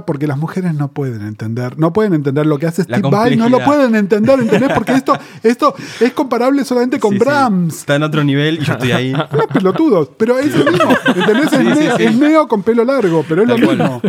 porque 0.07 0.27
las 0.27 0.39
mujeres 0.39 0.75
no 0.75 0.89
pueden 0.89 1.23
entender, 1.27 1.79
no 1.79 1.93
pueden 1.93 2.15
entender 2.15 2.47
lo 2.47 2.59
que 2.59 2.67
hace 2.67 2.83
Steve 2.85 3.03
Vai, 3.11 3.37
no 3.37 3.49
lo 3.49 3.59
pueden 3.61 3.95
entender, 3.95 4.41
¿entendés? 4.41 4.71
Porque 4.75 4.93
esto, 4.93 5.17
esto 5.43 5.75
es 6.01 6.13
comparable 6.13 6.65
solamente 6.65 6.99
con 6.99 7.13
Sí, 7.13 7.19
sí. 7.19 7.25
Brahms. 7.25 7.77
Está 7.81 7.97
en 7.97 8.03
otro 8.03 8.25
nivel 8.25 8.59
y 8.63 8.65
yo 8.65 8.73
estoy 8.73 8.93
ahí. 8.93 9.13
Unos 9.33 9.47
pelotudos, 9.53 10.11
pero 10.17 10.39
es 10.39 10.55
lo 10.57 10.71
mismo, 10.71 10.91
¿entendés? 11.15 11.53
Es, 11.53 11.97
Sí, 11.99 12.05
es 12.05 12.17
neo 12.17 12.49
con 12.49 12.63
pelo 12.63 12.85
largo, 12.85 13.25
pero 13.29 13.43
es 13.43 13.49
Tal 13.49 13.61
lo 13.61 13.67
cual. 13.67 13.79
mismo. 13.79 14.01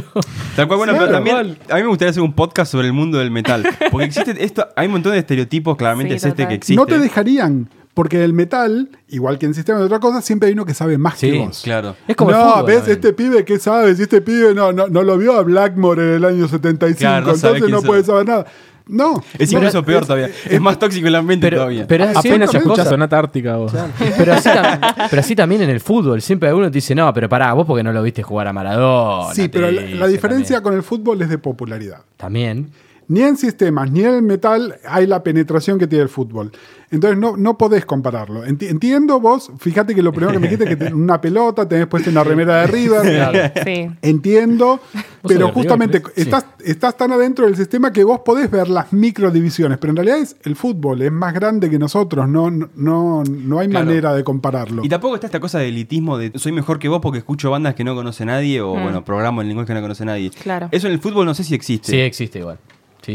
Tal 0.56 0.68
cual, 0.68 0.78
bueno, 0.78 0.94
Claro, 0.94 1.06
pero 1.08 1.12
también 1.18 1.38
a 1.70 1.76
mí 1.76 1.82
me 1.82 1.88
gustaría 1.90 2.12
hacer 2.12 2.24
un 2.24 2.34
podcast 2.34 2.72
sobre 2.72 2.88
el 2.88 2.94
mundo 2.94 3.18
del 3.18 3.32
metal. 3.32 3.64
Porque 3.92 4.06
existe 4.06 4.36
esto, 4.44 4.66
hay 4.76 4.88
un 4.88 4.94
montón 4.94 5.12
de 5.14 5.20
estereotipos, 5.20 5.76
claramente 5.90 6.14
Sí, 6.20 6.28
es 6.28 6.32
este 6.32 6.48
que 6.48 6.54
existe. 6.56 6.76
No 6.80 6.86
te 6.86 6.98
dejarían, 7.00 7.70
porque 7.94 8.24
el 8.24 8.34
metal, 8.34 8.90
igual 9.10 9.38
que 9.38 9.46
en 9.46 9.54
sistema 9.54 9.80
de 9.80 9.86
otra 9.86 10.00
cosa, 10.00 10.22
siempre 10.22 10.48
hay 10.48 10.54
uno 10.54 10.66
que 10.66 10.74
sabe 10.74 10.98
más 10.98 11.18
Sí, 11.20 11.32
que 11.32 11.40
vos. 11.40 11.62
Claro. 11.64 11.96
Es 12.08 12.16
como 12.16 12.32
el 12.32 12.38
no, 12.38 12.44
fútbol 12.52 12.66
ves, 12.68 12.88
este 12.88 13.14
pibe, 13.14 13.44
¿qué 13.46 13.60
sabe? 13.60 13.96
Si 13.96 14.04
este 14.04 14.22
pibe 14.22 14.54
no, 14.54 14.72
no, 14.72 14.88
no 14.88 15.04
lo 15.04 15.18
vio 15.18 15.34
a 15.38 15.42
Blackmore 15.44 16.02
en 16.10 16.14
el 16.16 16.26
año 16.26 16.48
75, 16.48 16.98
Claro, 17.00 17.28
no 17.28 17.36
sabe 17.36 17.56
entonces 17.58 17.82
no 17.82 17.88
puede 17.88 18.04
saber 18.04 18.26
nada. 18.28 18.46
No. 18.88 19.24
Es 19.38 19.52
incluso 19.52 19.84
peor 19.86 20.02
es- 20.02 20.08
todavía. 20.08 20.28
Es, 20.28 20.52
es- 20.54 20.60
más 20.62 20.80
tóxico 20.80 21.08
el 21.08 21.14
ambiente 21.14 21.46
Pero, 21.46 21.58
todavía. 21.58 21.86
pero 21.88 22.06
Ah, 22.06 22.14
Apenas 22.16 22.52
escuchas. 22.56 22.90
Sonata 22.90 23.20
Ártica 23.20 23.56
vos. 23.58 23.72
Pero 24.18 24.34
así, 24.34 24.50
tam- 24.50 24.96
pero 25.12 25.20
así 25.20 25.36
también 25.36 25.62
en 25.62 25.70
el 25.70 25.80
fútbol. 25.80 26.22
Siempre 26.24 26.50
alguno 26.50 26.72
te 26.72 26.76
dice, 26.76 26.96
no, 26.96 27.14
pero 27.14 27.30
pará, 27.30 27.54
vos 27.54 27.68
porque 27.68 27.84
no 27.84 27.94
lo 27.94 28.02
viste 28.02 28.24
jugar 28.24 28.48
a 28.48 28.54
Maradona. 28.54 29.32
Sí, 29.36 29.48
pero 29.48 29.70
la, 29.70 30.08
diferencia 30.08 30.56
También. 30.56 30.64
con 30.64 30.74
el 30.74 30.82
fútbol 30.82 31.22
es 31.22 31.30
de 31.30 31.38
popularidad. 31.38 32.00
También. 32.18 32.72
Ni 33.10 33.22
en 33.24 33.38
sistemas, 33.38 33.92
ni 33.92 34.02
en 34.02 34.14
el 34.14 34.22
metal 34.22 34.76
hay 34.88 35.06
la 35.08 35.22
penetración 35.24 35.78
que 35.80 35.88
tiene 35.88 36.04
el 36.04 36.10
fútbol. 36.10 36.52
Entonces 36.92 37.20
no, 37.20 37.38
no 37.38 37.58
podés 37.58 37.86
compararlo. 37.86 38.46
Enti- 38.46 38.68
entiendo 38.70 39.20
vos, 39.20 39.52
fíjate 39.60 39.94
que 39.94 40.02
lo 40.02 40.12
primero 40.12 40.32
que 40.34 40.40
me 40.40 40.48
dijiste 40.48 40.64
es 40.66 40.70
que 40.72 40.76
tenés 40.76 40.94
una 40.94 41.20
pelota, 41.22 41.68
tenés 41.68 41.88
puesta 41.88 42.10
una 42.12 42.24
remera 42.24 42.62
de 42.62 42.68
River. 42.68 43.54
Sí. 43.64 43.90
Entiendo, 44.02 44.80
pero 45.28 45.52
justamente 45.52 46.00
River, 46.00 46.14
estás, 46.16 46.46
estás 46.64 46.98
tan 46.98 47.12
adentro 47.12 47.46
del 47.46 47.56
sistema 47.56 47.92
que 47.94 48.04
vos 48.04 48.20
podés 48.26 48.50
ver 48.50 48.70
las 48.70 48.92
microdivisiones, 48.94 49.78
pero 49.80 49.92
en 49.92 49.98
realidad 49.98 50.20
es 50.20 50.36
el 50.44 50.56
fútbol, 50.56 51.02
es 51.02 51.12
más 51.12 51.34
grande 51.34 51.70
que 51.70 51.78
nosotros, 51.80 52.28
no, 52.28 52.50
no, 52.52 52.70
no, 52.76 53.24
no 53.24 53.60
hay 53.60 53.68
Claro. 53.70 53.86
manera 53.86 54.14
de 54.14 54.24
compararlo. 54.24 54.84
Y 54.86 54.90
tampoco 54.90 55.16
está 55.16 55.28
esta 55.28 55.40
cosa 55.40 55.60
de 55.60 55.68
elitismo 55.70 56.18
de 56.18 56.32
soy 56.36 56.52
mejor 56.52 56.80
que 56.80 56.90
vos 56.90 57.00
porque 57.02 57.20
escucho 57.20 57.50
bandas 57.52 57.76
que 57.76 57.84
no 57.84 57.96
conoce 57.96 58.24
nadie 58.26 58.62
o, 58.62 58.76
Mm. 58.76 58.84
bueno, 58.84 59.04
programo 59.06 59.42
en 59.42 59.48
lenguaje 59.48 59.68
que 59.68 59.74
no 59.74 59.82
conoce 59.82 60.06
nadie. 60.06 60.30
Claro. 60.32 60.70
Eso 60.72 60.88
en 60.88 60.94
el 60.94 61.00
fútbol 61.00 61.26
no 61.26 61.34
sé 61.34 61.44
si 61.44 61.54
existe. 61.56 61.92
Sí, 61.92 62.00
existe 62.00 62.40
igual. 62.40 62.58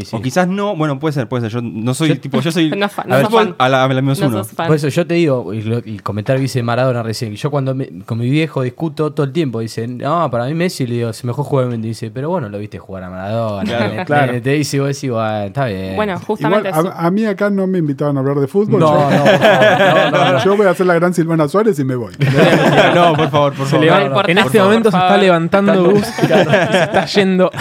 Sí, 0.01 0.05
sí. 0.05 0.15
O 0.15 0.21
quizás 0.21 0.47
no, 0.47 0.75
bueno, 0.75 0.99
puede 0.99 1.13
ser, 1.13 1.27
puede 1.27 1.41
ser. 1.49 1.51
Yo 1.51 1.61
no 1.61 1.93
soy, 1.93 2.09
Yo- 2.09 2.19
tipo, 2.19 2.41
yo 2.41 2.51
soy 2.51 2.69
No 2.77 2.89
fa- 2.89 3.03
a 3.03 3.05
no 3.07 3.15
ver, 3.15 3.25
sos 3.25 3.33
fan. 3.33 3.55
a 3.57 3.69
la, 3.69 3.83
a 3.83 3.87
la 3.87 4.01
menos 4.01 4.19
No 4.19 4.27
uno. 4.27 4.43
fan. 4.43 4.67
Por 4.67 4.75
eso 4.75 4.87
yo 4.89 5.05
te 5.07 5.13
digo, 5.15 5.53
y, 5.53 5.61
lo- 5.61 5.79
y 5.79 5.99
comentar 5.99 6.35
que 6.35 6.43
dice 6.43 6.61
Maradona 6.63 7.03
recién, 7.03 7.31
que 7.31 7.37
yo 7.37 7.49
cuando 7.51 7.73
me- 7.75 7.89
con 8.05 8.17
mi 8.17 8.29
viejo 8.29 8.61
discuto 8.61 9.13
todo 9.13 9.25
el 9.25 9.31
tiempo, 9.31 9.59
dice, 9.59 9.87
no, 9.87 10.29
para 10.31 10.45
mí 10.45 10.53
Messi, 10.53 10.85
le 10.87 10.95
digo, 10.95 11.09
es 11.09 11.21
el 11.21 11.27
mejor 11.27 11.45
jugador, 11.45 11.73
y 11.73 11.77
dice, 11.77 12.11
pero 12.11 12.29
bueno, 12.29 12.49
lo 12.49 12.57
viste 12.57 12.77
jugar 12.79 13.03
a 13.03 13.09
Maradona. 13.09 13.63
Claro, 13.63 14.05
claro. 14.05 14.33
me- 14.33 14.41
Te 14.41 14.51
dice, 14.51 14.79
vos 14.79 14.87
decís, 14.89 15.09
bueno, 15.09 15.43
está 15.45 15.65
bien. 15.65 15.95
Bueno, 15.95 16.13
Igual, 16.13 16.25
justamente 16.25 16.67
a, 16.69 16.71
eso. 16.71 16.93
a 16.95 17.11
mí 17.11 17.25
acá 17.25 17.49
no 17.49 17.67
me 17.67 17.77
invitaban 17.79 18.17
a 18.17 18.19
hablar 18.19 18.37
de 18.39 18.47
fútbol. 18.47 18.79
no, 18.79 19.09
yo, 19.09 19.17
no, 19.17 19.25
no, 20.11 20.25
no, 20.25 20.31
no. 20.33 20.43
yo 20.43 20.57
voy 20.57 20.65
a 20.67 20.71
hacer 20.71 20.85
la 20.85 20.93
gran 20.95 21.13
Silvana 21.13 21.47
Suárez 21.47 21.77
y 21.79 21.83
me 21.83 21.95
voy. 21.95 22.13
no, 22.95 23.13
por 23.15 23.29
favor, 23.29 23.53
por 23.53 23.65
Se 23.65 23.71
favor. 23.71 23.85
levanta- 23.85 24.09
no, 24.09 24.21
no, 24.23 24.27
en 24.29 24.37
este 24.37 24.59
momento 24.61 24.91
se 24.91 24.97
está 24.97 25.17
levantando 25.17 25.91
Gus 25.91 25.99
y 26.23 26.25
se 26.27 26.83
está 26.83 27.05
yendo. 27.05 27.51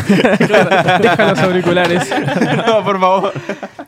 Deja 1.01 1.29
los 1.31 1.39
auriculares. 1.39 2.03
no, 2.67 2.85
por 2.85 3.01
favor. 3.01 3.33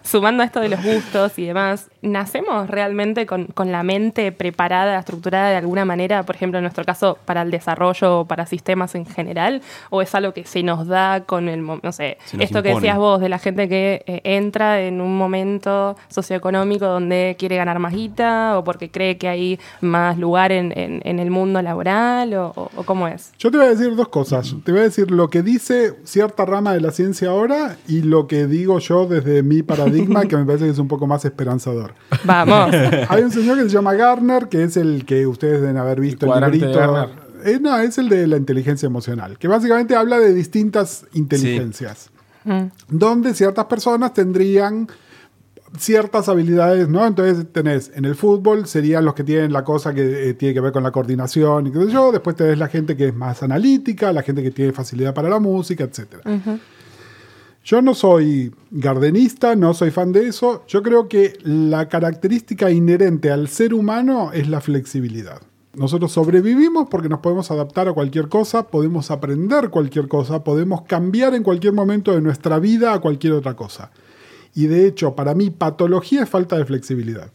Sumando 0.02 0.42
a 0.42 0.46
esto 0.46 0.60
de 0.60 0.68
los 0.68 0.82
gustos 0.82 1.38
y 1.38 1.46
demás, 1.46 1.88
¿nacemos 2.02 2.68
realmente 2.68 3.26
con, 3.26 3.46
con 3.46 3.72
la 3.72 3.82
mente 3.82 4.30
preparada, 4.32 4.98
estructurada 4.98 5.50
de 5.50 5.56
alguna 5.56 5.84
manera, 5.84 6.22
por 6.22 6.36
ejemplo, 6.36 6.58
en 6.58 6.62
nuestro 6.64 6.84
caso, 6.84 7.18
para 7.24 7.42
el 7.42 7.50
desarrollo 7.50 8.20
o 8.20 8.24
para 8.26 8.46
sistemas 8.46 8.94
en 8.94 9.06
general? 9.06 9.62
¿O 9.90 10.02
es 10.02 10.14
algo 10.14 10.32
que 10.32 10.44
se 10.44 10.62
nos 10.62 10.86
da 10.86 11.24
con 11.24 11.48
el, 11.48 11.64
no 11.66 11.92
sé, 11.92 12.18
esto 12.44 12.62
que 12.62 12.68
decías 12.76 12.98
vos, 12.98 13.20
de 13.20 13.28
la 13.28 13.38
gente 13.38 13.68
que 13.68 14.02
eh, 14.06 14.20
entra 14.24 14.80
en 14.80 15.00
un 15.00 15.16
momento 15.18 15.96
socioeconómico 16.08 16.86
donde 16.86 17.36
quiere 17.38 17.56
ganar 17.56 17.78
más 17.78 17.92
guita 17.94 18.58
o 18.58 18.64
porque 18.64 18.90
cree 18.90 19.18
que 19.18 19.28
hay 19.28 19.58
más 19.80 20.18
lugar 20.18 20.52
en, 20.52 20.72
en- 20.78 21.00
en 21.04 21.18
el 21.18 21.30
mundo 21.30 21.60
laboral 21.62 22.32
o, 22.34 22.52
o- 22.54 22.70
o 22.76 22.82
cómo 22.84 23.08
es? 23.08 23.32
Yo 23.38 23.50
te 23.50 23.56
voy 23.58 23.66
a 23.66 23.70
decir 23.70 23.94
dos 23.96 24.08
cosas. 24.08 24.54
Te 24.64 24.70
voy 24.72 24.80
a 24.80 24.84
decir 24.84 25.10
lo 25.10 25.30
que 25.30 25.42
dice 25.42 25.94
cierta 26.04 26.44
rama 26.44 26.72
de 26.72 26.80
la 26.80 26.90
ciencia 26.90 27.30
ahora 27.30 27.76
y 27.88 28.02
lo 28.02 28.25
que 28.26 28.46
digo 28.46 28.78
yo 28.78 29.06
desde 29.06 29.42
mi 29.42 29.62
paradigma, 29.62 30.26
que 30.26 30.36
me 30.36 30.44
parece 30.46 30.64
que 30.64 30.70
es 30.70 30.78
un 30.78 30.88
poco 30.88 31.06
más 31.06 31.24
esperanzador. 31.24 31.94
Vamos. 32.24 32.74
Hay 33.08 33.22
un 33.22 33.30
señor 33.30 33.56
que 33.58 33.64
se 33.64 33.70
llama 33.70 33.94
Garner, 33.94 34.48
que 34.48 34.62
es 34.62 34.76
el 34.76 35.04
que 35.04 35.26
ustedes 35.26 35.60
deben 35.60 35.76
haber 35.76 36.00
visto 36.00 36.26
El 36.26 36.30
el, 36.30 36.32
cuadrante 36.32 36.58
de 36.58 36.66
librito. 36.66 36.92
Garner. 36.92 37.26
Eh, 37.44 37.58
no, 37.60 37.78
es 37.78 37.98
el 37.98 38.08
de 38.08 38.26
la 38.26 38.36
inteligencia 38.36 38.86
emocional, 38.86 39.38
que 39.38 39.46
básicamente 39.46 39.94
habla 39.94 40.18
de 40.18 40.34
distintas 40.34 41.06
inteligencias, 41.12 42.10
Mm. 42.46 42.70
donde 42.88 43.34
ciertas 43.34 43.64
personas 43.64 44.14
tendrían 44.14 44.88
ciertas 45.78 46.28
habilidades, 46.28 46.88
¿no? 46.88 47.04
Entonces 47.04 47.44
tenés 47.52 47.90
en 47.94 48.04
el 48.04 48.14
fútbol 48.14 48.66
serían 48.66 49.04
los 49.04 49.14
que 49.14 49.24
tienen 49.24 49.52
la 49.52 49.64
cosa 49.64 49.92
que 49.92 50.30
eh, 50.30 50.34
tiene 50.34 50.54
que 50.54 50.60
ver 50.60 50.72
con 50.72 50.84
la 50.84 50.92
coordinación 50.92 51.66
y 51.66 51.72
qué 51.72 51.80
sé 51.86 51.90
yo, 51.90 52.12
después 52.12 52.36
tenés 52.36 52.56
la 52.58 52.68
gente 52.68 52.96
que 52.96 53.08
es 53.08 53.14
más 53.14 53.42
analítica, 53.42 54.12
la 54.12 54.22
gente 54.22 54.44
que 54.44 54.52
tiene 54.52 54.72
facilidad 54.72 55.12
para 55.12 55.28
la 55.28 55.40
música, 55.40 55.84
etcétera. 55.84 56.22
Yo 57.66 57.82
no 57.82 57.94
soy 57.94 58.54
gardenista, 58.70 59.56
no 59.56 59.74
soy 59.74 59.90
fan 59.90 60.12
de 60.12 60.28
eso. 60.28 60.62
Yo 60.68 60.84
creo 60.84 61.08
que 61.08 61.36
la 61.42 61.88
característica 61.88 62.70
inherente 62.70 63.32
al 63.32 63.48
ser 63.48 63.74
humano 63.74 64.30
es 64.32 64.48
la 64.48 64.60
flexibilidad. 64.60 65.42
Nosotros 65.74 66.12
sobrevivimos 66.12 66.86
porque 66.88 67.08
nos 67.08 67.18
podemos 67.18 67.50
adaptar 67.50 67.88
a 67.88 67.92
cualquier 67.92 68.28
cosa, 68.28 68.68
podemos 68.68 69.10
aprender 69.10 69.70
cualquier 69.70 70.06
cosa, 70.06 70.44
podemos 70.44 70.82
cambiar 70.82 71.34
en 71.34 71.42
cualquier 71.42 71.72
momento 71.72 72.14
de 72.14 72.20
nuestra 72.20 72.60
vida 72.60 72.94
a 72.94 73.00
cualquier 73.00 73.32
otra 73.32 73.54
cosa. 73.54 73.90
Y 74.54 74.68
de 74.68 74.86
hecho, 74.86 75.16
para 75.16 75.34
mí, 75.34 75.50
patología 75.50 76.22
es 76.22 76.28
falta 76.28 76.56
de 76.56 76.66
flexibilidad. 76.66 77.32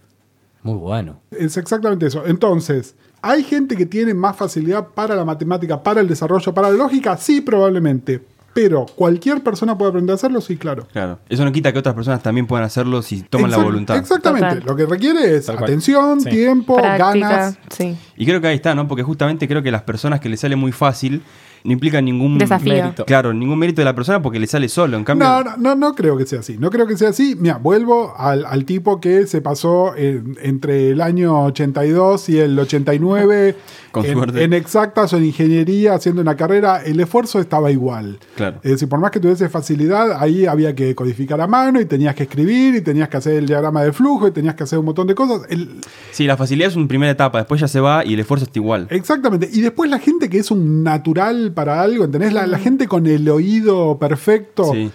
Muy 0.63 0.77
bueno. 0.77 1.19
Es 1.31 1.57
exactamente 1.57 2.05
eso. 2.05 2.25
Entonces, 2.25 2.95
¿hay 3.21 3.43
gente 3.43 3.75
que 3.75 3.85
tiene 3.85 4.13
más 4.13 4.37
facilidad 4.37 4.87
para 4.95 5.13
la 5.13 5.25
matemática, 5.25 5.83
para 5.83 5.99
el 5.99 6.07
desarrollo, 6.07 6.53
para 6.53 6.69
la 6.69 6.77
lógica? 6.77 7.17
Sí, 7.17 7.41
probablemente. 7.41 8.21
Pero, 8.53 8.85
¿cualquier 8.95 9.41
persona 9.43 9.77
puede 9.77 9.89
aprender 9.91 10.13
a 10.13 10.15
hacerlo? 10.15 10.41
Sí, 10.41 10.57
claro. 10.57 10.85
Claro. 10.91 11.19
Eso 11.29 11.45
no 11.45 11.51
quita 11.51 11.71
que 11.71 11.79
otras 11.79 11.95
personas 11.95 12.21
también 12.21 12.47
puedan 12.47 12.65
hacerlo 12.65 13.01
si 13.01 13.21
toman 13.21 13.49
la 13.51 13.57
voluntad. 13.57 13.95
Exactamente. 13.97 14.47
Total. 14.55 14.63
Lo 14.65 14.75
que 14.75 14.85
requiere 14.85 15.35
es 15.37 15.47
atención, 15.49 16.19
Sí. 16.21 16.29
tiempo, 16.29 16.75
Práctica, 16.75 17.11
ganas. 17.29 17.57
sí. 17.69 17.95
Y 18.17 18.25
creo 18.25 18.41
que 18.41 18.47
ahí 18.47 18.55
está, 18.55 18.75
¿no? 18.75 18.87
Porque 18.87 19.03
justamente 19.03 19.47
creo 19.47 19.63
que 19.63 19.71
las 19.71 19.83
personas 19.83 20.19
que 20.19 20.27
les 20.29 20.39
sale 20.41 20.55
muy 20.55 20.71
fácil 20.71 21.21
no 21.63 21.71
implican 21.71 22.05
ningún 22.05 22.37
Desafío. 22.37 22.73
mérito. 22.73 23.05
Claro, 23.05 23.33
ningún 23.33 23.59
mérito 23.59 23.81
de 23.81 23.85
la 23.85 23.95
persona 23.95 24.21
porque 24.21 24.39
le 24.39 24.47
sale 24.47 24.69
solo. 24.69 24.97
En 24.97 25.03
cambio, 25.03 25.27
No, 25.27 25.43
no, 25.43 25.57
no, 25.57 25.75
no 25.75 25.95
creo 25.95 26.17
que 26.17 26.25
sea 26.25 26.39
así. 26.39 26.57
No 26.57 26.69
creo 26.69 26.87
que 26.87 26.97
sea 26.97 27.09
así. 27.09 27.35
Mira, 27.39 27.57
vuelvo 27.57 28.13
al, 28.17 28.45
al 28.45 28.65
tipo 28.65 28.99
que 28.99 29.27
se 29.27 29.41
pasó 29.41 29.95
en- 29.95 30.37
entre 30.41 30.89
el 30.91 31.01
año 31.01 31.43
82 31.45 32.29
y 32.29 32.39
el 32.39 32.57
89 32.57 33.55
Con 33.91 34.05
en, 34.05 34.13
suerte. 34.13 34.43
en 34.43 34.53
exactas 34.53 35.11
o 35.13 35.17
en 35.17 35.25
ingeniería 35.25 35.93
haciendo 35.95 36.21
una 36.21 36.35
carrera. 36.37 36.81
El 36.83 36.99
esfuerzo 37.01 37.39
estaba 37.39 37.71
igual. 37.71 38.19
Claro. 38.35 38.57
Es 38.63 38.71
decir, 38.71 38.87
por 38.87 38.99
más 38.99 39.11
que 39.11 39.19
tuviese 39.19 39.49
facilidad, 39.49 40.13
ahí 40.21 40.45
había 40.45 40.73
que 40.75 40.95
codificar 40.95 41.41
a 41.41 41.47
mano 41.47 41.79
y 41.81 41.85
tenías 41.85 42.15
que 42.15 42.23
escribir 42.23 42.75
y 42.75 42.81
tenías 42.81 43.09
que 43.09 43.17
hacer 43.17 43.33
el 43.35 43.47
diagrama 43.47 43.83
de 43.83 43.91
flujo 43.91 44.27
y 44.27 44.31
tenías 44.31 44.55
que 44.55 44.63
hacer 44.63 44.79
un 44.79 44.85
montón 44.85 45.07
de 45.07 45.15
cosas. 45.15 45.41
El- 45.49 45.81
sí, 46.11 46.25
la 46.25 46.37
facilidad 46.37 46.69
es 46.69 46.75
una 46.77 46.87
primera 46.87 47.11
etapa, 47.11 47.39
después 47.39 47.59
ya 47.59 47.67
se 47.67 47.81
va 47.81 48.05
y 48.05 48.13
el 48.13 48.21
esfuerzo 48.21 48.45
está 48.45 48.59
igual. 48.59 48.87
Exactamente. 48.89 49.49
Y 49.51 49.59
después 49.61 49.89
la 49.89 49.99
gente 49.99 50.29
que 50.29 50.37
es 50.37 50.51
un 50.51 50.83
natural 50.83 51.50
para 51.51 51.81
algo, 51.81 52.03
¿entendés? 52.03 52.33
La, 52.33 52.47
la 52.47 52.57
gente 52.59 52.87
con 52.87 53.05
el 53.07 53.27
oído 53.29 53.97
perfecto. 53.99 54.71
Sí. 54.73 54.91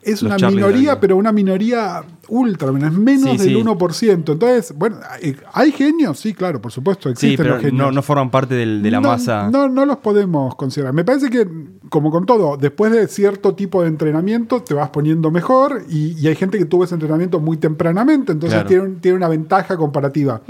Es 0.00 0.22
Los 0.22 0.30
una 0.30 0.36
Charlie 0.36 0.56
minoría, 0.56 1.00
pero 1.00 1.16
una 1.16 1.32
minoría 1.32 2.02
ultra, 2.28 2.68
es 2.68 2.92
menos 2.92 3.32
Sí, 3.32 3.36
del 3.38 3.48
sí. 3.48 3.54
1%. 3.56 4.32
Entonces, 4.32 4.72
bueno, 4.74 4.96
¿hay- 5.10 5.36
¿hay 5.52 5.72
genios? 5.72 6.18
Sí, 6.18 6.32
claro, 6.32 6.62
por 6.62 6.72
supuesto, 6.72 7.08
Sí, 7.08 7.12
existen 7.12 7.36
pero 7.36 7.54
los 7.56 7.64
genios. 7.64 7.78
no, 7.86 7.92
no 7.92 8.00
forman 8.02 8.30
parte 8.30 8.54
del- 8.54 8.80
de 8.82 8.90
la 8.90 9.00
No, 9.00 9.08
masa. 9.08 9.50
No, 9.50 9.68
no 9.68 9.84
los 9.84 9.98
podemos 9.98 10.54
considerar. 10.54 10.94
Me 10.94 11.04
parece 11.04 11.28
que, 11.28 11.46
como 11.90 12.10
con 12.10 12.24
todo, 12.26 12.56
después 12.56 12.92
de 12.92 13.06
cierto 13.08 13.54
tipo 13.54 13.82
de 13.82 13.88
entrenamiento 13.88 14.62
te 14.62 14.72
vas 14.72 14.88
poniendo 14.90 15.30
mejor 15.30 15.82
y, 15.90 16.12
y 16.18 16.28
hay 16.28 16.36
gente 16.36 16.58
que 16.58 16.64
tuvo 16.64 16.84
ese 16.84 16.94
entrenamiento 16.94 17.40
muy 17.40 17.56
tempranamente, 17.58 18.32
entonces 18.32 18.54
Claro. 18.54 18.68
tiene, 18.68 18.82
un- 18.84 19.00
tiene 19.00 19.16
una 19.16 19.28
ventaja 19.28 19.76
comparativa. 19.76 20.40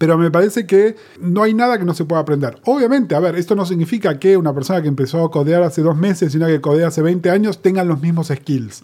Pero 0.00 0.16
me 0.16 0.30
parece 0.30 0.64
que 0.66 0.96
no 1.20 1.42
hay 1.42 1.52
nada 1.52 1.78
que 1.78 1.84
no 1.84 1.92
se 1.92 2.06
pueda 2.06 2.22
aprender. 2.22 2.56
Obviamente, 2.64 3.14
a 3.14 3.20
ver, 3.20 3.36
esto 3.36 3.54
no 3.54 3.66
significa 3.66 4.18
que 4.18 4.34
una 4.38 4.54
persona 4.54 4.80
que 4.80 4.88
empezó 4.88 5.22
a 5.22 5.30
codear 5.30 5.62
hace 5.62 5.82
dos 5.82 5.94
meses 5.94 6.32
y 6.32 6.38
una 6.38 6.46
que 6.46 6.58
codea 6.62 6.88
hace 6.88 7.02
20 7.02 7.28
años 7.28 7.60
tengan 7.60 7.86
los 7.86 8.00
mismos 8.00 8.28
skills. 8.28 8.82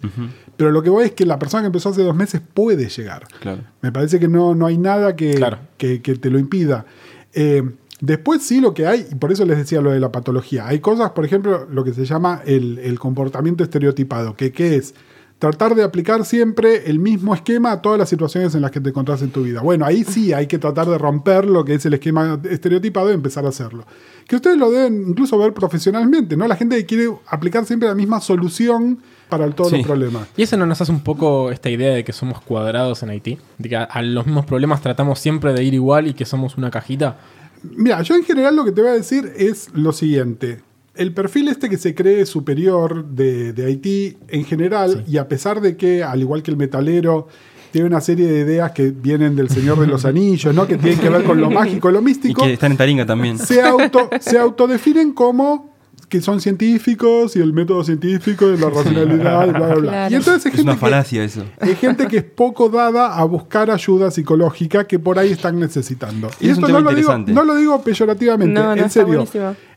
Pero 0.59 0.71
lo 0.73 0.83
que 0.83 0.91
voy 0.91 1.07
es 1.07 1.13
que 1.13 1.25
la 1.25 1.39
persona 1.39 1.63
que 1.63 1.69
empezó 1.69 1.89
hace 1.89 2.03
dos 2.03 2.15
meses 2.15 2.43
puede 2.53 2.91
llegar. 2.91 3.27
Claro. 3.41 3.63
Me 3.81 3.93
parece 3.93 4.21
que 4.21 4.29
no, 4.29 4.55
no 4.55 4.67
hay 4.67 4.77
nada 4.77 5.17
que, 5.17 5.37
Claro. 5.37 5.59
que, 5.79 6.03
que 6.03 6.17
te 6.17 6.29
lo 6.29 6.39
impida. 6.39 6.85
Eh, 7.33 7.63
después 8.03 8.43
sí 8.43 8.61
lo 8.61 8.75
que 8.75 8.87
hay, 8.87 9.07
y 9.11 9.15
por 9.15 9.33
eso 9.33 9.47
les 9.47 9.57
decía 9.57 9.81
lo 9.81 9.93
de 9.93 10.01
la 10.01 10.13
patología, 10.13 10.67
hay 10.67 10.81
cosas, 10.81 11.13
por 11.13 11.25
ejemplo, 11.25 11.67
lo 11.71 11.83
que 11.83 11.95
se 11.95 12.05
llama 12.05 12.43
el, 12.45 12.79
el 12.81 12.99
comportamiento 12.99 13.65
estereotipado, 13.65 14.37
que 14.37 14.53
¿qué 14.53 14.77
es? 14.77 14.95
Tratar 15.39 15.75
de 15.75 15.83
aplicar 15.85 16.25
siempre 16.25 16.89
el 16.89 16.99
mismo 16.99 17.35
esquema 17.35 17.71
a 17.73 17.83
todas 17.83 17.99
las 17.99 18.09
situaciones 18.09 18.55
en 18.55 18.63
las 18.63 18.71
que 18.71 18.81
te 18.81 18.89
encontrás 18.89 19.21
en 19.21 19.31
tu 19.31 19.43
vida. 19.43 19.61
Bueno, 19.61 19.85
ahí 19.85 20.03
sí 20.03 20.33
hay 20.33 20.47
que 20.47 20.59
tratar 20.59 20.87
de 20.89 20.97
romper 20.97 21.45
lo 21.45 21.63
que 21.63 21.75
es 21.75 21.85
el 21.85 21.93
esquema 21.93 22.41
estereotipado 22.49 23.11
y 23.11 23.15
empezar 23.15 23.45
a 23.45 23.51
hacerlo. 23.51 23.85
Que 24.27 24.37
ustedes 24.37 24.57
lo 24.57 24.71
deben 24.71 25.05
incluso 25.09 25.37
ver 25.37 25.53
profesionalmente, 25.53 26.39
¿no? 26.39 26.49
La 26.49 26.57
gente 26.57 26.77
que 26.79 26.87
quiere 26.87 27.11
aplicar 27.29 27.67
siempre 27.67 27.87
la 27.87 27.95
misma 27.95 28.23
solución 28.23 28.99
para 29.29 29.51
todos 29.51 29.71
Sí. 29.73 29.77
los 29.77 29.87
problemas. 29.87 30.27
¿Y 30.39 30.43
eso 30.43 30.57
no 30.57 30.65
nos 30.65 30.81
hace 30.81 30.91
un 30.91 31.01
poco 31.01 31.51
esta 31.51 31.69
idea 31.69 31.93
de 31.93 32.03
que 32.03 32.15
somos 32.15 32.41
cuadrados 32.41 33.03
en 33.03 33.11
Haití? 33.11 33.37
De 33.59 33.69
que 33.69 33.77
a 33.77 34.03
los 34.03 34.25
mismos 34.25 34.47
problemas 34.47 34.81
tratamos 34.81 35.19
siempre 35.19 35.53
de 35.53 35.63
ir 35.63 35.75
igual 35.75 36.07
y 36.07 36.15
que 36.15 36.25
somos 36.25 36.57
una 36.57 36.71
cajita. 36.71 37.19
Mira, 37.63 38.01
yo 38.01 38.15
en 38.15 38.25
general 38.25 38.57
lo 38.57 38.65
que 38.65 38.73
te 38.73 38.81
voy 38.81 38.91
a 38.91 38.95
decir 38.95 39.31
es 39.37 39.69
lo 39.75 39.93
siguiente. 39.93 40.61
El 40.97 41.13
perfil 41.13 41.49
este 41.49 41.69
que 41.69 41.77
se 41.77 41.95
cree 41.95 42.27
superior 42.27 43.07
de, 43.07 43.53
de 43.53 43.67
Haití 43.67 44.17
en 44.29 44.45
general, 44.45 45.05
y 45.07 45.19
a 45.19 45.29
pesar 45.29 45.61
de 45.61 45.77
que, 45.77 46.03
al 46.03 46.21
igual 46.21 46.43
que 46.43 46.51
el 46.51 46.57
metalero, 46.57 47.29
tiene 47.71 47.89
una 47.89 48.01
serie 48.01 48.27
de 48.27 48.41
ideas 48.41 48.73
que 48.73 48.91
vienen 48.91 49.37
del 49.37 49.51
Señor 49.51 49.79
de 49.79 49.87
los 49.87 50.05
Anillos, 50.07 50.55
¿no? 50.55 50.67
que 50.67 50.77
tienen 50.79 50.99
que 50.99 51.09
ver 51.11 51.25
con 51.25 51.41
lo 51.41 51.51
mágico, 51.51 51.91
lo 51.91 52.01
Y 52.01 52.05
místico, 52.05 52.43
que 52.45 52.55
están 52.55 52.73
en 52.73 52.79
Taringa 52.79 53.05
también. 53.07 53.39
se, 53.39 53.61
auto, 53.61 54.09
se 54.21 54.39
autodefinen 54.39 55.13
como 55.13 55.76
que 56.09 56.21
son 56.21 56.41
científicos 56.41 57.35
y 57.35 57.41
el 57.41 57.53
método 57.53 57.83
científico 57.83 58.47
y 58.49 58.57
la 58.57 58.71
racionalidad 58.71 59.47
y 59.49 59.51
bla, 59.51 59.59
bla, 59.59 59.75
bla. 59.75 59.91
Claro. 59.91 60.13
Y 60.13 60.17
entonces 60.17 60.47
hay 60.47 60.53
Es 60.53 60.61
una 60.61 60.73
gente 60.73 60.75
que- 60.75 60.91
falacia 60.91 61.25
eso. 61.25 61.45
hay 61.59 61.75
gente 61.75 62.07
que 62.07 62.17
es 62.19 62.23
poco 62.23 62.69
dada 62.69 63.17
a 63.17 63.25
buscar 63.25 63.71
ayuda 63.73 64.11
psicológica 64.13 64.85
que 64.85 65.01
por 65.01 65.19
ahí 65.19 65.33
están 65.33 65.59
necesitando. 65.59 66.29
Y 66.39 66.47
es 66.47 66.53
esto 66.59 66.69
no 66.69 66.81
lo, 66.81 66.95
digo, 66.95 67.19
no 67.19 67.45
lo 67.45 67.57
digo 67.57 67.83
peyorativamente, 67.83 68.55
No, 68.55 68.77
no, 68.77 68.83
en 68.83 68.89
serio. 68.91 69.27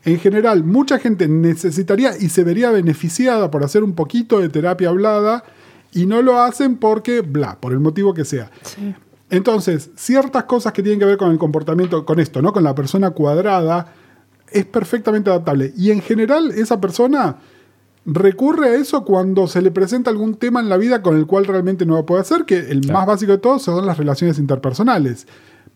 En 0.04 0.20
general, 0.20 0.62
mucha 0.62 0.98
gente 1.00 1.26
necesitaría 1.26 2.16
y 2.16 2.28
se 2.28 2.44
vería 2.44 2.70
beneficiada 2.70 3.50
por 3.50 3.64
hacer 3.64 3.82
un 3.82 3.94
poquito 3.94 4.38
de 4.38 4.48
terapia 4.48 4.88
hablada 4.90 5.42
y 5.92 6.06
no 6.06 6.22
lo 6.22 6.40
hacen 6.40 6.76
porque, 6.76 7.22
bla, 7.22 7.58
por 7.60 7.72
el 7.72 7.80
motivo 7.80 8.14
que 8.14 8.24
sea. 8.24 8.50
Entonces, 9.30 9.90
ciertas 9.96 10.44
cosas 10.44 10.72
que 10.72 10.82
tienen 10.82 10.98
que 10.98 11.06
ver 11.06 11.16
con 11.16 11.30
el 11.30 11.38
comportamiento, 11.38 12.04
con 12.04 12.18
esto, 12.18 12.42
¿no? 12.42 12.52
Con 12.52 12.64
la 12.64 12.74
persona 12.74 13.10
cuadrada, 13.10 13.92
es 14.52 14.64
perfectamente 14.66 15.30
adaptable. 15.30 15.72
Y 15.76 15.90
en 15.90 16.00
general, 16.00 16.50
esa 16.52 16.80
persona 16.80 17.36
recurre 18.04 18.70
a 18.70 18.74
eso 18.74 19.04
cuando 19.04 19.46
se 19.46 19.62
le 19.62 19.70
presenta 19.70 20.10
algún 20.10 20.34
tema 20.34 20.60
en 20.60 20.68
la 20.68 20.76
vida 20.76 21.02
con 21.02 21.16
el 21.16 21.26
cual 21.26 21.46
realmente 21.46 21.86
no 21.86 21.96
lo 21.96 22.06
puede 22.06 22.22
hacer, 22.22 22.44
que 22.44 22.58
el 22.70 22.90
más 22.90 23.06
básico 23.06 23.32
de 23.32 23.38
todos 23.38 23.62
son 23.62 23.86
las 23.86 23.98
relaciones 23.98 24.38
interpersonales. 24.38 25.26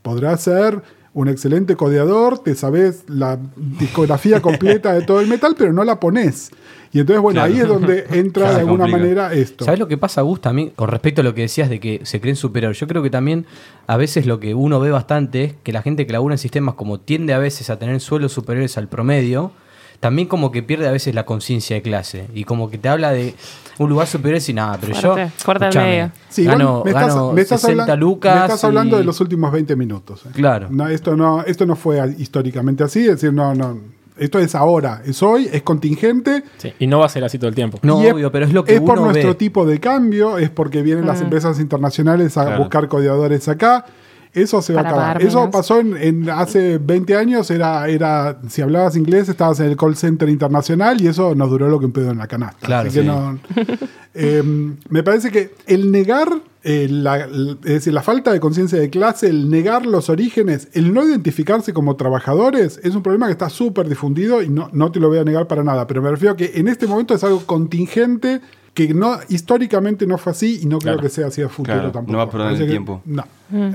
Podrá 0.02 0.36
ser 0.36 0.82
un 1.14 1.28
excelente 1.28 1.76
codeador, 1.76 2.40
te 2.40 2.54
sabes 2.54 3.04
la 3.08 3.38
discografía 3.56 4.40
completa 4.42 4.92
de 4.92 5.02
todo 5.02 5.20
el 5.20 5.26
metal, 5.28 5.54
pero 5.56 5.72
no 5.72 5.84
la 5.84 6.00
pones. 6.00 6.50
Y 6.92 7.00
entonces, 7.00 7.22
bueno, 7.22 7.40
Claro. 7.40 7.54
ahí 7.54 7.60
es 7.60 7.66
donde 7.68 8.04
entra 8.18 8.50
de 8.52 8.60
alguna 8.60 8.84
complica. 8.84 8.98
manera 8.98 9.32
esto. 9.32 9.64
¿Sabes 9.64 9.80
lo 9.80 9.88
que 9.88 9.96
pasa, 9.98 10.22
Gus, 10.22 10.40
también 10.40 10.70
con 10.76 10.88
respecto 10.88 11.20
a 11.22 11.24
lo 11.24 11.34
que 11.34 11.42
decías 11.42 11.68
de 11.70 11.80
que 11.80 12.00
se 12.04 12.20
creen 12.20 12.36
superior? 12.36 12.72
Yo 12.74 12.86
creo 12.86 13.02
que 13.02 13.10
también 13.10 13.46
a 13.86 13.96
veces 13.96 14.26
lo 14.26 14.38
que 14.40 14.54
uno 14.54 14.78
ve 14.80 14.90
bastante 14.90 15.44
es 15.44 15.54
que 15.62 15.72
la 15.72 15.82
gente 15.82 16.06
que 16.06 16.12
labura 16.12 16.34
en 16.34 16.38
sistemas 16.38 16.74
como 16.74 17.00
tiende 17.00 17.32
a 17.32 17.38
veces 17.38 17.70
a 17.70 17.78
tener 17.78 18.00
suelos 18.00 18.32
superiores 18.32 18.76
al 18.78 18.88
promedio, 18.88 19.50
también 20.00 20.28
como 20.28 20.52
que 20.52 20.62
pierde 20.62 20.86
a 20.86 20.92
veces 20.92 21.14
la 21.14 21.24
conciencia 21.26 21.74
de 21.76 21.82
clase. 21.82 22.26
Y 22.34 22.44
como 22.44 22.70
que 22.70 22.78
te 22.78 22.88
habla 22.88 23.10
de 23.12 23.34
un 23.78 23.88
lugar 23.90 24.06
superior 24.06 24.40
y 24.46 24.52
nada, 24.52 24.78
pero 24.80 24.94
Fuerte, 24.94 25.24
yo 25.36 25.44
fuerte 25.44 25.64
al 25.66 25.74
medio. 25.74 26.10
Sí, 26.28 26.44
gano, 26.44 26.82
me 26.84 26.90
estás, 26.90 27.06
gano 27.08 27.32
me 27.32 27.40
estás 27.40 27.60
60 27.60 27.82
habla- 27.84 27.96
lucas. 27.96 28.34
me 28.34 28.40
estás 28.42 28.64
hablando 28.64 28.96
y- 28.96 28.98
de 29.00 29.04
los 29.04 29.20
últimos 29.20 29.52
20 29.52 29.76
minutos. 29.76 30.22
eh. 30.26 30.30
Claro. 30.34 30.68
No, 30.70 30.88
esto, 30.88 31.16
no, 31.16 31.42
esto 31.42 31.66
no 31.66 31.76
fue 31.76 32.00
históricamente 32.18 32.84
así, 32.84 33.00
es 33.00 33.08
decir, 33.20 33.32
no, 33.32 33.54
no. 33.54 33.78
Esto 34.16 34.38
es 34.38 34.54
ahora, 34.54 35.02
es 35.04 35.20
hoy, 35.24 35.48
es 35.52 35.62
contingente. 35.62 36.44
Sí, 36.58 36.72
Y 36.78 36.86
no 36.86 37.00
va 37.00 37.06
a 37.06 37.08
ser 37.08 37.24
así 37.24 37.36
todo 37.36 37.48
el 37.48 37.54
tiempo. 37.56 37.80
No, 37.82 38.00
y 38.00 38.06
es- 38.06 38.12
obvio, 38.12 38.30
pero 38.30 38.46
es 38.46 38.52
lo 38.52 38.64
que 38.64 38.76
es 38.76 38.80
por 38.80 39.00
nuestro 39.00 39.30
ve. 39.30 39.34
tipo 39.34 39.66
de 39.66 39.80
cambio, 39.80 40.38
es 40.38 40.50
porque 40.50 40.82
vienen 40.82 41.04
las 41.04 41.20
empresas 41.20 41.58
internacionales 41.58 42.36
a 42.38 42.44
Claro. 42.44 42.58
buscar 42.60 42.86
codeadores 42.88 43.48
acá. 43.48 43.86
Eso 44.34 44.60
se 44.62 44.72
va 44.74 44.80
a 44.80 44.82
acabar. 44.88 45.22
Eso 45.22 45.50
pasó 45.50 45.78
en, 45.80 45.96
en 45.96 46.28
hace 46.28 46.78
20 46.78 47.16
años, 47.16 47.50
era, 47.50 47.88
era, 47.88 48.38
si 48.48 48.62
hablabas 48.62 48.96
inglés, 48.96 49.28
estabas 49.28 49.60
en 49.60 49.66
el 49.66 49.76
call 49.76 49.96
center 49.96 50.28
internacional 50.28 51.00
y 51.00 51.06
eso 51.06 51.34
nos 51.34 51.48
duró 51.50 51.68
lo 51.68 51.78
que 51.78 51.86
un 51.86 51.92
pedo 51.92 52.10
en 52.10 52.18
la 52.18 52.26
canasta. 52.26 52.66
Claro, 52.66 52.88
Así 52.88 52.98
que 52.98 53.02
sí. 53.02 53.06
no- 53.08 53.38
Eh, 54.16 54.42
me 54.90 55.02
parece 55.02 55.32
que 55.32 55.54
el 55.66 55.90
negar, 55.90 56.28
eh, 56.62 56.86
la, 56.88 57.24
es 57.24 57.60
decir, 57.62 57.92
la 57.92 58.02
falta 58.02 58.32
de 58.32 58.38
conciencia 58.38 58.78
de 58.78 58.88
clase, 58.88 59.26
el 59.26 59.50
negar 59.50 59.86
los 59.86 60.08
orígenes, 60.08 60.68
el 60.72 60.94
no 60.94 61.02
identificarse 61.04 61.72
como 61.72 61.96
trabajadores, 61.96 62.78
es 62.84 62.94
un 62.94 63.02
problema 63.02 63.26
que 63.26 63.32
está 63.32 63.48
súper 63.50 63.88
difundido 63.88 64.40
y 64.40 64.48
no, 64.48 64.68
no 64.72 64.92
te 64.92 65.00
lo 65.00 65.08
voy 65.08 65.18
a 65.18 65.24
negar 65.24 65.48
para 65.48 65.64
nada. 65.64 65.88
Pero 65.88 66.00
me 66.00 66.10
refiero 66.12 66.34
a 66.34 66.36
que 66.36 66.52
en 66.54 66.68
este 66.68 66.86
momento 66.86 67.12
es 67.14 67.24
algo 67.24 67.40
contingente 67.44 68.40
que 68.74 68.92
no 68.92 69.18
históricamente 69.28 70.06
no 70.06 70.18
fue 70.18 70.32
así 70.32 70.60
y 70.62 70.66
no 70.66 70.78
creo 70.78 70.94
Claro. 70.94 71.00
que 71.02 71.08
sea 71.08 71.28
así 71.28 71.40
a 71.42 71.48
futuro 71.48 71.74
Claro, 71.76 71.92
tampoco. 71.92 72.12
no 72.12 72.18
va 72.18 72.24
a 72.24 72.30
perdonar 72.30 72.52
el 72.54 72.58
que- 72.58 72.66
tiempo. 72.66 73.00
No, 73.06 73.24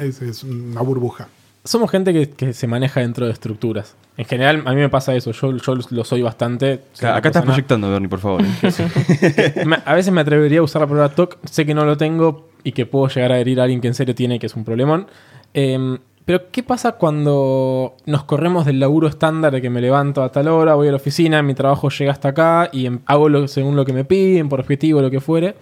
es, 0.01 0.21
es 0.21 0.43
una 0.43 0.81
burbuja. 0.81 1.27
Somos 1.63 1.91
gente 1.91 2.13
que, 2.13 2.29
que 2.29 2.53
se 2.53 2.67
maneja 2.67 3.01
dentro 3.01 3.25
de 3.25 3.31
estructuras. 3.33 3.95
En 4.17 4.25
general, 4.25 4.63
a 4.65 4.71
mí 4.71 4.77
me 4.77 4.89
pasa 4.89 5.13
eso. 5.15 5.31
Yo, 5.31 5.55
yo 5.57 5.75
lo 5.91 6.03
soy 6.03 6.21
bastante. 6.21 6.81
Soy 6.93 6.99
Claro, 6.99 7.13
una 7.13 7.19
acá 7.19 7.29
estás 7.29 7.43
proyectando, 7.45 7.89
Bernie, 7.89 8.09
por 8.09 8.19
favor. 8.19 8.41
¿eh? 8.43 9.65
A 9.85 9.93
veces 9.93 10.11
me 10.13 10.21
atrevería 10.21 10.59
a 10.59 10.63
usar 10.63 10.81
la 10.81 10.87
palabra 10.87 11.13
TOC. 11.15 11.37
Sé 11.49 11.65
que 11.65 11.73
no 11.73 11.85
lo 11.85 11.97
tengo 11.97 12.49
y 12.63 12.71
que 12.73 12.85
puedo 12.85 13.07
llegar 13.07 13.31
a 13.31 13.39
herir 13.39 13.59
a 13.59 13.63
alguien 13.63 13.81
que 13.81 13.87
en 13.87 13.93
serio 13.93 14.15
tiene, 14.15 14.39
que 14.39 14.47
es 14.47 14.55
un 14.55 14.63
problemón. 14.65 15.07
Em, 15.53 15.97
pero, 16.30 16.51
¿qué 16.51 16.61
pasa 16.61 16.91
cuando 16.91 17.95
nos 18.05 18.23
corremos 18.25 18.63
del 18.63 18.80
laburo 18.80 19.07
estándar 19.07 19.51
de 19.51 19.63
que 19.63 19.71
me 19.71 19.82
levanto 19.82 20.21
a 20.21 20.32
tal 20.32 20.47
hora, 20.47 20.75
voy 20.75 20.88
a 20.88 20.91
la 20.91 20.97
oficina, 20.97 21.41
mi 21.41 21.55
trabajo 21.55 21.89
llega 21.89 22.11
hasta 22.11 22.30
acá 22.30 22.69
y 22.71 22.86
em- 22.86 22.99
hago 23.07 23.30
lo, 23.30 23.47
según 23.47 23.75
lo 23.75 23.84
que 23.84 23.93
me 23.93 24.05
piden, 24.05 24.47
por 24.47 24.59
objetivo, 24.59 25.01
lo 25.01 25.09
que 25.09 25.21
fuere? 25.21 25.55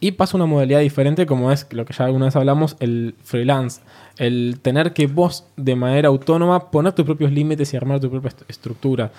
Y 0.00 0.10
pasa 0.10 0.36
una 0.36 0.46
modalidad 0.46 0.80
diferente 0.80 1.24
como 1.24 1.52
es 1.52 1.68
lo 1.70 1.84
que 1.84 1.92
ya 1.92 2.06
alguna 2.06 2.24
vez 2.24 2.34
hablamos, 2.34 2.76
el 2.80 3.14
freelance. 3.22 3.80
El 4.18 4.58
tener 4.60 4.92
que 4.92 5.06
vos 5.06 5.44
de 5.56 5.76
manera 5.76 6.08
autónoma 6.08 6.72
poner 6.72 6.94
tus 6.94 7.04
propios 7.04 7.30
límites 7.30 7.72
y 7.72 7.76
armar 7.76 8.00
tu 8.00 8.10
propia 8.10 8.26
est- 8.30 8.42
estructura. 8.50 9.12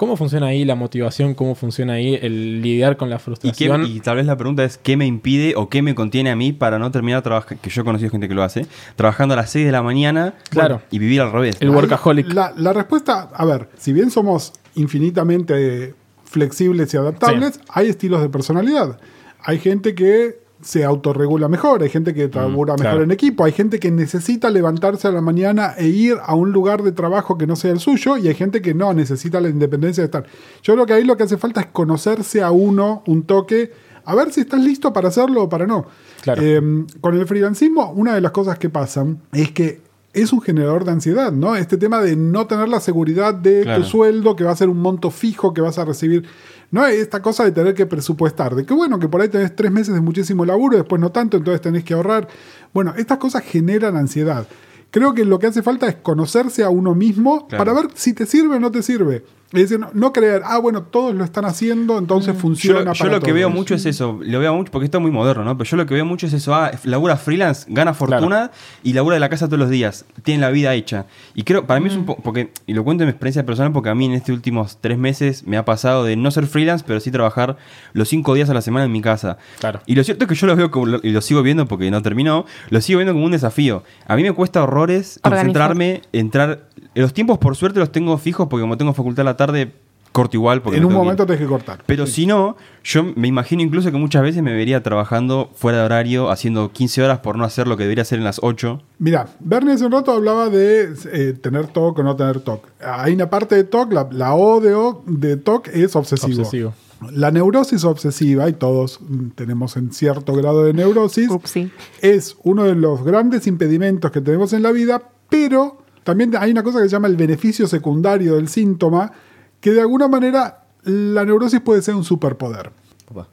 ¿Cómo 0.00 0.16
funciona 0.16 0.46
ahí 0.46 0.64
la 0.64 0.76
motivación? 0.76 1.34
¿Cómo 1.34 1.54
funciona 1.54 1.92
ahí 1.92 2.18
el 2.22 2.62
lidiar 2.62 2.96
con 2.96 3.10
la 3.10 3.16
¿Y, 3.16 3.18
qué- 3.18 3.22
frustración? 3.22 3.84
y 3.84 4.00
tal 4.00 4.16
vez 4.16 4.24
la 4.24 4.34
pregunta 4.38 4.64
es, 4.64 4.78
¿qué 4.78 4.96
me 4.96 5.04
impide 5.04 5.52
o 5.56 5.68
qué 5.68 5.82
me 5.82 5.94
contiene 5.94 6.30
a 6.30 6.36
mí 6.36 6.54
para 6.54 6.78
no 6.78 6.90
terminar 6.90 7.20
trabajando? 7.20 7.60
Que 7.60 7.68
yo 7.68 7.82
he 7.82 7.84
conocido 7.84 8.10
gente 8.10 8.26
que 8.26 8.34
lo 8.34 8.42
hace, 8.42 8.64
trabajando 8.96 9.34
a 9.34 9.36
las 9.36 9.50
6 9.50 9.66
de 9.66 9.72
la 9.72 9.82
mañana 9.82 10.32
Claro. 10.48 10.80
y 10.90 10.98
vivir 10.98 11.20
al 11.20 11.30
revés. 11.30 11.58
El 11.60 11.68
workaholic. 11.68 12.32
La, 12.32 12.54
la 12.56 12.72
respuesta, 12.72 13.28
a 13.34 13.44
ver, 13.44 13.68
si 13.76 13.92
bien 13.92 14.10
somos 14.10 14.54
infinitamente 14.74 15.94
flexibles 16.24 16.94
y 16.94 16.96
adaptables, 16.96 17.60
hay 17.68 17.88
estilos 17.90 18.22
de 18.22 18.30
personalidad. 18.30 18.98
Hay 19.44 19.58
gente 19.58 19.94
que 19.94 20.40
se 20.62 20.84
autorregula 20.84 21.48
mejor, 21.48 21.82
hay 21.82 21.88
gente 21.88 22.14
que 22.14 22.28
labura 22.28 22.74
mejor 22.74 22.78
claro. 22.78 23.02
en 23.02 23.10
equipo, 23.10 23.44
hay 23.44 23.52
gente 23.52 23.78
que 23.78 23.90
necesita 23.90 24.50
levantarse 24.50 25.08
a 25.08 25.10
la 25.10 25.20
mañana 25.20 25.74
e 25.76 25.86
ir 25.88 26.16
a 26.22 26.34
un 26.34 26.52
lugar 26.52 26.82
de 26.82 26.92
trabajo 26.92 27.38
que 27.38 27.46
no 27.46 27.56
sea 27.56 27.72
el 27.72 27.80
suyo 27.80 28.16
y 28.16 28.28
hay 28.28 28.34
gente 28.34 28.60
que 28.62 28.74
no, 28.74 28.92
necesita 28.92 29.40
la 29.40 29.48
independencia 29.48 30.02
de 30.02 30.06
estar. 30.06 30.24
Yo 30.62 30.74
creo 30.74 30.86
que 30.86 30.92
ahí 30.92 31.04
lo 31.04 31.16
que 31.16 31.24
hace 31.24 31.36
falta 31.38 31.60
es 31.60 31.66
conocerse 31.66 32.42
a 32.42 32.50
uno 32.50 33.02
un 33.06 33.22
toque, 33.22 33.72
a 34.04 34.14
ver 34.14 34.32
si 34.32 34.42
estás 34.42 34.60
listo 34.60 34.92
para 34.92 35.08
hacerlo 35.08 35.44
o 35.44 35.48
para 35.48 35.66
no. 35.66 35.86
Claro. 36.22 36.42
Eh, 36.42 36.84
con 37.00 37.16
el 37.16 37.26
freelancismo, 37.26 37.92
una 37.92 38.14
de 38.14 38.20
las 38.20 38.32
cosas 38.32 38.58
que 38.58 38.68
pasan 38.68 39.20
es 39.32 39.52
que 39.52 39.80
es 40.12 40.32
un 40.32 40.40
generador 40.40 40.84
de 40.84 40.90
ansiedad, 40.90 41.32
¿no? 41.32 41.54
Este 41.54 41.76
tema 41.76 42.00
de 42.00 42.16
no 42.16 42.46
tener 42.46 42.68
la 42.68 42.80
seguridad 42.80 43.32
de 43.32 43.62
Claro. 43.62 43.82
tu 43.82 43.88
sueldo, 43.88 44.34
que 44.34 44.44
va 44.44 44.50
a 44.50 44.56
ser 44.56 44.68
un 44.68 44.80
monto 44.80 45.10
fijo 45.10 45.54
que 45.54 45.60
vas 45.60 45.78
a 45.78 45.84
recibir. 45.84 46.24
No 46.70 46.86
esta 46.86 47.20
cosa 47.20 47.44
de 47.44 47.50
tener 47.52 47.74
que 47.74 47.86
presupuestar, 47.86 48.54
de 48.54 48.64
que 48.64 48.74
bueno, 48.74 48.98
que 48.98 49.08
por 49.08 49.20
ahí 49.20 49.28
tenés 49.28 49.56
tres 49.56 49.72
meses 49.72 49.92
de 49.94 50.00
muchísimo 50.00 50.44
laburo, 50.44 50.76
después 50.76 51.00
no 51.00 51.10
tanto, 51.10 51.36
entonces 51.36 51.60
tenés 51.60 51.82
que 51.84 51.94
ahorrar. 51.94 52.28
Bueno, 52.72 52.94
estas 52.96 53.18
cosas 53.18 53.42
generan 53.42 53.96
ansiedad. 53.96 54.46
Creo 54.92 55.14
que 55.14 55.24
lo 55.24 55.38
que 55.38 55.46
hace 55.48 55.62
falta 55.62 55.88
es 55.88 55.96
conocerse 55.96 56.62
a 56.64 56.70
uno 56.70 56.94
mismo 56.94 57.46
Claro. 57.48 57.64
para 57.64 57.80
ver 57.80 57.90
si 57.94 58.12
te 58.12 58.26
sirve 58.26 58.56
o 58.56 58.60
no 58.60 58.70
te 58.70 58.82
sirve. 58.82 59.24
Es 59.52 59.62
decir, 59.62 59.80
no, 59.80 59.90
no 59.94 60.12
creer, 60.12 60.42
ah, 60.44 60.58
bueno, 60.58 60.82
todos 60.84 61.12
lo 61.12 61.24
están 61.24 61.44
haciendo, 61.44 61.98
entonces 61.98 62.34
Yo, 62.34 62.40
funciona 62.40 62.92
yo 62.92 62.98
para 63.04 63.16
lo 63.16 63.20
que 63.20 63.32
veo 63.32 63.50
mucho 63.50 63.74
es 63.74 63.84
eso, 63.84 64.20
lo 64.22 64.38
veo 64.38 64.54
mucho 64.54 64.70
porque 64.70 64.84
esto 64.84 64.98
es 64.98 65.02
muy 65.02 65.10
moderno, 65.10 65.42
¿no? 65.42 65.58
Pero 65.58 65.68
yo 65.68 65.76
lo 65.76 65.86
que 65.86 65.94
veo 65.94 66.04
mucho 66.04 66.28
es 66.28 66.32
eso, 66.34 66.54
ah, 66.54 66.70
labura 66.84 67.16
freelance, 67.16 67.66
gana 67.68 67.92
fortuna 67.92 68.52
y 68.84 68.92
labura 68.92 69.14
de 69.14 69.20
la 69.20 69.28
casa 69.28 69.46
todos 69.46 69.58
los 69.58 69.68
días, 69.68 70.04
tiene 70.22 70.40
la 70.40 70.50
vida 70.50 70.72
hecha. 70.74 71.06
Y 71.34 71.42
creo, 71.42 71.66
para 71.66 71.80
mí 71.80 71.88
es 71.88 71.96
un 71.96 72.06
poco, 72.06 72.22
porque, 72.22 72.52
y 72.66 72.74
lo 72.74 72.84
cuento 72.84 73.02
en 73.02 73.08
mi 73.08 73.10
experiencia 73.10 73.44
personal, 73.44 73.72
porque 73.72 73.88
a 73.88 73.94
mí 73.96 74.04
en 74.06 74.12
estos 74.12 74.34
últimos 74.36 74.78
tres 74.80 74.98
meses 74.98 75.44
me 75.46 75.56
ha 75.56 75.64
pasado 75.64 76.04
de 76.04 76.14
no 76.14 76.30
ser 76.30 76.46
freelance, 76.46 76.84
pero 76.86 77.00
sí 77.00 77.10
trabajar 77.10 77.56
los 77.92 78.08
cinco 78.08 78.34
días 78.34 78.50
a 78.50 78.54
la 78.54 78.62
semana 78.62 78.84
en 78.86 78.92
mi 78.92 79.02
casa. 79.02 79.36
Claro. 79.58 79.80
Y 79.86 79.96
lo 79.96 80.04
cierto 80.04 80.26
es 80.26 80.28
que 80.28 80.36
yo 80.36 80.46
lo 80.46 80.54
veo 80.54 80.70
como, 80.70 80.86
lo- 80.86 81.00
y 81.02 81.10
lo 81.10 81.20
sigo 81.22 81.42
viendo 81.42 81.66
porque 81.66 81.90
no 81.90 82.00
terminó, 82.02 82.46
lo 82.70 82.80
sigo 82.80 82.98
viendo 82.98 83.14
como 83.14 83.24
un 83.24 83.32
desafío. 83.32 83.82
A 84.06 84.14
mí 84.14 84.22
me 84.22 84.32
cuesta 84.32 84.62
horrores 84.62 85.18
Organizar. 85.24 85.46
concentrarme, 85.46 86.02
entrar. 86.12 86.68
Los 87.00 87.12
tiempos, 87.14 87.38
por 87.38 87.56
suerte, 87.56 87.78
los 87.78 87.92
tengo 87.92 88.16
fijos 88.18 88.46
porque 88.48 88.62
como 88.62 88.76
tengo 88.76 88.92
facultad 88.94 89.22
a 89.22 89.30
la 89.30 89.36
tarde, 89.36 89.72
corto 90.12 90.36
igual. 90.36 90.60
Porque 90.62 90.78
En 90.78 90.84
un 90.84 90.92
momento 90.92 91.24
tenés 91.24 91.40
que 91.40 91.46
cortar. 91.46 91.82
pero 91.86 92.06
si 92.06 92.26
no, 92.26 92.56
yo 92.82 93.04
me 93.14 93.28
imagino 93.28 93.62
incluso 93.62 93.90
que 93.92 93.96
muchas 93.98 94.22
veces 94.22 94.42
me 94.42 94.52
vería 94.52 94.82
trabajando 94.82 95.50
fuera 95.54 95.78
de 95.78 95.84
horario, 95.84 96.30
haciendo 96.30 96.72
15 96.72 97.02
horas 97.04 97.18
por 97.20 97.36
no 97.36 97.44
hacer 97.44 97.68
lo 97.68 97.76
que 97.76 97.84
debería 97.84 98.02
hacer 98.02 98.18
en 98.18 98.24
las 98.24 98.40
8. 98.42 98.82
Mira, 98.98 99.28
Bernie 99.40 99.74
hace 99.74 99.84
un 99.86 99.92
rato 99.92 100.12
hablaba 100.12 100.48
de 100.48 100.94
eh, 101.12 101.32
tener 101.40 101.68
TOC 101.68 101.98
o 101.98 102.02
no 102.02 102.16
tener 102.16 102.40
TOC. 102.40 102.66
Hay 102.82 103.14
una 103.14 103.30
parte 103.30 103.54
de 103.54 103.64
TOC, 103.64 103.92
la, 103.92 104.08
la 104.10 104.34
O 104.34 104.60
de, 104.60 104.74
O 104.74 105.02
de 105.06 105.36
TOC 105.36 105.68
es 105.68 105.94
obsesivo. 105.94 106.40
Obsesivo. 106.42 106.74
La 107.12 107.30
neurosis 107.30 107.84
obsesiva, 107.84 108.46
y 108.50 108.52
todos 108.52 109.00
mm, 109.00 109.28
tenemos 109.30 109.76
en 109.78 109.90
cierto 109.90 110.34
grado 110.34 110.64
de 110.64 110.74
neurosis, 110.74 111.30
Upsi. 111.30 111.70
es 112.02 112.36
uno 112.42 112.64
de 112.64 112.74
los 112.74 113.02
grandes 113.04 113.46
impedimentos 113.46 114.10
que 114.10 114.20
tenemos 114.20 114.52
en 114.52 114.62
la 114.62 114.70
vida, 114.70 115.00
pero 115.30 115.79
también 116.02 116.34
hay 116.36 116.50
una 116.50 116.62
cosa 116.62 116.78
que 116.78 116.84
se 116.84 116.90
llama 116.90 117.08
el 117.08 117.16
beneficio 117.16 117.66
secundario 117.66 118.36
del 118.36 118.48
síntoma, 118.48 119.12
que 119.60 119.72
de 119.72 119.80
alguna 119.80 120.08
manera 120.08 120.64
la 120.84 121.24
neurosis 121.24 121.60
puede 121.60 121.82
ser 121.82 121.94
un 121.94 122.04
superpoder. 122.04 122.72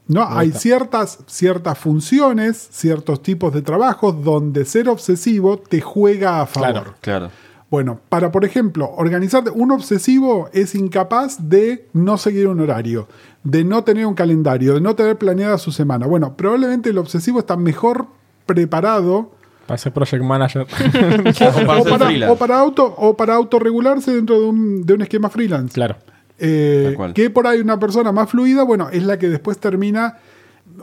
¿no? 0.08 0.26
Hay 0.28 0.52
ciertas, 0.52 1.20
ciertas 1.26 1.78
funciones, 1.78 2.68
ciertos 2.72 3.22
tipos 3.22 3.54
de 3.54 3.62
trabajos 3.62 4.22
donde 4.24 4.64
ser 4.64 4.88
obsesivo 4.88 5.58
te 5.58 5.80
juega 5.80 6.40
a 6.40 6.46
favor. 6.46 6.72
Claro. 6.72 6.94
Claro. 7.00 7.30
Bueno, 7.70 8.00
para 8.08 8.32
por 8.32 8.44
ejemplo, 8.44 8.90
organizarte, 8.96 9.50
un 9.50 9.70
obsesivo 9.72 10.48
es 10.52 10.74
incapaz 10.74 11.48
de 11.50 11.86
no 11.92 12.16
seguir 12.16 12.48
un 12.48 12.60
horario, 12.60 13.08
de 13.44 13.62
no 13.62 13.84
tener 13.84 14.06
un 14.06 14.14
calendario, 14.14 14.74
de 14.74 14.80
no 14.80 14.94
tener 14.94 15.18
planeada 15.18 15.58
su 15.58 15.70
semana. 15.70 16.06
Bueno, 16.06 16.34
probablemente 16.34 16.90
el 16.90 16.98
obsesivo 16.98 17.40
está 17.40 17.56
mejor 17.56 18.06
preparado 18.46 19.32
Para 19.68 19.78
ser 19.78 19.92
project 19.92 20.24
manager. 20.24 20.66
O 20.68 21.66
para 21.66 21.80
o, 21.80 21.84
para, 21.84 22.32
o 22.32 22.36
para 22.36 22.58
auto 22.58 22.84
o 22.96 23.16
para 23.16 23.34
autorregularse 23.34 24.14
dentro 24.16 24.40
de 24.40 24.46
un, 24.46 24.84
de 24.84 24.94
un 24.94 25.02
esquema 25.02 25.28
freelance. 25.30 25.74
claro. 25.74 25.96
Eh, 26.40 26.82
Tal 26.86 26.94
cual. 26.94 27.14
que 27.14 27.30
por 27.30 27.46
ahí 27.48 27.60
una 27.60 27.78
persona 27.80 28.12
más 28.12 28.30
fluida, 28.30 28.62
bueno, 28.62 28.88
es 28.90 29.02
la 29.02 29.18
que 29.18 29.28
después 29.28 29.58
termina 29.58 30.18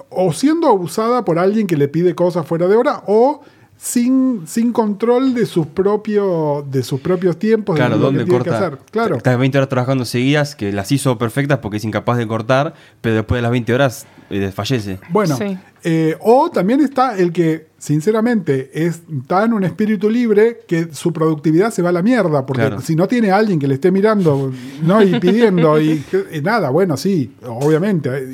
o 0.09 0.33
siendo 0.33 0.67
abusada 0.67 1.23
por 1.23 1.39
alguien 1.39 1.65
que 1.65 1.77
le 1.77 1.87
pide 1.87 2.13
cosas 2.13 2.45
fuera 2.45 2.67
de 2.67 2.75
hora 2.75 3.03
o 3.07 3.41
sin, 3.77 4.43
sin 4.47 4.73
control 4.73 5.33
de 5.33 5.45
sus, 5.45 5.65
propios 5.67 6.69
de 6.69 6.83
sus 6.83 6.99
propios 6.99 7.37
tiempos. 7.39 7.75
de 7.75 7.79
Claro, 7.79 7.95
lo 7.95 7.99
que 7.99 8.05
¿dónde 8.05 8.23
tiene 8.25 8.43
que 8.43 8.49
corta? 8.49 8.67
hacer. 8.67 8.79
Claro. 8.91 9.15
Estás 9.17 9.37
20 9.39 9.57
horas 9.57 9.69
trabajando 9.69 10.03
seguidas, 10.05 10.55
que 10.55 10.71
las 10.73 10.91
hizo 10.91 11.17
perfectas 11.17 11.59
porque 11.59 11.77
es 11.77 11.85
incapaz 11.85 12.17
de 12.17 12.27
cortar, 12.27 12.73
pero 13.01 13.15
después 13.15 13.37
de 13.37 13.41
las 13.43 13.51
20 13.51 13.73
horas 13.73 14.07
eh, 14.29 14.39
desfallece. 14.39 14.99
Bueno, 15.09 15.37
Sí. 15.37 15.57
eh, 15.83 16.15
o 16.21 16.49
también 16.49 16.81
está 16.81 17.17
el 17.17 17.31
que, 17.31 17.67
sinceramente, 17.77 18.71
es, 18.73 19.01
está 19.21 19.45
en 19.45 19.53
un 19.53 19.63
espíritu 19.63 20.09
libre 20.09 20.59
que 20.67 20.89
su 20.93 21.13
productividad 21.13 21.71
se 21.71 21.81
va 21.81 21.89
a 21.89 21.91
la 21.91 22.01
mierda, 22.01 22.45
porque 22.45 22.61
Claro. 22.63 22.81
si 22.81 22.95
no 22.95 23.07
tiene 23.07 23.31
a 23.31 23.37
alguien 23.37 23.59
que 23.59 23.67
le 23.67 23.75
esté 23.75 23.91
mirando 23.91 24.51
¿no? 24.83 25.01
y 25.01 25.19
pidiendo 25.19 25.79
y, 25.81 26.03
y 26.33 26.41
nada, 26.41 26.69
bueno, 26.69 26.97
sí, 26.97 27.33
obviamente, 27.45 28.09
eh, 28.09 28.27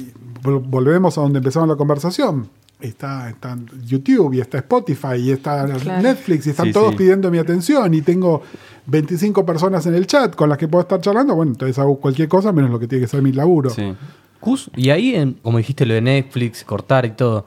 vol- 0.43 0.63
volvemos 0.65 1.17
a 1.17 1.21
donde 1.21 1.39
empezamos 1.39 1.67
la 1.69 1.75
conversación. 1.75 2.47
Está, 2.79 3.29
está 3.29 3.55
YouTube 3.85 4.33
y 4.33 4.39
está 4.41 4.57
Spotify 4.57 5.15
y 5.19 5.29
está 5.31 5.65
Claro. 5.67 6.01
Netflix 6.01 6.47
y 6.47 6.49
están 6.49 6.65
Sí, 6.65 6.71
todos 6.73 6.91
sí. 6.91 6.97
pidiendo 6.97 7.29
mi 7.29 7.37
atención 7.37 7.93
y 7.93 8.01
tengo 8.01 8.41
25 8.87 9.45
personas 9.45 9.85
en 9.85 9.93
el 9.93 10.07
chat 10.07 10.35
con 10.35 10.49
las 10.49 10.57
que 10.57 10.67
puedo 10.67 10.81
estar 10.81 10.99
charlando, 10.99 11.35
bueno, 11.35 11.51
entonces 11.51 11.77
hago 11.77 11.99
cualquier 11.99 12.27
cosa 12.27 12.51
menos 12.51 12.71
lo 12.71 12.79
que 12.79 12.87
tiene 12.87 13.03
que 13.03 13.07
ser 13.07 13.21
mi 13.21 13.31
laburo. 13.33 13.69
Sí. 13.69 13.93
Cus, 14.41 14.69
y 14.75 14.89
ahí, 14.89 15.15
en- 15.15 15.33
como 15.41 15.57
dijiste 15.59 15.85
lo 15.85 15.93
de 15.93 16.01
Netflix, 16.01 16.65
cortar 16.65 17.05
y 17.05 17.11
todo, 17.11 17.45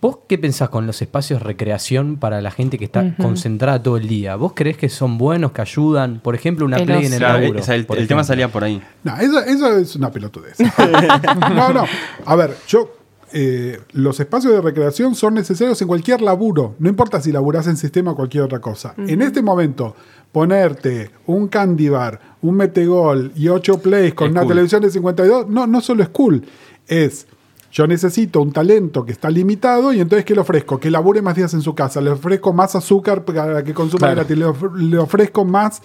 ¿vos 0.00 0.18
qué 0.28 0.38
pensás 0.38 0.68
con 0.70 0.86
los 0.86 1.02
espacios 1.02 1.40
de 1.40 1.44
recreación 1.44 2.16
para 2.16 2.40
la 2.40 2.50
gente 2.52 2.78
que 2.78 2.84
está 2.84 3.14
concentrada 3.16 3.82
todo 3.82 3.96
el 3.98 4.06
día? 4.08 4.36
¿Vos 4.36 4.52
creés 4.54 4.76
que 4.76 4.88
son 4.88 5.18
buenos, 5.18 5.50
que 5.52 5.60
ayudan? 5.60 6.20
Por 6.20 6.34
ejemplo, 6.36 6.64
una 6.64 6.76
El 6.78 6.86
play 6.86 7.04
en 7.06 7.12
el 7.12 7.18
Claro, 7.18 7.40
laburo. 7.40 7.60
o 7.60 7.62
sea, 7.62 7.74
el, 7.74 7.86
tema 8.06 8.22
salía 8.24 8.48
por 8.48 8.62
ahí. 8.64 8.80
No, 9.04 9.16
eso, 9.18 9.40
eso 9.40 9.76
es 9.76 9.96
una 9.96 10.10
pelotudez. 10.12 10.56
no, 11.54 11.72
no. 11.72 11.84
A 12.24 12.36
ver, 12.36 12.54
yo. 12.68 12.94
eh, 13.32 13.78
los 13.92 14.18
espacios 14.20 14.54
de 14.54 14.60
recreación 14.62 15.14
son 15.14 15.34
necesarios 15.34 15.82
en 15.82 15.88
cualquier 15.88 16.22
laburo. 16.22 16.76
No 16.78 16.88
importa 16.88 17.20
si 17.20 17.30
laburás 17.30 17.66
en 17.66 17.76
sistema 17.76 18.12
o 18.12 18.16
cualquier 18.16 18.44
otra 18.44 18.58
cosa. 18.60 18.94
En 18.96 19.20
este 19.20 19.42
momento, 19.42 19.94
ponerte 20.32 21.10
un 21.26 21.48
candy 21.48 21.88
bar, 21.88 22.20
un 22.42 22.56
metegol 22.56 23.32
y 23.34 23.48
ocho 23.48 23.78
plays 23.78 24.14
con 24.14 24.26
Es 24.28 24.32
una 24.32 24.40
cool. 24.42 24.48
televisión 24.50 24.82
de 24.82 24.90
52, 24.90 25.48
no, 25.48 25.66
no 25.66 25.80
solo 25.80 26.02
es 26.02 26.08
cool. 26.10 26.44
Es. 26.86 27.26
Yo 27.70 27.86
necesito 27.86 28.40
un 28.40 28.50
talento 28.52 29.04
que 29.04 29.12
está 29.12 29.28
limitado 29.30 29.92
y 29.92 30.00
entonces 30.00 30.24
¿qué 30.24 30.34
le 30.34 30.40
ofrezco? 30.40 30.80
Que 30.80 30.90
labure 30.90 31.20
más 31.20 31.36
días 31.36 31.52
en 31.54 31.60
su 31.60 31.74
casa. 31.74 32.00
Le 32.00 32.10
ofrezco 32.10 32.52
más 32.52 32.74
azúcar 32.74 33.24
para 33.24 33.62
que 33.62 33.74
consuma 33.74 33.98
Claro. 34.06 34.14
gratis. 34.16 34.38
Le, 34.38 34.44
of- 34.46 34.74
le 34.76 34.98
ofrezco 34.98 35.44
más 35.44 35.82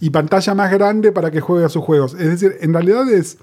y 0.00 0.10
pantalla 0.10 0.54
más 0.54 0.70
grande 0.72 1.10
para 1.12 1.30
que 1.30 1.40
juegue 1.40 1.64
a 1.64 1.68
sus 1.70 1.82
juegos. 1.82 2.14
Es 2.14 2.28
decir, 2.28 2.56
en 2.60 2.72
realidad 2.74 3.08
es 3.10 3.38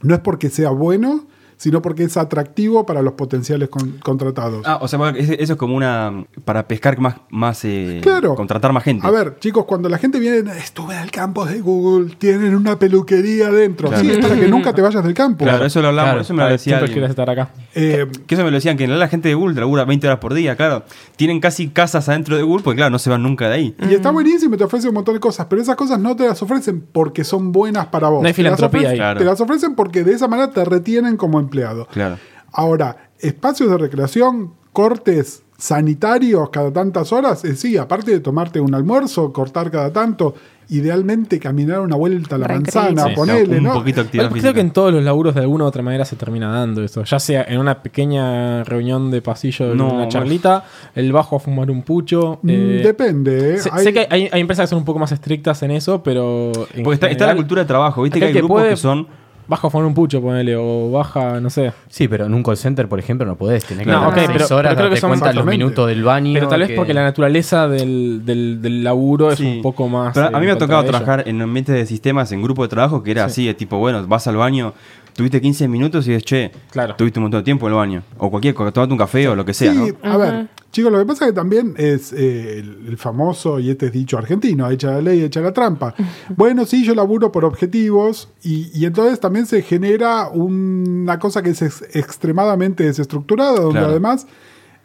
no 0.00 0.14
es 0.14 0.20
porque 0.20 0.48
sea 0.48 0.70
bueno, 0.70 1.26
sino 1.58 1.82
porque 1.82 2.04
es 2.04 2.16
atractivo 2.16 2.86
para 2.86 3.02
los 3.02 3.12
potenciales 3.12 3.68
con- 3.68 3.98
contratados. 3.98 4.62
Ah, 4.64 4.78
o 4.80 4.88
sea, 4.88 5.10
eso 5.10 5.52
es 5.52 5.56
como 5.58 5.76
una. 5.76 6.24
para 6.46 6.66
pescar 6.66 6.98
más. 6.98 7.16
más 7.30 7.62
eh, 7.66 7.98
Claro. 8.02 8.34
contratar 8.34 8.72
más 8.72 8.82
gente. 8.84 9.06
A 9.06 9.10
ver, 9.10 9.36
chicos, 9.40 9.66
cuando 9.66 9.88
la 9.90 9.98
gente 9.98 10.18
viene, 10.18 10.50
estuve 10.56 10.94
en 10.96 11.02
el 11.02 11.10
campus 11.10 11.50
de 11.50 11.60
Google, 11.60 12.14
tienen 12.16 12.54
una 12.54 12.78
peluquería 12.78 13.48
adentro. 13.48 13.88
Claro. 13.88 14.02
Sí, 14.02 14.10
es 14.12 14.18
para 14.18 14.34
que 14.36 14.48
nunca 14.48 14.72
te 14.72 14.80
vayas 14.80 15.04
del 15.04 15.12
campo. 15.14 15.44
Claro, 15.44 15.66
eso 15.66 15.82
lo 15.82 15.88
hablamos, 15.88 16.08
Claro. 16.10 16.20
eso 16.22 16.32
me 16.34 16.42
lo 16.44 16.48
decía 16.48 16.78
Siempre 16.78 16.84
alguien. 16.86 16.94
quieres 16.94 17.10
estar 17.10 17.28
acá. 17.28 17.50
Eh, 17.74 18.06
Que 18.26 18.34
eso 18.34 18.44
me 18.44 18.50
lo 18.50 18.56
decían, 18.56 18.76
que 18.76 18.84
en 18.84 18.90
realidad 18.90 19.06
la 19.06 19.10
gente 19.10 19.28
de 19.28 19.34
Google 19.34 19.60
labura 19.60 19.84
20 19.84 20.06
horas 20.06 20.18
por 20.20 20.32
día, 20.34 20.56
claro. 20.56 20.84
Tienen 21.16 21.40
casi 21.40 21.68
casas 21.68 22.08
adentro 22.08 22.36
de 22.36 22.42
Google, 22.44 22.62
porque 22.62 22.76
claro, 22.78 22.90
no 22.90 22.98
se 22.98 23.10
van 23.10 23.22
nunca 23.22 23.48
de 23.48 23.54
ahí. 23.54 23.76
y 23.90 23.94
está 23.94 24.10
buenísimo, 24.10 24.56
te 24.56 24.64
ofrece 24.64 24.88
un 24.88 24.94
montón 24.94 25.14
de 25.14 25.20
cosas, 25.20 25.46
pero 25.50 25.60
esas 25.60 25.74
cosas 25.76 25.98
no 25.98 26.14
te 26.16 26.26
las 26.26 26.40
ofrecen 26.42 26.84
porque 26.92 27.24
son 27.24 27.52
buenas 27.52 27.86
para 27.86 28.08
vos. 28.08 28.22
No 28.22 28.28
hay 28.28 28.32
Te 28.34 28.42
las 28.42 28.54
filantropía 28.56 28.80
ofrecen- 28.90 28.92
ahí. 28.92 28.96
Claro. 28.98 29.18
Te 29.18 29.24
las 29.24 29.40
ofrecen 29.40 29.74
porque 29.74 30.04
de 30.04 30.12
esa 30.12 30.28
manera 30.28 30.50
te 30.50 30.64
retienen 30.64 31.16
como 31.16 31.38
empleado. 31.48 31.86
Claro. 31.86 32.16
Ahora, 32.52 32.96
espacios 33.18 33.70
de 33.70 33.78
recreación, 33.78 34.52
cortes 34.72 35.42
sanitarios 35.58 36.50
cada 36.50 36.72
tantas 36.72 37.12
horas, 37.12 37.44
eh, 37.44 37.56
sí, 37.56 37.76
aparte 37.76 38.12
de 38.12 38.20
tomarte 38.20 38.60
un 38.60 38.74
almuerzo, 38.74 39.32
cortar 39.32 39.70
cada 39.72 39.92
tanto, 39.92 40.34
idealmente 40.70 41.40
caminar 41.40 41.80
una 41.80 41.96
vuelta 41.96 42.36
a 42.36 42.38
la 42.38 42.46
Recreo. 42.46 42.82
manzana, 42.82 43.08
Sí, 43.08 43.14
ponele, 43.16 43.56
un 43.58 43.64
¿no? 43.64 43.72
poquito 43.72 44.02
actividad 44.02 44.26
Creo 44.26 44.34
física. 44.34 44.54
que 44.54 44.60
en 44.60 44.70
todos 44.70 44.92
los 44.92 45.02
laburos 45.02 45.34
de 45.34 45.40
alguna 45.40 45.64
u 45.64 45.66
otra 45.66 45.82
manera 45.82 46.04
se 46.04 46.14
termina 46.14 46.52
dando 46.52 46.84
eso. 46.84 47.02
Ya 47.04 47.18
sea 47.18 47.42
en 47.48 47.58
una 47.58 47.82
pequeña 47.82 48.62
reunión 48.64 49.10
de 49.10 49.20
pasillo, 49.22 49.72
en 49.72 49.78
No, 49.78 49.94
una 49.94 50.08
charlita, 50.08 50.64
el 50.94 51.10
bajo 51.12 51.36
a 51.36 51.40
fumar 51.40 51.70
un 51.70 51.82
pucho. 51.82 52.38
Mm, 52.42 52.50
eh, 52.50 52.80
Depende, 52.84 53.54
¿eh? 53.54 53.58
sé, 53.58 53.70
Hay- 53.72 53.84
sé 53.84 53.92
que 53.92 54.06
hay, 54.10 54.28
hay 54.30 54.40
empresas 54.40 54.64
que 54.64 54.68
son 54.70 54.78
un 54.78 54.84
poco 54.84 54.98
más 54.98 55.10
estrictas 55.10 55.62
en 55.62 55.70
eso, 55.72 56.02
pero. 56.02 56.52
en 56.74 56.82
Porque 56.84 56.94
está, 56.94 57.08
está 57.08 57.26
la 57.26 57.34
cultura 57.36 57.62
de 57.62 57.66
trabajo, 57.68 58.02
viste 58.02 58.18
que 58.20 58.26
hay 58.26 58.32
grupos 58.34 58.60
puede- 58.60 58.70
que 58.70 58.76
son. 58.76 59.08
Baja 59.48 59.66
a 59.66 59.70
fumar 59.70 59.86
un 59.86 59.94
pucho, 59.94 60.20
ponele, 60.20 60.54
o 60.56 60.90
baja, 60.90 61.40
no 61.40 61.48
sé. 61.48 61.72
Sí, 61.88 62.06
pero 62.06 62.26
en 62.26 62.34
un 62.34 62.42
call 62.42 62.58
center, 62.58 62.86
por 62.86 62.98
ejemplo, 62.98 63.26
no 63.26 63.34
podés. 63.36 63.64
Tenés 63.64 63.86
que 63.86 63.90
No, 63.92 64.00
dar 64.00 64.08
ok, 64.10 64.14
seis 64.16 64.28
pero- 64.30 64.44
horas, 64.44 64.48
pero 64.52 64.60
creo 64.74 64.76
que 64.76 64.82
darte 64.90 65.00
son 65.00 65.10
cuenta 65.10 65.32
los 65.32 65.46
minutos 65.46 65.88
del 65.88 66.04
baño. 66.04 66.34
Pero 66.34 66.48
tal 66.48 66.60
vez 66.60 66.68
que- 66.68 66.76
porque 66.76 66.92
la 66.92 67.02
naturaleza 67.02 67.66
del, 67.66 68.20
del, 68.26 68.60
del 68.60 68.84
laburo 68.84 69.32
es 69.32 69.40
un 69.40 69.62
poco 69.62 69.88
más. 69.88 70.12
Pero 70.12 70.26
a 70.26 70.28
eh, 70.28 70.32
mí 70.34 70.40
me 70.46 70.52
ha 70.52 70.58
contra 70.58 70.66
tocado 70.66 70.84
trabajar 70.84 71.24
en 71.26 71.40
ambientes 71.40 71.74
de 71.74 71.86
sistemas, 71.86 72.30
en 72.32 72.42
grupo 72.42 72.62
de 72.62 72.68
trabajo, 72.68 73.02
que 73.02 73.10
era 73.10 73.24
así, 73.24 73.46
de 73.46 73.54
tipo, 73.54 73.78
bueno, 73.78 74.06
vas 74.06 74.26
al 74.26 74.36
baño, 74.36 74.74
tuviste 75.18 75.40
15 75.40 75.66
minutos 75.66 76.06
y 76.06 76.10
dices, 76.10 76.24
che, 76.24 76.52
Claro. 76.70 76.94
tuviste 76.96 77.18
un 77.18 77.24
montón 77.24 77.40
de 77.40 77.44
tiempo 77.44 77.66
en 77.66 77.72
el 77.72 77.76
baño. 77.76 78.02
O 78.18 78.30
cualquier 78.30 78.54
cosa, 78.54 78.70
tomate 78.70 78.92
un 78.92 78.98
café 78.98 79.26
o 79.26 79.34
lo 79.34 79.44
que 79.44 79.52
sea, 79.52 79.72
sí, 79.72 79.92
¿no? 80.02 80.10
a 80.12 80.16
ver, 80.16 80.48
chicos, 80.70 80.92
lo 80.92 80.98
que 81.00 81.04
pasa 81.06 81.24
es 81.24 81.32
que 81.32 81.34
también 81.34 81.74
es 81.76 82.12
eh, 82.12 82.60
el, 82.60 82.86
el 82.86 82.96
famoso, 82.98 83.58
y 83.58 83.68
este 83.70 83.86
es 83.86 83.92
dicho 83.92 84.16
argentino, 84.16 84.70
echa 84.70 84.92
la 84.92 85.00
ley, 85.02 85.22
echa 85.22 85.40
la 85.40 85.52
trampa. 85.52 85.92
Bueno, 86.36 86.64
sí, 86.66 86.84
yo 86.84 86.94
laburo 86.94 87.32
por 87.32 87.44
objetivos 87.44 88.28
y, 88.44 88.70
y 88.72 88.84
entonces 88.84 89.18
también 89.18 89.46
se 89.46 89.62
genera 89.62 90.28
una 90.28 91.18
cosa 91.18 91.42
que 91.42 91.50
es 91.50 91.62
ex- 91.62 91.96
extremadamente 91.96 92.84
desestructurada, 92.84 93.56
donde 93.56 93.72
Claro. 93.72 93.88
además... 93.88 94.26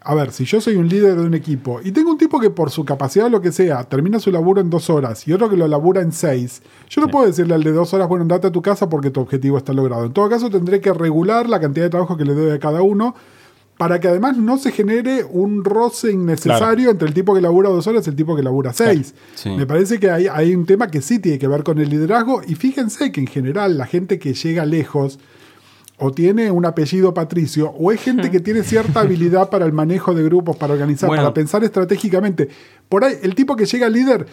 A 0.05 0.15
ver, 0.15 0.33
si 0.33 0.43
yo 0.43 0.59
soy 0.59 0.75
un 0.75 0.89
líder 0.89 1.15
de 1.15 1.25
un 1.25 1.33
equipo 1.33 1.79
y 1.81 1.91
tengo 1.91 2.11
un 2.11 2.17
tipo 2.17 2.39
que 2.39 2.49
por 2.49 2.69
su 2.69 2.83
capacidad 2.83 3.27
o 3.27 3.29
lo 3.29 3.41
que 3.41 3.53
sea 3.53 3.85
termina 3.85 4.19
su 4.19 4.31
laburo 4.31 4.59
en 4.59 4.69
dos 4.69 4.89
horas 4.89 5.25
y 5.27 5.31
otro 5.31 5.49
que 5.49 5.55
lo 5.55 5.65
labura 5.67 6.01
en 6.01 6.11
seis, 6.11 6.61
yo 6.89 7.01
no 7.01 7.07
puedo 7.07 7.25
decirle 7.25 7.53
al 7.53 7.63
de 7.63 7.71
dos 7.71 7.93
horas, 7.93 8.09
bueno, 8.09 8.23
andate 8.23 8.47
a 8.47 8.51
tu 8.51 8.61
casa 8.61 8.89
porque 8.89 9.11
tu 9.11 9.21
objetivo 9.21 9.57
está 9.57 9.71
logrado. 9.71 10.05
En 10.05 10.11
todo 10.11 10.29
caso, 10.29 10.49
tendré 10.49 10.81
que 10.81 10.91
regular 10.91 11.47
la 11.47 11.61
cantidad 11.61 11.85
de 11.85 11.89
trabajo 11.89 12.17
que 12.17 12.25
le 12.25 12.33
doy 12.33 12.51
a 12.51 12.59
cada 12.59 12.81
uno 12.81 13.15
para 13.77 13.99
que 13.99 14.07
además 14.07 14.37
no 14.37 14.57
se 14.57 14.71
genere 14.71 15.23
un 15.23 15.63
roce 15.63 16.11
innecesario 16.11 16.91
entre 16.91 17.07
el 17.07 17.13
tipo 17.13 17.33
que 17.33 17.41
labura 17.41 17.69
dos 17.69 17.87
horas 17.87 18.05
y 18.05 18.09
el 18.09 18.15
tipo 18.15 18.35
que 18.35 18.43
labura 18.43 18.73
seis. 18.73 19.15
Sí. 19.35 19.49
Me 19.49 19.65
parece 19.65 19.99
que 19.99 20.11
hay, 20.11 20.27
hay 20.27 20.53
un 20.53 20.65
tema 20.65 20.91
que 20.91 21.01
sí 21.01 21.19
tiene 21.19 21.39
que 21.39 21.47
ver 21.47 21.63
con 21.63 21.79
el 21.79 21.89
liderazgo 21.89 22.41
y 22.45 22.55
fíjense 22.55 23.11
que 23.11 23.21
en 23.21 23.27
general 23.27 23.77
la 23.77 23.85
gente 23.85 24.19
que 24.19 24.33
llega 24.33 24.65
lejos 24.65 25.19
o 25.97 26.11
tiene 26.11 26.49
un 26.51 26.65
apellido 26.65 27.13
patricio 27.13 27.69
o 27.71 27.91
es 27.91 28.01
gente 28.01 28.31
que 28.31 28.39
tiene 28.39 28.63
cierta 28.63 28.99
habilidad 29.01 29.49
para 29.49 29.65
el 29.65 29.73
manejo 29.73 30.13
de 30.13 30.23
grupos, 30.23 30.57
para 30.57 30.73
organizar, 30.73 31.07
Bueno. 31.07 31.23
para 31.23 31.33
pensar 31.33 31.63
estratégicamente. 31.63 32.49
Por 32.89 33.03
ahí, 33.03 33.15
el 33.21 33.35
tipo 33.35 33.55
que 33.55 33.65
llega 33.65 33.89
líder, 33.89 34.25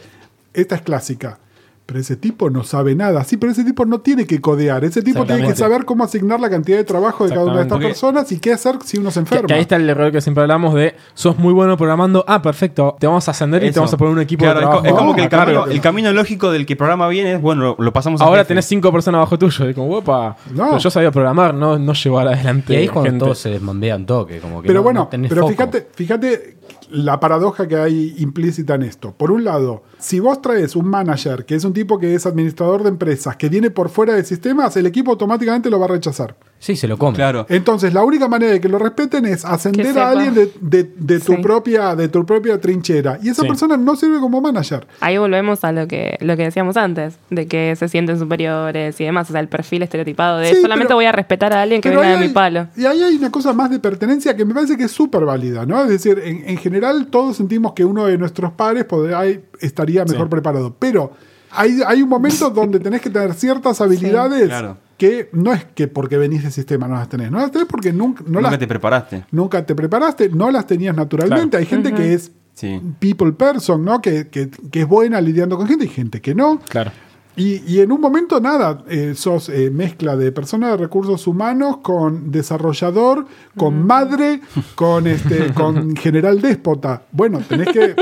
esta 0.54 0.74
es 0.76 0.82
clásica. 0.82 1.38
Pero 1.86 1.98
ese 1.98 2.14
tipo 2.14 2.50
no 2.50 2.62
sabe 2.62 2.94
nada. 2.94 3.24
Sí, 3.24 3.36
pero 3.36 3.50
ese 3.50 3.64
tipo 3.64 3.84
no 3.84 4.00
tiene 4.00 4.24
que 4.24 4.40
codear. 4.40 4.84
Ese 4.84 5.02
tipo 5.02 5.24
tiene 5.26 5.44
que 5.48 5.56
saber 5.56 5.84
cómo 5.84 6.04
asignar 6.04 6.38
la 6.38 6.48
cantidad 6.48 6.78
de 6.78 6.84
trabajo 6.84 7.24
de 7.24 7.30
cada 7.30 7.44
una 7.46 7.56
de 7.56 7.62
estas 7.62 7.78
personas 7.80 8.30
y 8.30 8.38
qué 8.38 8.52
hacer 8.52 8.76
si 8.84 8.98
uno 8.98 9.10
se 9.10 9.18
enferma. 9.18 9.48
que 9.48 9.54
ahí 9.54 9.62
está 9.62 9.74
el 9.74 9.90
error 9.90 10.12
que 10.12 10.20
siempre 10.20 10.42
hablamos 10.42 10.72
de 10.74 10.94
sos 11.14 11.36
muy 11.38 11.52
bueno 11.52 11.76
programando. 11.76 12.24
Ah, 12.28 12.42
perfecto. 12.42 12.96
Te 13.00 13.08
vamos 13.08 13.26
a 13.26 13.32
ascender 13.32 13.64
y 13.64 13.72
te 13.72 13.80
vamos 13.80 13.92
a 13.92 13.96
poner 13.96 14.14
un 14.14 14.20
equipo 14.20 14.44
Claro, 14.44 14.60
de 14.60 14.66
trabajo. 14.66 14.86
Es 14.86 14.92
como 14.92 15.14
que 15.16 15.22
el 15.22 15.28
camino, 15.28 15.66
el 15.66 15.80
camino 15.80 16.12
lógico 16.12 16.52
del 16.52 16.64
que 16.64 16.76
programa 16.76 17.08
bien 17.08 17.26
es, 17.26 17.40
bueno, 17.40 17.62
lo, 17.62 17.76
lo 17.76 17.92
pasamos 17.92 18.20
a 18.20 18.24
Ahora 18.24 18.42
jefe. 18.42 18.48
tenés 18.48 18.66
cinco 18.66 18.92
personas 18.92 19.18
bajo 19.20 19.36
tuyo. 19.36 19.68
Y 19.68 19.74
como, 19.74 19.96
opa. 19.96 20.36
No. 20.54 20.66
Pero 20.66 20.78
yo 20.78 20.90
sabía 20.90 21.10
programar, 21.10 21.54
no, 21.54 21.76
no 21.76 21.92
llevar 21.94 22.28
adelante. 22.28 22.72
Y 22.72 22.76
ahí 22.76 22.84
es 22.84 22.92
cuando 22.92 23.24
todos 23.24 23.38
se 23.40 23.50
desmandean 23.50 24.06
toque. 24.06 24.38
Como 24.38 24.62
que 24.62 24.68
Pero 24.68 24.78
no- 24.78 24.84
bueno, 24.84 25.00
no 25.00 25.08
tenés 25.08 25.28
pero 25.28 25.42
foco. 25.42 25.50
fíjate, 25.54 25.88
fíjate 25.92 26.56
la 26.90 27.20
paradoja 27.20 27.68
que 27.68 27.76
hay 27.76 28.14
implícita 28.18 28.74
en 28.74 28.82
esto. 28.82 29.12
Por 29.12 29.30
un 29.30 29.44
lado, 29.44 29.82
si 29.98 30.20
vos 30.20 30.42
traes 30.42 30.76
un 30.76 30.86
manager, 30.86 31.44
que 31.44 31.54
es 31.54 31.64
un 31.64 31.72
tipo 31.72 31.98
que 31.98 32.14
es 32.14 32.26
administrador 32.26 32.82
de 32.82 32.90
empresas, 32.90 33.36
que 33.36 33.48
viene 33.48 33.70
por 33.70 33.88
fuera 33.88 34.14
de 34.14 34.24
sistemas, 34.24 34.76
el 34.76 34.86
equipo 34.86 35.10
automáticamente 35.10 35.70
lo 35.70 35.78
va 35.78 35.86
a 35.86 35.90
rechazar. 35.90 36.36
Sí, 36.62 36.76
se 36.76 36.86
lo 36.86 36.98
come. 36.98 37.16
Claro. 37.16 37.46
Entonces, 37.48 37.94
la 37.94 38.04
única 38.04 38.28
manera 38.28 38.52
de 38.52 38.60
que 38.60 38.68
lo 38.68 38.78
respeten 38.78 39.24
es 39.24 39.46
ascender 39.46 39.98
a 39.98 40.10
alguien 40.10 40.34
de, 40.34 40.52
de- 40.60 40.92
de 40.94 41.18
tu 41.18 41.32
Sí. 41.32 41.38
propia, 41.42 41.96
de 41.96 42.08
tu 42.08 42.26
propia 42.26 42.60
trinchera. 42.60 43.18
Y 43.22 43.30
esa 43.30 43.40
Sí. 43.42 43.48
persona 43.48 43.78
no 43.78 43.96
sirve 43.96 44.20
como 44.20 44.42
manager. 44.42 44.86
Ahí 45.00 45.16
volvemos 45.16 45.64
a 45.64 45.72
lo 45.72 45.88
que, 45.88 46.18
lo 46.20 46.36
que 46.36 46.42
decíamos 46.42 46.76
antes, 46.76 47.14
de 47.30 47.46
que 47.48 47.74
se 47.76 47.88
sienten 47.88 48.18
superiores 48.18 49.00
y 49.00 49.04
demás, 49.04 49.30
o 49.30 49.32
sea, 49.32 49.40
el 49.40 49.48
perfil 49.48 49.82
estereotipado 49.84 50.36
de 50.38 50.50
Sí, 50.54 50.60
solamente 50.60 50.88
pero- 50.88 50.96
voy 50.96 51.06
a 51.06 51.12
respetar 51.12 51.54
a 51.54 51.62
alguien 51.62 51.80
que 51.80 51.88
venga 51.88 52.10
de 52.10 52.18
mi 52.18 52.28
palo. 52.28 52.68
Y 52.76 52.84
ahí 52.84 53.02
hay 53.02 53.16
una 53.16 53.30
cosa 53.30 53.54
más 53.54 53.70
de 53.70 53.78
pertenencia 53.80 54.36
que 54.36 54.44
me 54.44 54.52
parece 54.52 54.76
que 54.76 54.84
es 54.84 54.90
súper 54.92 55.24
válida, 55.24 55.64
¿no? 55.64 55.82
Es 55.82 55.88
decir, 55.88 56.20
en, 56.22 56.46
en 56.46 56.58
general 56.58 57.06
todos 57.06 57.38
sentimos 57.38 57.72
que 57.72 57.86
uno 57.86 58.04
de 58.04 58.18
nuestros 58.18 58.52
pares 58.52 58.84
podrá- 58.86 59.24
estaría 59.60 60.04
mejor 60.04 60.26
Sí. 60.26 60.30
preparado. 60.30 60.76
Pero 60.78 61.12
hay, 61.52 61.80
hay 61.86 62.02
un 62.02 62.08
momento 62.10 62.50
donde 62.50 62.78
tenés 62.80 63.00
que 63.00 63.08
tener 63.08 63.32
ciertas 63.32 63.80
habilidades 63.80 64.46
claro. 64.48 64.76
Que 65.00 65.30
no 65.32 65.50
es 65.54 65.64
que 65.64 65.88
porque 65.88 66.18
venís 66.18 66.44
de 66.44 66.50
sistema 66.50 66.86
no 66.86 66.94
las 66.96 67.08
tenés. 67.08 67.30
No 67.30 67.38
las 67.38 67.50
tenés 67.50 67.66
porque 67.66 67.90
nunca, 67.90 68.22
no 68.26 68.32
Nunca 68.40 68.50
las, 68.50 68.58
te 68.58 68.66
preparaste. 68.66 69.24
nunca 69.32 69.64
te 69.64 69.74
preparaste, 69.74 70.28
no 70.28 70.50
las 70.50 70.66
tenías 70.66 70.94
naturalmente. 70.94 71.56
Claro. 71.56 71.62
Hay 71.62 71.66
gente 71.66 71.94
que 71.94 72.12
es 72.12 72.32
Sí. 72.52 72.78
people 72.98 73.32
person, 73.32 73.82
¿no? 73.82 74.02
Que, 74.02 74.28
que- 74.28 74.50
que 74.50 74.80
es 74.82 74.86
buena 74.86 75.18
lidiando 75.22 75.56
con 75.56 75.66
gente 75.66 75.86
y 75.86 75.88
gente 75.88 76.20
que 76.20 76.34
no. 76.34 76.60
Claro. 76.68 76.90
Y, 77.34 77.62
y 77.66 77.80
en 77.80 77.90
un 77.92 78.00
momento, 78.00 78.38
nada, 78.40 78.84
eh, 78.88 79.14
sos 79.16 79.48
eh, 79.48 79.70
mezcla 79.70 80.16
de 80.16 80.30
persona 80.32 80.72
de 80.72 80.76
recursos 80.76 81.26
humanos 81.26 81.78
con 81.78 82.30
desarrollador, 82.30 83.24
con 83.56 83.86
madre, 83.86 84.42
con 84.74 85.06
este, 85.06 85.54
con 85.54 85.96
general 85.96 86.42
déspota. 86.42 87.04
Bueno, 87.12 87.40
tenés 87.48 87.68
que. 87.68 87.94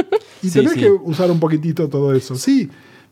Y 0.43 0.49
Sí, 0.49 0.59
tenés 0.59 0.73
sí. 0.73 0.81
que 0.81 0.91
usar 0.91 1.31
un 1.31 1.39
poquitito 1.39 1.89
todo 1.89 2.13
eso. 2.15 2.35
Sí, 2.35 2.69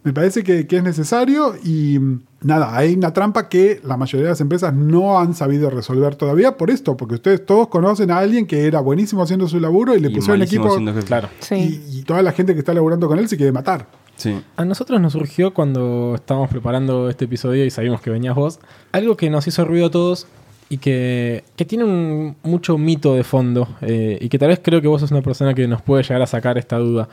me 0.07 0.13
parece 0.13 0.45
que, 0.45 0.69
que 0.69 0.77
es 0.77 0.85
necesario 0.85 1.57
y 1.65 1.99
mm, 1.99 2.21
nada, 2.43 2.77
hay 2.77 2.95
una 2.95 3.13
trampa 3.13 3.49
que 3.49 3.81
la 3.83 3.97
mayoría 3.97 4.27
de 4.27 4.31
las 4.31 4.41
empresas 4.41 4.73
no 4.73 5.19
han 5.19 5.35
sabido 5.35 5.69
resolver 5.69 6.15
todavía 6.15 6.57
por 6.57 6.71
esto, 6.71 6.97
porque 6.97 7.17
ustedes 7.17 7.45
todos 7.45 7.67
conocen 7.67 8.13
a 8.13 8.19
alguien 8.19 8.47
que 8.47 8.69
era 8.69 8.79
buenísimo 8.79 9.25
haciendo 9.25 9.49
su 9.49 9.59
laburo 9.59 9.97
y 9.97 10.01
le 10.01 10.11
Y 10.11 10.15
pusieron 10.15 10.43
equipo. 10.43 10.79
Claro. 11.05 11.29
Sí. 11.41 11.83
Y, 11.91 11.99
y 11.99 12.03
toda 12.05 12.23
la 12.23 12.31
gente 12.31 12.53
que 12.53 12.61
está 12.61 12.73
laburando 12.73 13.09
con 13.09 13.19
él 13.19 13.29
se 13.29 13.37
quiere 13.37 13.51
matar. 13.51 13.89
Sí. 14.15 14.41
A 14.55 14.65
nosotros 14.65 15.01
nos 15.01 15.15
surgió 15.15 15.53
cuando 15.53 16.13
estábamos 16.15 16.51
preparando 16.51 17.11
este 17.11 17.25
episodio 17.25 17.65
y 17.65 17.71
sabíamos 17.71 18.01
que 18.01 18.11
venías 18.11 18.37
vos, 18.37 18.61
algo 18.93 19.17
que 19.17 19.29
nos 19.29 19.45
hizo 19.49 19.65
ruido 19.65 19.87
a 19.87 19.91
todos 19.91 20.29
y 20.69 20.79
que, 20.79 21.43
que 21.57 21.65
tiene 21.65 21.83
un, 21.83 22.37
mucho 22.45 22.79
mito 22.79 23.17
de 23.17 23.25
fondo 23.25 23.67
eh, 23.81 24.19
y 24.21 24.29
que 24.29 24.39
tal 24.39 24.51
vez 24.51 24.61
creo 24.63 24.81
que 24.81 24.87
vos 24.87 25.01
sos 25.01 25.11
una 25.11 25.23
persona 25.23 25.53
que 25.53 25.67
nos 25.67 25.83
puede 25.83 26.05
llegar 26.05 26.23
a 26.23 26.29
sacar 26.29 26.59
esta 26.59 26.79
duda. 26.79 27.09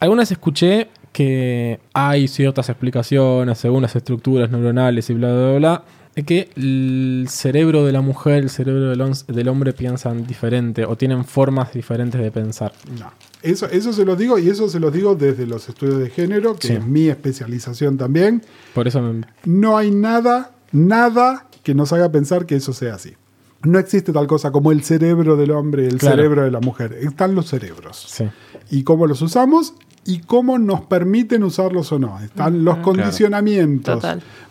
Algunas 0.00 0.30
escuché 0.30 0.88
que 1.12 1.80
hay 1.94 2.28
ciertas 2.28 2.68
explicaciones 2.68 3.58
según 3.58 3.82
las 3.82 3.96
estructuras 3.96 4.50
neuronales 4.50 5.08
y 5.10 5.14
bla, 5.14 5.32
bla, 5.32 5.48
bla, 5.50 5.58
bla, 5.58 5.84
de 6.14 6.24
que 6.24 6.50
el 6.56 7.26
cerebro 7.28 7.84
de 7.84 7.92
la 7.92 8.00
mujer, 8.00 8.42
el 8.42 8.50
cerebro 8.50 8.90
del, 8.90 9.12
del 9.28 9.48
hombre 9.48 9.72
piensan 9.72 10.26
diferente 10.26 10.84
o 10.84 10.96
tienen 10.96 11.24
formas 11.24 11.72
diferentes 11.72 12.20
de 12.20 12.30
pensar. 12.30 12.72
No. 12.98 13.12
Eso, 13.42 13.66
eso 13.70 13.92
se 13.92 14.04
los 14.04 14.18
digo 14.18 14.38
y 14.38 14.48
eso 14.48 14.68
se 14.68 14.80
los 14.80 14.92
digo 14.92 15.14
desde 15.14 15.46
los 15.46 15.68
estudios 15.68 15.98
de 16.00 16.10
género, 16.10 16.56
que 16.56 16.68
Sí. 16.68 16.72
es 16.74 16.84
mi 16.84 17.08
especialización 17.08 17.96
también. 17.96 18.42
Por 18.74 18.88
eso 18.88 19.00
me- 19.00 19.24
No 19.44 19.76
hay 19.76 19.92
nada, 19.92 20.52
nada 20.72 21.46
que 21.62 21.74
nos 21.74 21.92
haga 21.92 22.10
pensar 22.10 22.46
que 22.46 22.56
eso 22.56 22.72
sea 22.72 22.94
así. 22.94 23.14
No 23.62 23.78
existe 23.78 24.12
tal 24.12 24.26
cosa 24.26 24.50
como 24.52 24.70
el 24.72 24.82
cerebro 24.82 25.36
del 25.36 25.50
hombre, 25.52 25.86
el 25.86 25.98
Claro. 25.98 26.16
cerebro 26.16 26.42
de 26.44 26.50
la 26.50 26.60
mujer. 26.60 26.96
Están 27.00 27.34
los 27.34 27.46
cerebros. 27.48 28.06
sí. 28.08 28.24
Y 28.70 28.82
cómo 28.82 29.06
los 29.06 29.22
usamos 29.22 29.74
y 30.08 30.20
cómo 30.20 30.58
nos 30.58 30.80
permiten 30.80 31.44
usarlos 31.44 31.92
o 31.92 31.98
no. 31.98 32.18
Están 32.20 32.64
los 32.64 32.78
condicionamientos 32.78 34.04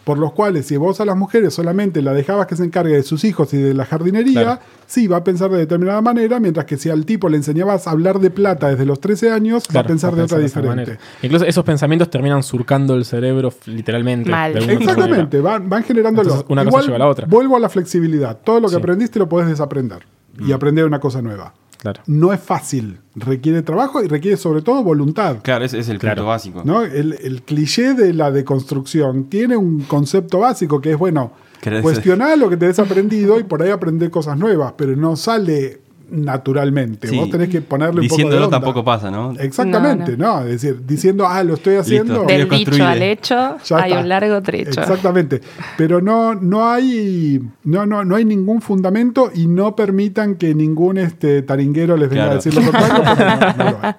por 0.04 0.18
los 0.18 0.32
cuales 0.32 0.66
si 0.68 0.78
vos 0.78 1.02
a 1.02 1.06
las 1.06 1.18
mujeres 1.18 1.54
solamente 1.54 2.02
la 2.02 2.14
dejabas 2.14 2.48
que 2.48 2.56
se 2.56 2.64
encargue 2.64 2.94
de 2.96 3.04
sus 3.04 3.24
hijos 3.26 3.54
y 3.54 3.58
de 3.58 3.74
la 3.74 3.84
jardinería, 3.86 4.42
Claro. 4.44 4.60
sí 4.86 5.08
va 5.08 5.18
a 5.18 5.24
pensar 5.24 5.50
de 5.52 5.58
determinada 5.58 6.00
manera, 6.02 6.40
mientras 6.40 6.66
que 6.66 6.78
si 6.78 6.90
al 6.90 7.06
tipo 7.06 7.28
le 7.28 7.38
enseñabas 7.38 7.88
a 7.88 7.92
hablar 7.92 8.20
de 8.20 8.30
plata 8.30 8.70
desde 8.70 8.86
los 8.86 9.02
13 9.02 9.32
años, 9.32 9.64
va 9.76 9.82
a 9.82 9.84
pensar 9.84 10.16
de 10.16 10.22
otra 10.24 10.38
diferente. 10.40 10.70
manera. 10.70 10.98
Incluso 11.24 11.44
esos 11.46 11.66
pensamientos 11.66 12.10
terminan 12.10 12.44
surcando 12.44 12.94
el 12.96 13.04
cerebro 13.04 13.52
literalmente. 13.66 14.30
Mal. 14.30 14.54
de 14.54 14.60
Exactamente, 14.74 15.42
van, 15.42 15.68
van 15.68 15.84
generándolo. 15.84 16.30
Entonces, 16.30 16.46
una 16.50 16.64
cosa 16.66 16.82
lleva 16.84 16.96
a 16.96 17.00
la 17.00 17.08
otra. 17.08 17.26
Vuelvo 17.28 17.58
a 17.58 17.60
la 17.60 17.68
flexibilidad. 17.70 18.38
Todo 18.44 18.60
lo 18.62 18.68
que 18.70 18.76
Sí. 18.76 18.80
aprendiste 18.80 19.20
lo 19.20 19.28
podés 19.28 19.48
desaprender 19.50 20.04
y 20.40 20.52
aprender 20.52 20.86
una 20.86 21.00
cosa 21.00 21.22
nueva. 21.22 21.54
Claro. 21.80 22.02
No 22.08 22.34
es 22.34 22.40
fácil, 22.40 23.00
requiere 23.16 23.62
trabajo 23.62 24.04
y 24.04 24.08
requiere 24.08 24.38
sobre 24.38 24.62
todo 24.62 24.84
voluntad. 24.84 25.38
Claro, 25.44 25.64
ese 25.66 25.80
es 25.80 25.90
el 25.90 26.00
Claro. 26.00 26.16
punto 26.18 26.28
básico. 26.30 26.62
¿no? 26.66 26.84
El, 26.84 27.14
el 27.22 27.42
cliché 27.44 27.94
de 27.94 28.14
la 28.14 28.32
deconstrucción 28.32 29.26
tiene 29.30 29.56
un 29.58 29.82
concepto 29.82 30.40
básico 30.40 30.82
que 30.82 30.92
es, 30.92 30.98
bueno, 30.98 31.34
cuestionar 31.82 32.38
lo 32.38 32.50
que 32.50 32.58
te 32.58 32.68
has 32.68 32.80
aprendido 32.80 33.40
y 33.40 33.44
por 33.44 33.62
ahí 33.62 33.70
aprender 33.72 34.10
cosas 34.12 34.38
nuevas, 34.38 34.74
pero 34.78 34.96
no 34.96 35.16
sale 35.16 35.82
naturalmente. 36.10 37.08
Sí. 37.08 37.18
Vos 37.18 37.30
tenés 37.30 37.50
que 37.50 37.62
ponerle 37.62 38.02
un 38.02 38.08
poco 38.08 38.16
de 38.18 38.24
Diciéndolo 38.24 38.46
onda. 38.46 38.58
tampoco 38.60 38.84
pasa, 38.84 39.12
¿no? 39.12 39.32
Exactamente, 39.40 40.18
No, 40.18 40.42
no, 40.42 40.46
Es 40.48 40.62
decir, 40.62 40.82
diciendo, 40.86 41.28
ah, 41.28 41.44
lo 41.44 41.56
estoy 41.56 41.76
haciendo. 41.76 42.26
Listo. 42.26 42.28
Del 42.28 42.50
dicho 42.50 42.86
al 42.86 43.02
hecho 43.02 43.36
Ya 43.66 43.78
hay 43.78 43.92
está. 43.92 44.02
un 44.02 44.10
largo 44.10 44.42
trecho. 44.42 44.80
Exactamente. 44.82 45.42
Pero 45.78 46.02
no, 46.02 46.36
no 46.36 46.70
hay. 46.70 47.42
No, 47.64 47.86
no, 47.86 48.04
no 48.06 48.16
hay 48.16 48.26
ningún 48.26 48.62
fundamento 48.62 49.32
y 49.34 49.48
no 49.48 49.76
permitan 49.76 50.36
que 50.36 50.54
ningún 50.56 50.98
este 50.98 51.42
taringuero 51.42 51.98
les 51.98 52.10
venga 52.10 52.32
a 52.32 52.36
decir 52.36 52.54
lo 52.54 52.62
contrario 52.62 53.04
porque 53.06 53.24
no- 53.24 53.54
no 53.66 53.72
lo 53.72 53.80
hay. 53.82 53.94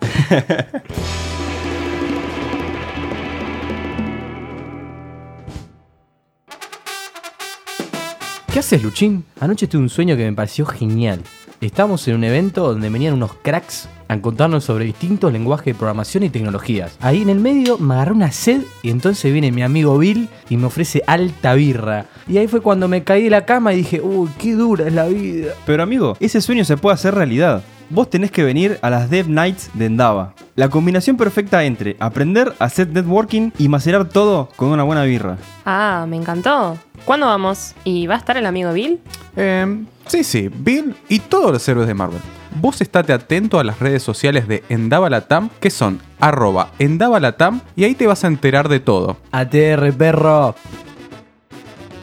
¿Qué 8.53 8.59
haces, 8.61 8.83
Luchín? 8.83 9.25
Anoche 9.41 9.67
tuve 9.67 9.83
un 9.83 9.89
sueño 9.91 10.17
que 10.17 10.25
me 10.25 10.33
pareció 10.35 10.65
genial. 10.67 11.21
Estábamos 11.61 12.07
en 12.07 12.15
un 12.15 12.23
evento 12.23 12.69
donde 12.69 12.89
venían 12.89 13.15
unos 13.15 13.33
cracks 13.43 13.89
a 14.07 14.17
contarnos 14.21 14.63
sobre 14.63 14.85
distintos 14.85 15.33
lenguajes 15.33 15.67
de 15.67 15.75
programación 15.75 16.23
y 16.23 16.31
tecnologías. 16.31 16.97
Ahí 17.01 17.23
en 17.23 17.31
el 17.31 17.41
medio 17.41 17.79
me 17.79 17.95
agarró 17.95 18.15
una 18.15 18.31
sed 18.31 18.63
y 18.85 18.91
entonces 18.91 19.33
viene 19.33 19.51
mi 19.51 19.63
amigo 19.63 19.99
Bill 19.99 20.29
y 20.49 20.57
me 20.57 20.67
ofrece 20.67 21.03
alta 21.09 21.55
birra. 21.55 22.07
Y 22.29 22.39
ahí 22.39 22.47
fue 22.47 22.61
cuando 22.61 22.87
me 22.87 23.03
caí 23.03 23.25
de 23.25 23.31
la 23.31 23.45
cama 23.45 23.73
y 23.73 23.79
dije, 23.79 24.01
uy, 24.01 24.31
qué 24.39 24.55
dura 24.55 24.87
es 24.87 24.93
la 24.93 25.07
vida. 25.07 25.55
Pero 25.67 25.83
amigo, 25.83 26.17
ese 26.21 26.41
sueño 26.41 26.65
se 26.65 26.77
puede 26.77 26.95
hacer 26.95 27.17
realidad. 27.17 27.65
Vos 27.91 28.09
tenés 28.09 28.31
que 28.31 28.45
venir 28.45 28.79
a 28.83 28.91
las 28.91 29.11
Dev 29.11 29.29
Nights 29.29 29.71
de 29.75 29.87
Endava. 29.87 30.35
La 30.55 30.69
combinación 30.69 31.17
perfecta 31.17 31.65
entre 31.65 31.97
aprender 31.99 32.55
a 32.61 32.67
hacer 32.67 32.89
networking 32.89 33.51
y 33.59 33.69
macerar 33.69 34.09
todo 34.09 34.49
con 34.55 34.69
una 34.69 34.85
buena 34.85 35.03
birra. 35.03 35.39
Ah, 35.65 36.07
me 36.09 36.17
encantó. 36.17 36.79
¿Cuándo 37.05 37.27
vamos? 37.27 37.75
¿Y 37.85 38.07
va 38.07 38.15
a 38.15 38.19
estar 38.19 38.37
el 38.37 38.47
amigo 38.47 38.73
Bill? 38.73 39.01
Em, 39.37 39.87
sí, 40.07 40.25
sí, 40.25 40.51
Bill 40.53 40.95
y 41.09 41.21
todos 41.21 41.53
los 41.53 41.69
héroes 41.69 41.87
de 41.87 41.95
Marvel. 41.95 42.21
Vos 42.61 42.81
estate 42.81 43.13
atento 43.13 43.61
a 43.61 43.65
las 43.65 43.79
redes 43.79 44.03
sociales 44.03 44.49
de 44.49 44.65
Endavalatam, 44.69 45.51
que 45.61 45.71
son 45.71 46.01
arroba 46.19 46.73
Endavalatam, 46.79 47.61
y 47.77 47.85
ahí 47.85 47.95
te 47.95 48.07
vas 48.07 48.25
a 48.25 48.27
enterar 48.27 48.69
de 48.69 48.81
todo. 48.81 49.17
ATR, 49.31 49.93
perro. 49.93 50.55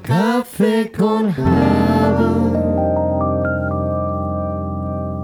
Café 0.03 0.91
con 0.95 1.33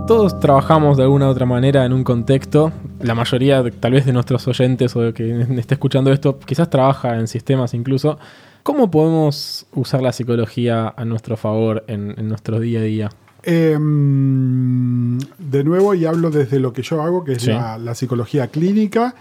Todos 0.08 0.40
trabajamos 0.40 0.98
de 0.98 1.04
alguna 1.04 1.28
u 1.28 1.30
otra 1.30 1.46
manera 1.46 1.86
en 1.86 1.94
un 1.94 2.04
contexto. 2.04 2.74
La 3.00 3.16
mayoría, 3.16 3.64
tal 3.80 3.94
vez, 3.94 4.06
de 4.06 4.12
nuestros 4.12 4.46
oyentes 4.48 4.94
o 4.96 5.02
de 5.02 5.14
que 5.14 5.42
esté 5.58 5.76
escuchando 5.76 6.12
esto, 6.12 6.40
quizás 6.40 6.70
trabaja 6.70 7.16
en 7.16 7.28
sistemas 7.28 7.74
incluso. 7.74 8.20
¿Cómo 8.64 8.92
podemos 8.92 9.66
usar 9.74 10.02
la 10.02 10.12
psicología 10.14 10.94
a 10.96 11.06
nuestro 11.06 11.36
favor 11.38 11.84
en, 11.88 12.14
en 12.18 12.28
nuestro 12.30 12.60
día 12.60 12.80
a 12.80 12.84
día? 12.84 13.10
Em, 13.44 15.18
de 15.40 15.64
nuevo, 15.64 15.94
y 15.96 16.06
hablo 16.06 16.30
desde 16.30 16.60
lo 16.60 16.74
que 16.74 16.84
yo 16.84 17.02
hago, 17.02 17.24
que 17.24 17.34
es 17.34 17.42
Sí. 17.44 17.50
la, 17.52 17.78
la 17.78 17.96
psicología 17.96 18.48
clínica. 18.48 19.16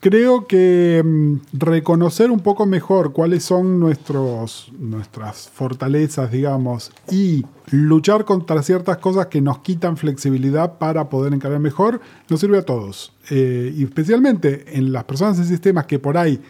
Creo 0.00 0.46
que 0.46 0.98
em, 0.98 1.40
reconocer 1.52 2.30
un 2.30 2.38
poco 2.38 2.66
mejor 2.66 3.12
cuáles 3.12 3.42
son 3.44 3.80
nuestros, 3.80 4.70
nuestras 4.78 5.48
fortalezas, 5.48 6.30
digamos, 6.30 6.92
y 7.10 7.44
luchar 7.72 8.24
contra 8.24 8.62
ciertas 8.62 8.98
cosas 8.98 9.26
que 9.26 9.40
nos 9.40 9.58
quitan 9.58 9.96
flexibilidad 9.96 10.78
para 10.78 11.08
poder 11.08 11.34
encarar 11.34 11.58
mejor, 11.58 12.00
nos 12.30 12.38
sirve 12.38 12.58
a 12.58 12.62
todos. 12.62 13.12
Eh, 13.30 13.74
y 13.76 13.82
especialmente 13.82 14.78
en 14.78 14.92
las 14.92 15.02
personas 15.02 15.36
en 15.40 15.46
sistemas 15.46 15.86
que 15.86 15.98
por 15.98 16.16
ahí 16.16 16.40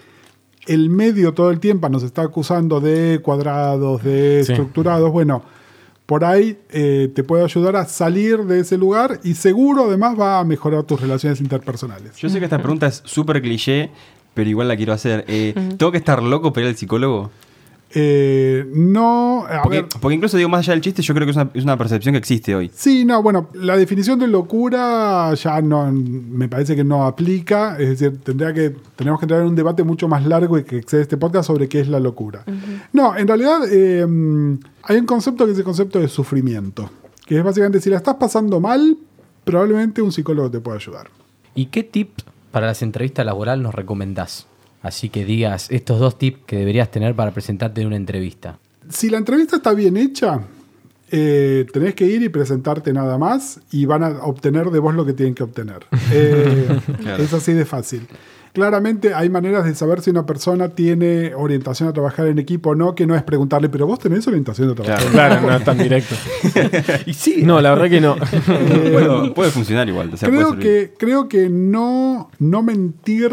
el 0.68 0.90
medio 0.90 1.34
todo 1.34 1.50
el 1.50 1.58
tiempo 1.60 1.88
nos 1.88 2.02
está 2.02 2.22
acusando 2.22 2.80
de 2.80 3.20
cuadrados, 3.22 4.02
de 4.04 4.42
Sí. 4.44 4.52
estructurados. 4.52 5.10
Bueno, 5.10 5.42
por 6.06 6.24
ahí 6.24 6.56
eh, 6.70 7.10
te 7.14 7.22
puede 7.24 7.44
ayudar 7.44 7.76
a 7.76 7.84
salir 7.84 8.44
de 8.44 8.60
ese 8.60 8.78
lugar 8.78 9.20
y 9.24 9.34
seguro 9.34 9.84
además 9.88 10.18
va 10.18 10.38
a 10.40 10.44
mejorar 10.44 10.84
tus 10.84 11.00
relaciones 11.00 11.40
interpersonales. 11.40 12.16
Yo 12.16 12.28
sé 12.28 12.38
que 12.38 12.44
esta 12.44 12.58
pregunta 12.58 12.86
es 12.86 13.02
súper 13.04 13.42
cliché, 13.42 13.90
pero 14.34 14.48
igual 14.48 14.68
la 14.68 14.76
quiero 14.76 14.92
hacer. 14.92 15.24
Eh, 15.28 15.52
¿Tengo 15.76 15.92
que 15.92 15.98
estar 15.98 16.22
loco 16.22 16.52
para 16.52 16.66
ir 16.66 16.70
al 16.70 16.76
psicólogo? 16.76 17.30
Eh, 17.94 18.66
no, 18.74 19.46
a 19.48 19.62
Porque, 19.62 19.80
ver, 19.82 19.88
porque 20.00 20.14
incluso 20.14 20.36
digo 20.36 20.48
más 20.48 20.60
allá 20.60 20.72
del 20.74 20.82
chiste, 20.82 21.00
yo 21.00 21.14
creo 21.14 21.26
que 21.26 21.30
es 21.30 21.36
una, 21.36 21.50
es 21.54 21.64
una 21.64 21.76
percepción 21.78 22.12
que 22.12 22.18
existe 22.18 22.54
hoy. 22.54 22.70
Sí, 22.74 23.04
no, 23.04 23.22
bueno, 23.22 23.48
la 23.54 23.76
definición 23.76 24.18
de 24.18 24.26
locura 24.26 25.32
ya 25.34 25.60
no 25.62 25.90
me 25.90 26.48
parece 26.48 26.76
que 26.76 26.84
no 26.84 27.06
aplica. 27.06 27.78
Es 27.78 27.98
decir, 27.98 28.18
tendría 28.22 28.52
que, 28.52 28.76
tenemos 28.96 29.18
que 29.18 29.24
entrar 29.24 29.40
en 29.40 29.48
un 29.48 29.54
debate 29.56 29.84
mucho 29.84 30.06
más 30.06 30.26
largo 30.26 30.58
y 30.58 30.64
que 30.64 30.76
excede 30.76 31.02
este 31.02 31.16
podcast 31.16 31.46
sobre 31.46 31.68
qué 31.68 31.80
es 31.80 31.88
la 31.88 31.98
locura. 32.00 32.44
No, 32.92 33.16
en 33.16 33.26
realidad 33.26 33.60
eh, 33.70 34.06
hay 34.82 34.96
un 34.98 35.06
concepto 35.06 35.46
que 35.46 35.52
es 35.52 35.58
el 35.58 35.64
concepto 35.64 35.98
de 35.98 36.08
sufrimiento. 36.08 36.90
Que 37.26 37.38
es 37.38 37.44
básicamente 37.44 37.80
si 37.80 37.90
la 37.90 37.96
estás 37.98 38.16
pasando 38.16 38.60
mal, 38.60 38.96
probablemente 39.44 40.02
un 40.02 40.12
psicólogo 40.12 40.50
te 40.50 40.60
pueda 40.60 40.76
ayudar. 40.76 41.08
¿Y 41.54 41.66
qué 41.66 41.82
tips 41.84 42.24
para 42.50 42.66
las 42.66 42.82
entrevistas 42.82 43.24
laborales 43.24 43.62
nos 43.62 43.74
recomendás? 43.74 44.46
Así 44.88 45.10
que 45.10 45.24
digas 45.24 45.70
estos 45.70 46.00
dos 46.00 46.18
tips 46.18 46.40
que 46.46 46.56
deberías 46.56 46.90
tener 46.90 47.14
para 47.14 47.30
presentarte 47.30 47.82
en 47.82 47.88
una 47.88 47.96
entrevista. 47.96 48.58
Si 48.88 49.10
la 49.10 49.18
entrevista 49.18 49.56
está 49.56 49.74
bien 49.74 49.98
hecha, 49.98 50.40
eh, 51.10 51.66
tenés 51.72 51.94
que 51.94 52.06
ir 52.06 52.22
y 52.22 52.30
presentarte 52.30 52.92
nada 52.94 53.18
más 53.18 53.60
y 53.70 53.84
van 53.84 54.02
a 54.02 54.08
obtener 54.22 54.70
de 54.70 54.78
vos 54.78 54.94
lo 54.94 55.04
que 55.04 55.12
tienen 55.12 55.34
que 55.34 55.42
obtener. 55.42 55.86
Eh, 56.12 56.80
Claro. 57.02 57.22
Es 57.22 57.34
así 57.34 57.52
de 57.52 57.66
fácil. 57.66 58.06
Claramente 58.54 59.12
hay 59.12 59.28
maneras 59.28 59.66
de 59.66 59.74
saber 59.74 60.00
si 60.00 60.08
una 60.08 60.24
persona 60.24 60.70
tiene 60.70 61.34
orientación 61.34 61.88
a 61.90 61.92
trabajar 61.92 62.26
en 62.28 62.38
equipo 62.38 62.70
o 62.70 62.74
no, 62.74 62.94
que 62.94 63.06
no 63.06 63.14
es 63.14 63.22
preguntarle, 63.22 63.68
pero 63.68 63.86
vos 63.86 63.98
tenés 63.98 64.26
orientación 64.26 64.70
a 64.70 64.74
trabajar. 64.74 65.06
Claro, 65.10 65.46
no 65.46 65.54
es 65.54 65.64
tan 65.64 65.78
directo. 65.78 66.14
Y 67.06 67.12
sí. 67.12 67.42
No, 67.44 67.60
la 67.60 67.70
verdad 67.74 67.90
que 67.90 68.00
no. 68.00 68.16
Puede, 68.92 69.30
puede 69.32 69.50
funcionar 69.50 69.86
igual. 69.88 70.10
o 70.14 70.16
sea, 70.16 70.28
puede 70.30 70.42
creo, 70.42 70.58
que, 70.58 70.94
creo 70.98 71.28
que 71.28 71.50
no, 71.50 72.30
no 72.38 72.62
mentir 72.62 73.32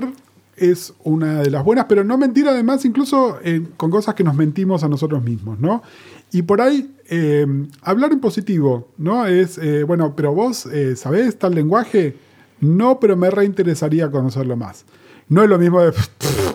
es 0.57 0.93
una 1.03 1.41
de 1.41 1.49
las 1.51 1.63
buenas, 1.63 1.85
pero 1.89 2.03
no 2.03 2.17
mentir 2.17 2.47
además 2.47 2.85
incluso 2.85 3.39
eh, 3.43 3.61
con 3.77 3.91
cosas 3.91 4.15
que 4.15 4.23
nos 4.23 4.35
mentimos 4.35 4.83
a 4.83 4.87
nosotros 4.89 5.21
mismos, 5.23 5.59
¿no? 5.59 5.83
Y 6.31 6.41
por 6.43 6.61
ahí, 6.61 6.91
eh, 7.09 7.45
hablar 7.81 8.11
en 8.11 8.19
positivo, 8.19 8.89
¿no? 8.97 9.25
Es, 9.25 9.57
eh, 9.57 9.83
bueno, 9.83 10.15
pero 10.15 10.33
vos 10.33 10.65
eh, 10.67 10.95
sabés 10.95 11.37
tal 11.37 11.55
lenguaje, 11.55 12.15
no, 12.61 12.99
pero 12.99 13.15
me 13.17 13.29
reinteresaría 13.29 14.09
conocerlo 14.09 14.55
más. 14.57 14.85
No 15.29 15.43
es 15.43 15.49
lo 15.49 15.57
mismo 15.59 15.81
de... 15.81 15.91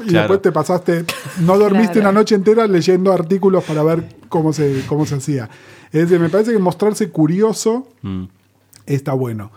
Y 0.02 0.08
Claro. 0.12 0.28
después 0.34 0.42
te 0.42 0.50
pasaste, 0.52 1.04
no 1.42 1.58
dormiste 1.58 1.94
Claro. 1.94 2.10
una 2.10 2.20
noche 2.20 2.34
entera 2.34 2.66
leyendo 2.66 3.12
artículos 3.12 3.62
para 3.64 3.82
ver 3.82 4.16
cómo 4.30 4.52
se, 4.54 4.82
cómo 4.88 5.04
se 5.04 5.16
hacía. 5.16 5.48
Es 5.92 6.02
decir, 6.08 6.18
me 6.18 6.30
parece 6.30 6.52
que 6.52 6.58
mostrarse 6.58 7.10
curioso 7.10 7.86
Mm. 8.02 8.24
está 8.86 9.12
bueno. 9.12 9.50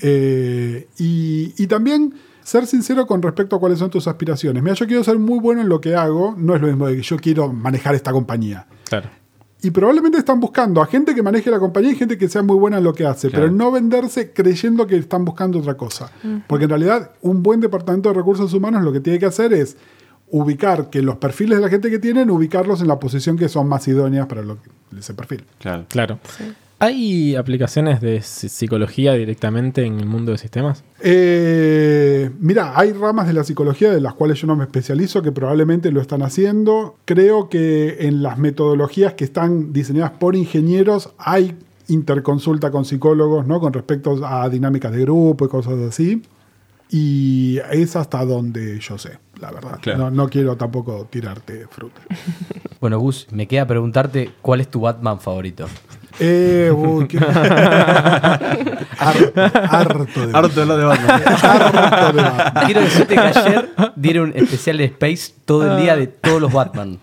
Eh, 0.00 0.86
y, 0.98 1.52
y 1.56 1.66
también 1.66 2.14
ser 2.50 2.66
sincero 2.66 3.06
con 3.06 3.22
respecto 3.22 3.54
a 3.56 3.60
cuáles 3.60 3.78
son 3.78 3.90
tus 3.90 4.08
aspiraciones. 4.08 4.60
Mira, 4.62 4.74
yo 4.74 4.86
quiero 4.86 5.04
ser 5.04 5.18
muy 5.18 5.38
bueno 5.38 5.60
en 5.60 5.68
lo 5.68 5.80
que 5.80 5.94
hago, 5.94 6.34
no 6.36 6.54
es 6.56 6.60
lo 6.60 6.66
mismo 6.66 6.86
de 6.88 6.96
que 6.96 7.02
yo 7.02 7.16
quiero 7.16 7.52
manejar 7.52 7.94
esta 7.94 8.10
compañía. 8.12 8.66
Claro. 8.88 9.08
Y 9.62 9.70
probablemente 9.70 10.18
están 10.18 10.40
buscando 10.40 10.80
a 10.82 10.86
gente 10.86 11.14
que 11.14 11.22
maneje 11.22 11.50
la 11.50 11.58
compañía 11.60 11.92
y 11.92 11.94
gente 11.94 12.16
que 12.18 12.28
sea 12.28 12.42
muy 12.42 12.56
buena 12.56 12.78
en 12.78 12.84
lo 12.84 12.92
que 12.94 13.06
hace, 13.06 13.28
Claro. 13.28 13.44
pero 13.44 13.56
no 13.56 13.70
venderse 13.70 14.32
creyendo 14.32 14.86
que 14.86 14.96
están 14.96 15.24
buscando 15.24 15.58
otra 15.60 15.74
cosa. 15.76 16.10
Porque 16.46 16.64
en 16.64 16.70
realidad 16.70 17.10
un 17.22 17.42
buen 17.42 17.60
departamento 17.60 18.08
de 18.08 18.14
recursos 18.16 18.52
humanos 18.54 18.82
lo 18.82 18.92
que 18.92 19.00
tiene 19.00 19.18
que 19.18 19.26
hacer 19.26 19.52
es 19.52 19.76
ubicar 20.32 20.90
que 20.90 21.02
los 21.02 21.16
perfiles 21.16 21.58
de 21.58 21.64
la 21.64 21.68
gente 21.70 21.90
que 21.90 21.98
tienen, 21.98 22.30
ubicarlos 22.30 22.80
en 22.80 22.88
la 22.88 22.98
posición 22.98 23.36
que 23.36 23.48
son 23.48 23.68
más 23.68 23.86
idóneas 23.86 24.26
para 24.26 24.42
lo 24.42 24.56
que- 24.62 24.70
ese 24.98 25.12
perfil. 25.14 25.44
Claro. 25.58 25.84
Claro. 25.88 26.18
¿Hay 26.82 27.36
aplicaciones 27.36 28.00
de 28.00 28.20
psi- 28.22 28.48
psicología 28.48 29.12
directamente 29.12 29.84
en 29.84 30.00
el 30.00 30.06
mundo 30.06 30.32
de 30.32 30.38
sistemas? 30.38 30.82
Eh, 31.02 32.30
mira, 32.40 32.72
hay 32.74 32.92
ramas 32.92 33.26
de 33.26 33.34
la 33.34 33.44
psicología 33.44 33.90
de 33.90 34.00
las 34.00 34.14
cuales 34.14 34.40
yo 34.40 34.46
no 34.46 34.56
me 34.56 34.64
especializo 34.64 35.20
que 35.22 35.30
probablemente 35.30 35.92
lo 35.92 36.00
están 36.00 36.22
haciendo. 36.22 36.96
Creo 37.04 37.50
que 37.50 37.98
en 38.08 38.22
las 38.22 38.38
metodologías 38.38 39.12
que 39.12 39.24
están 39.24 39.72
diseñadas 39.74 40.12
por 40.12 40.34
ingenieros 40.34 41.10
hay 41.18 41.54
interconsulta 41.88 42.70
con 42.70 42.84
psicólogos, 42.86 43.46
¿no? 43.46 43.60
Con 43.60 43.72
respecto 43.74 44.18
a 44.26 44.48
dinámicas 44.48 44.92
de 44.92 45.02
grupo 45.02 45.44
y 45.44 45.48
cosas 45.48 45.74
así. 45.86 46.22
Y 46.88 47.58
es 47.70 47.94
hasta 47.94 48.24
donde 48.24 48.80
yo 48.80 48.96
sé, 48.98 49.18
la 49.40 49.50
verdad. 49.52 49.78
Claro. 49.82 49.98
No, 49.98 50.10
no 50.10 50.28
quiero 50.30 50.56
tampoco 50.56 51.06
tirarte 51.10 51.66
fruta. 51.68 52.00
Bueno, 52.80 52.98
Gus, 52.98 53.26
me 53.30 53.46
queda 53.46 53.66
preguntarte 53.66 54.30
cuál 54.40 54.62
es 54.62 54.68
tu 54.70 54.80
Batman 54.80 55.20
favorito. 55.20 55.66
Eh, 56.18 56.72
uy, 56.74 57.06
qué- 57.06 57.18
harto, 58.98 59.32
harto 59.70 60.26
de 60.26 60.32
Harto 60.36 60.60
de 60.60 60.66
lo 60.66 60.76
de 60.76 60.84
Batman. 60.84 61.22
harto 61.42 62.12
de 62.16 62.22
Batman. 62.22 62.64
Quiero 62.66 62.80
decirte 62.80 63.14
que 63.14 63.20
ayer 63.20 63.68
dieron 63.96 64.30
un 64.30 64.36
especial 64.36 64.78
de 64.78 64.84
Space 64.84 65.32
todo 65.44 65.70
el 65.76 65.82
día 65.82 65.96
de 65.96 66.06
todos 66.06 66.40
los 66.40 66.52
Batman. 66.52 66.98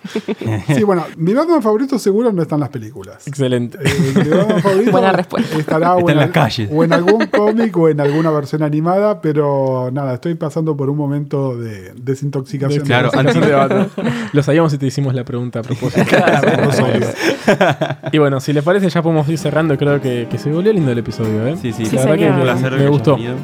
Sí, 0.73 0.83
bueno, 0.83 1.05
mi 1.17 1.33
Batman 1.33 1.61
favorito 1.61 1.97
seguro 1.99 2.31
no 2.31 2.41
está 2.41 2.55
en 2.55 2.61
las 2.61 2.69
películas. 2.69 3.27
Excelente. 3.27 3.77
Eh, 3.83 4.13
mi 4.15 4.29
Batman 4.29 4.61
favorito 4.63 4.91
Buena 4.91 5.11
respuesta. 5.11 5.57
Estará 5.57 5.95
o 5.95 5.99
Está 5.99 6.11
en 6.11 6.17
al- 6.19 6.23
las 6.25 6.31
calles. 6.33 6.69
o 6.71 6.83
en 6.83 6.93
algún 6.93 7.25
cómic 7.27 7.75
o 7.77 7.89
en 7.89 7.99
alguna 8.01 8.31
versión 8.31 8.63
animada, 8.63 9.21
pero 9.21 9.89
nada, 9.91 10.13
estoy 10.15 10.35
pasando 10.35 10.75
por 10.77 10.89
un 10.89 10.97
momento 10.97 11.57
de 11.57 11.93
desintoxicación. 11.95 12.85
Claro, 12.85 13.09
de 13.11 13.19
antes 13.19 13.35
de 13.35 13.87
Lo 14.33 14.43
sabíamos 14.43 14.71
si 14.71 14.77
te 14.77 14.85
hicimos 14.85 15.13
la 15.13 15.23
pregunta 15.23 15.59
a 15.59 15.63
propósito. 15.63 16.15
odios. 16.83 17.13
y 18.11 18.17
bueno, 18.17 18.39
si 18.39 18.53
les 18.53 18.63
parece, 18.63 18.89
ya 18.89 19.01
podemos 19.07 19.27
ir 19.29 19.37
cerrando. 19.37 19.77
Creo 19.77 19.99
que, 20.01 20.27
que 20.29 20.37
se 20.37 20.51
volvió 20.51 20.71
lindo 20.73 20.91
el 20.91 20.97
episodio, 20.99 21.45
¿eh? 21.47 21.55
Sí, 21.61 21.71
sí. 21.73 21.85
Sí, 21.85 21.95
La 21.95 22.05
verdad 22.05 22.55
señor. 22.57 22.71
que 22.77 22.83
me- 22.83 22.89
gustó. 22.89 23.15
venido. 23.15 23.35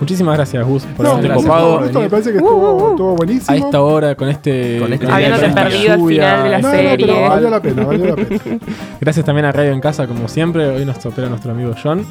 Muchísimas 0.00 0.34
gracias, 0.36 0.66
Gus, 0.66 0.82
por 0.96 1.06
No, 1.06 1.12
haberte 1.12 1.32
copado. 1.34 1.76
por 1.78 1.86
esto, 1.86 2.00
me 2.00 2.10
parece 2.10 2.32
que 2.32 2.38
Uh, 2.38 2.44
estuvo, 2.44 2.90
estuvo 2.90 3.14
buenísimo. 3.16 3.54
a 3.56 3.58
esta 3.60 3.80
hora 3.80 4.14
con 4.16 4.28
este. 4.28 4.78
Con 4.80 4.92
este- 4.92 5.06
Habiéndote 5.10 5.48
perdido 5.50 5.94
el 5.94 6.00
final 6.08 6.42
de 6.42 6.50
la 6.50 6.58
No, 6.58 6.68
no, 6.68 6.74
serie. 6.74 6.96
pero 7.06 7.20
valió 7.28 7.50
la 7.50 7.62
pena, 7.62 7.84
valió 7.86 8.06
la 8.06 8.16
pena. 8.16 8.40
Gracias 9.00 9.24
también 9.24 9.44
a 9.46 9.52
Radio 9.52 9.70
en 9.72 9.80
Casa, 9.80 10.06
como 10.08 10.26
siempre. 10.28 10.66
Hoy 10.68 10.84
nos 10.84 11.04
opera 11.06 11.28
nuestro 11.28 11.52
amigo 11.52 11.72
John. 11.80 12.04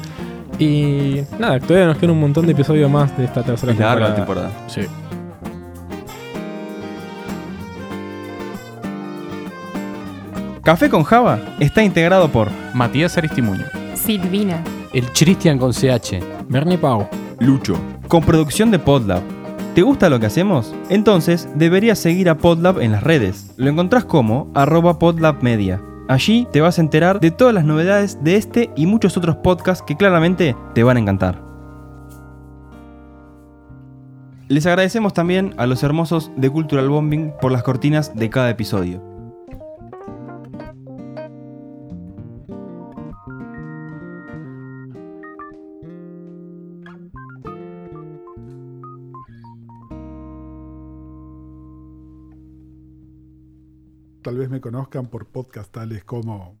Y 0.58 1.20
nada, 1.38 1.60
todavía 1.60 1.86
nos 1.88 1.98
queda 1.98 2.12
un 2.12 2.20
montón 2.20 2.46
de 2.46 2.52
episodios 2.52 2.90
más 2.90 3.16
de 3.18 3.24
esta 3.24 3.42
tercera 3.42 3.72
temporada. 3.74 4.14
temporada. 4.14 4.50
Sí. 4.66 4.80
Café 10.64 10.88
con 10.88 11.02
Java 11.02 11.38
está 11.60 11.82
integrado 11.82 12.30
por 12.32 12.48
Matías 12.72 13.18
Aristimuño. 13.18 13.66
Silvina. 13.92 14.64
El 14.94 15.04
Christian 15.12 15.58
con 15.58 15.72
CH. 15.72 16.24
Bernie 16.48 16.78
Pau. 16.78 17.06
Lucho. 17.38 17.76
Con 18.08 18.22
producción 18.24 18.70
de 18.70 18.78
Podlab. 18.78 19.20
¿Te 19.74 19.82
gusta 19.82 20.08
lo 20.08 20.18
que 20.18 20.24
hacemos? 20.24 20.74
Entonces 20.88 21.50
deberías 21.54 21.98
seguir 21.98 22.30
a 22.30 22.38
Podlab 22.38 22.80
en 22.80 22.92
las 22.92 23.02
redes. 23.02 23.52
Lo 23.58 23.68
encontrás 23.68 24.06
como 24.06 24.50
arroba 24.54 24.98
podlabmedia. 24.98 25.82
Allí 26.08 26.48
te 26.50 26.62
vas 26.62 26.78
a 26.78 26.80
enterar 26.80 27.20
de 27.20 27.30
todas 27.30 27.52
las 27.52 27.66
novedades 27.66 28.24
de 28.24 28.36
este 28.36 28.70
y 28.74 28.86
muchos 28.86 29.18
otros 29.18 29.36
podcasts 29.36 29.84
que 29.86 29.98
claramente 29.98 30.56
te 30.74 30.82
van 30.82 30.96
a 30.96 31.00
encantar. 31.00 31.42
Les 34.48 34.64
agradecemos 34.64 35.12
también 35.12 35.52
a 35.58 35.66
los 35.66 35.82
hermosos 35.82 36.30
de 36.38 36.48
Cultural 36.48 36.88
Bombing 36.88 37.34
por 37.38 37.52
las 37.52 37.62
cortinas 37.62 38.14
de 38.14 38.30
cada 38.30 38.48
episodio. 38.48 39.13
Tal 54.24 54.38
vez 54.38 54.48
me 54.48 54.62
conozcan 54.62 55.08
por 55.08 55.26
podcast 55.26 55.70
tales 55.70 56.02
como 56.02 56.50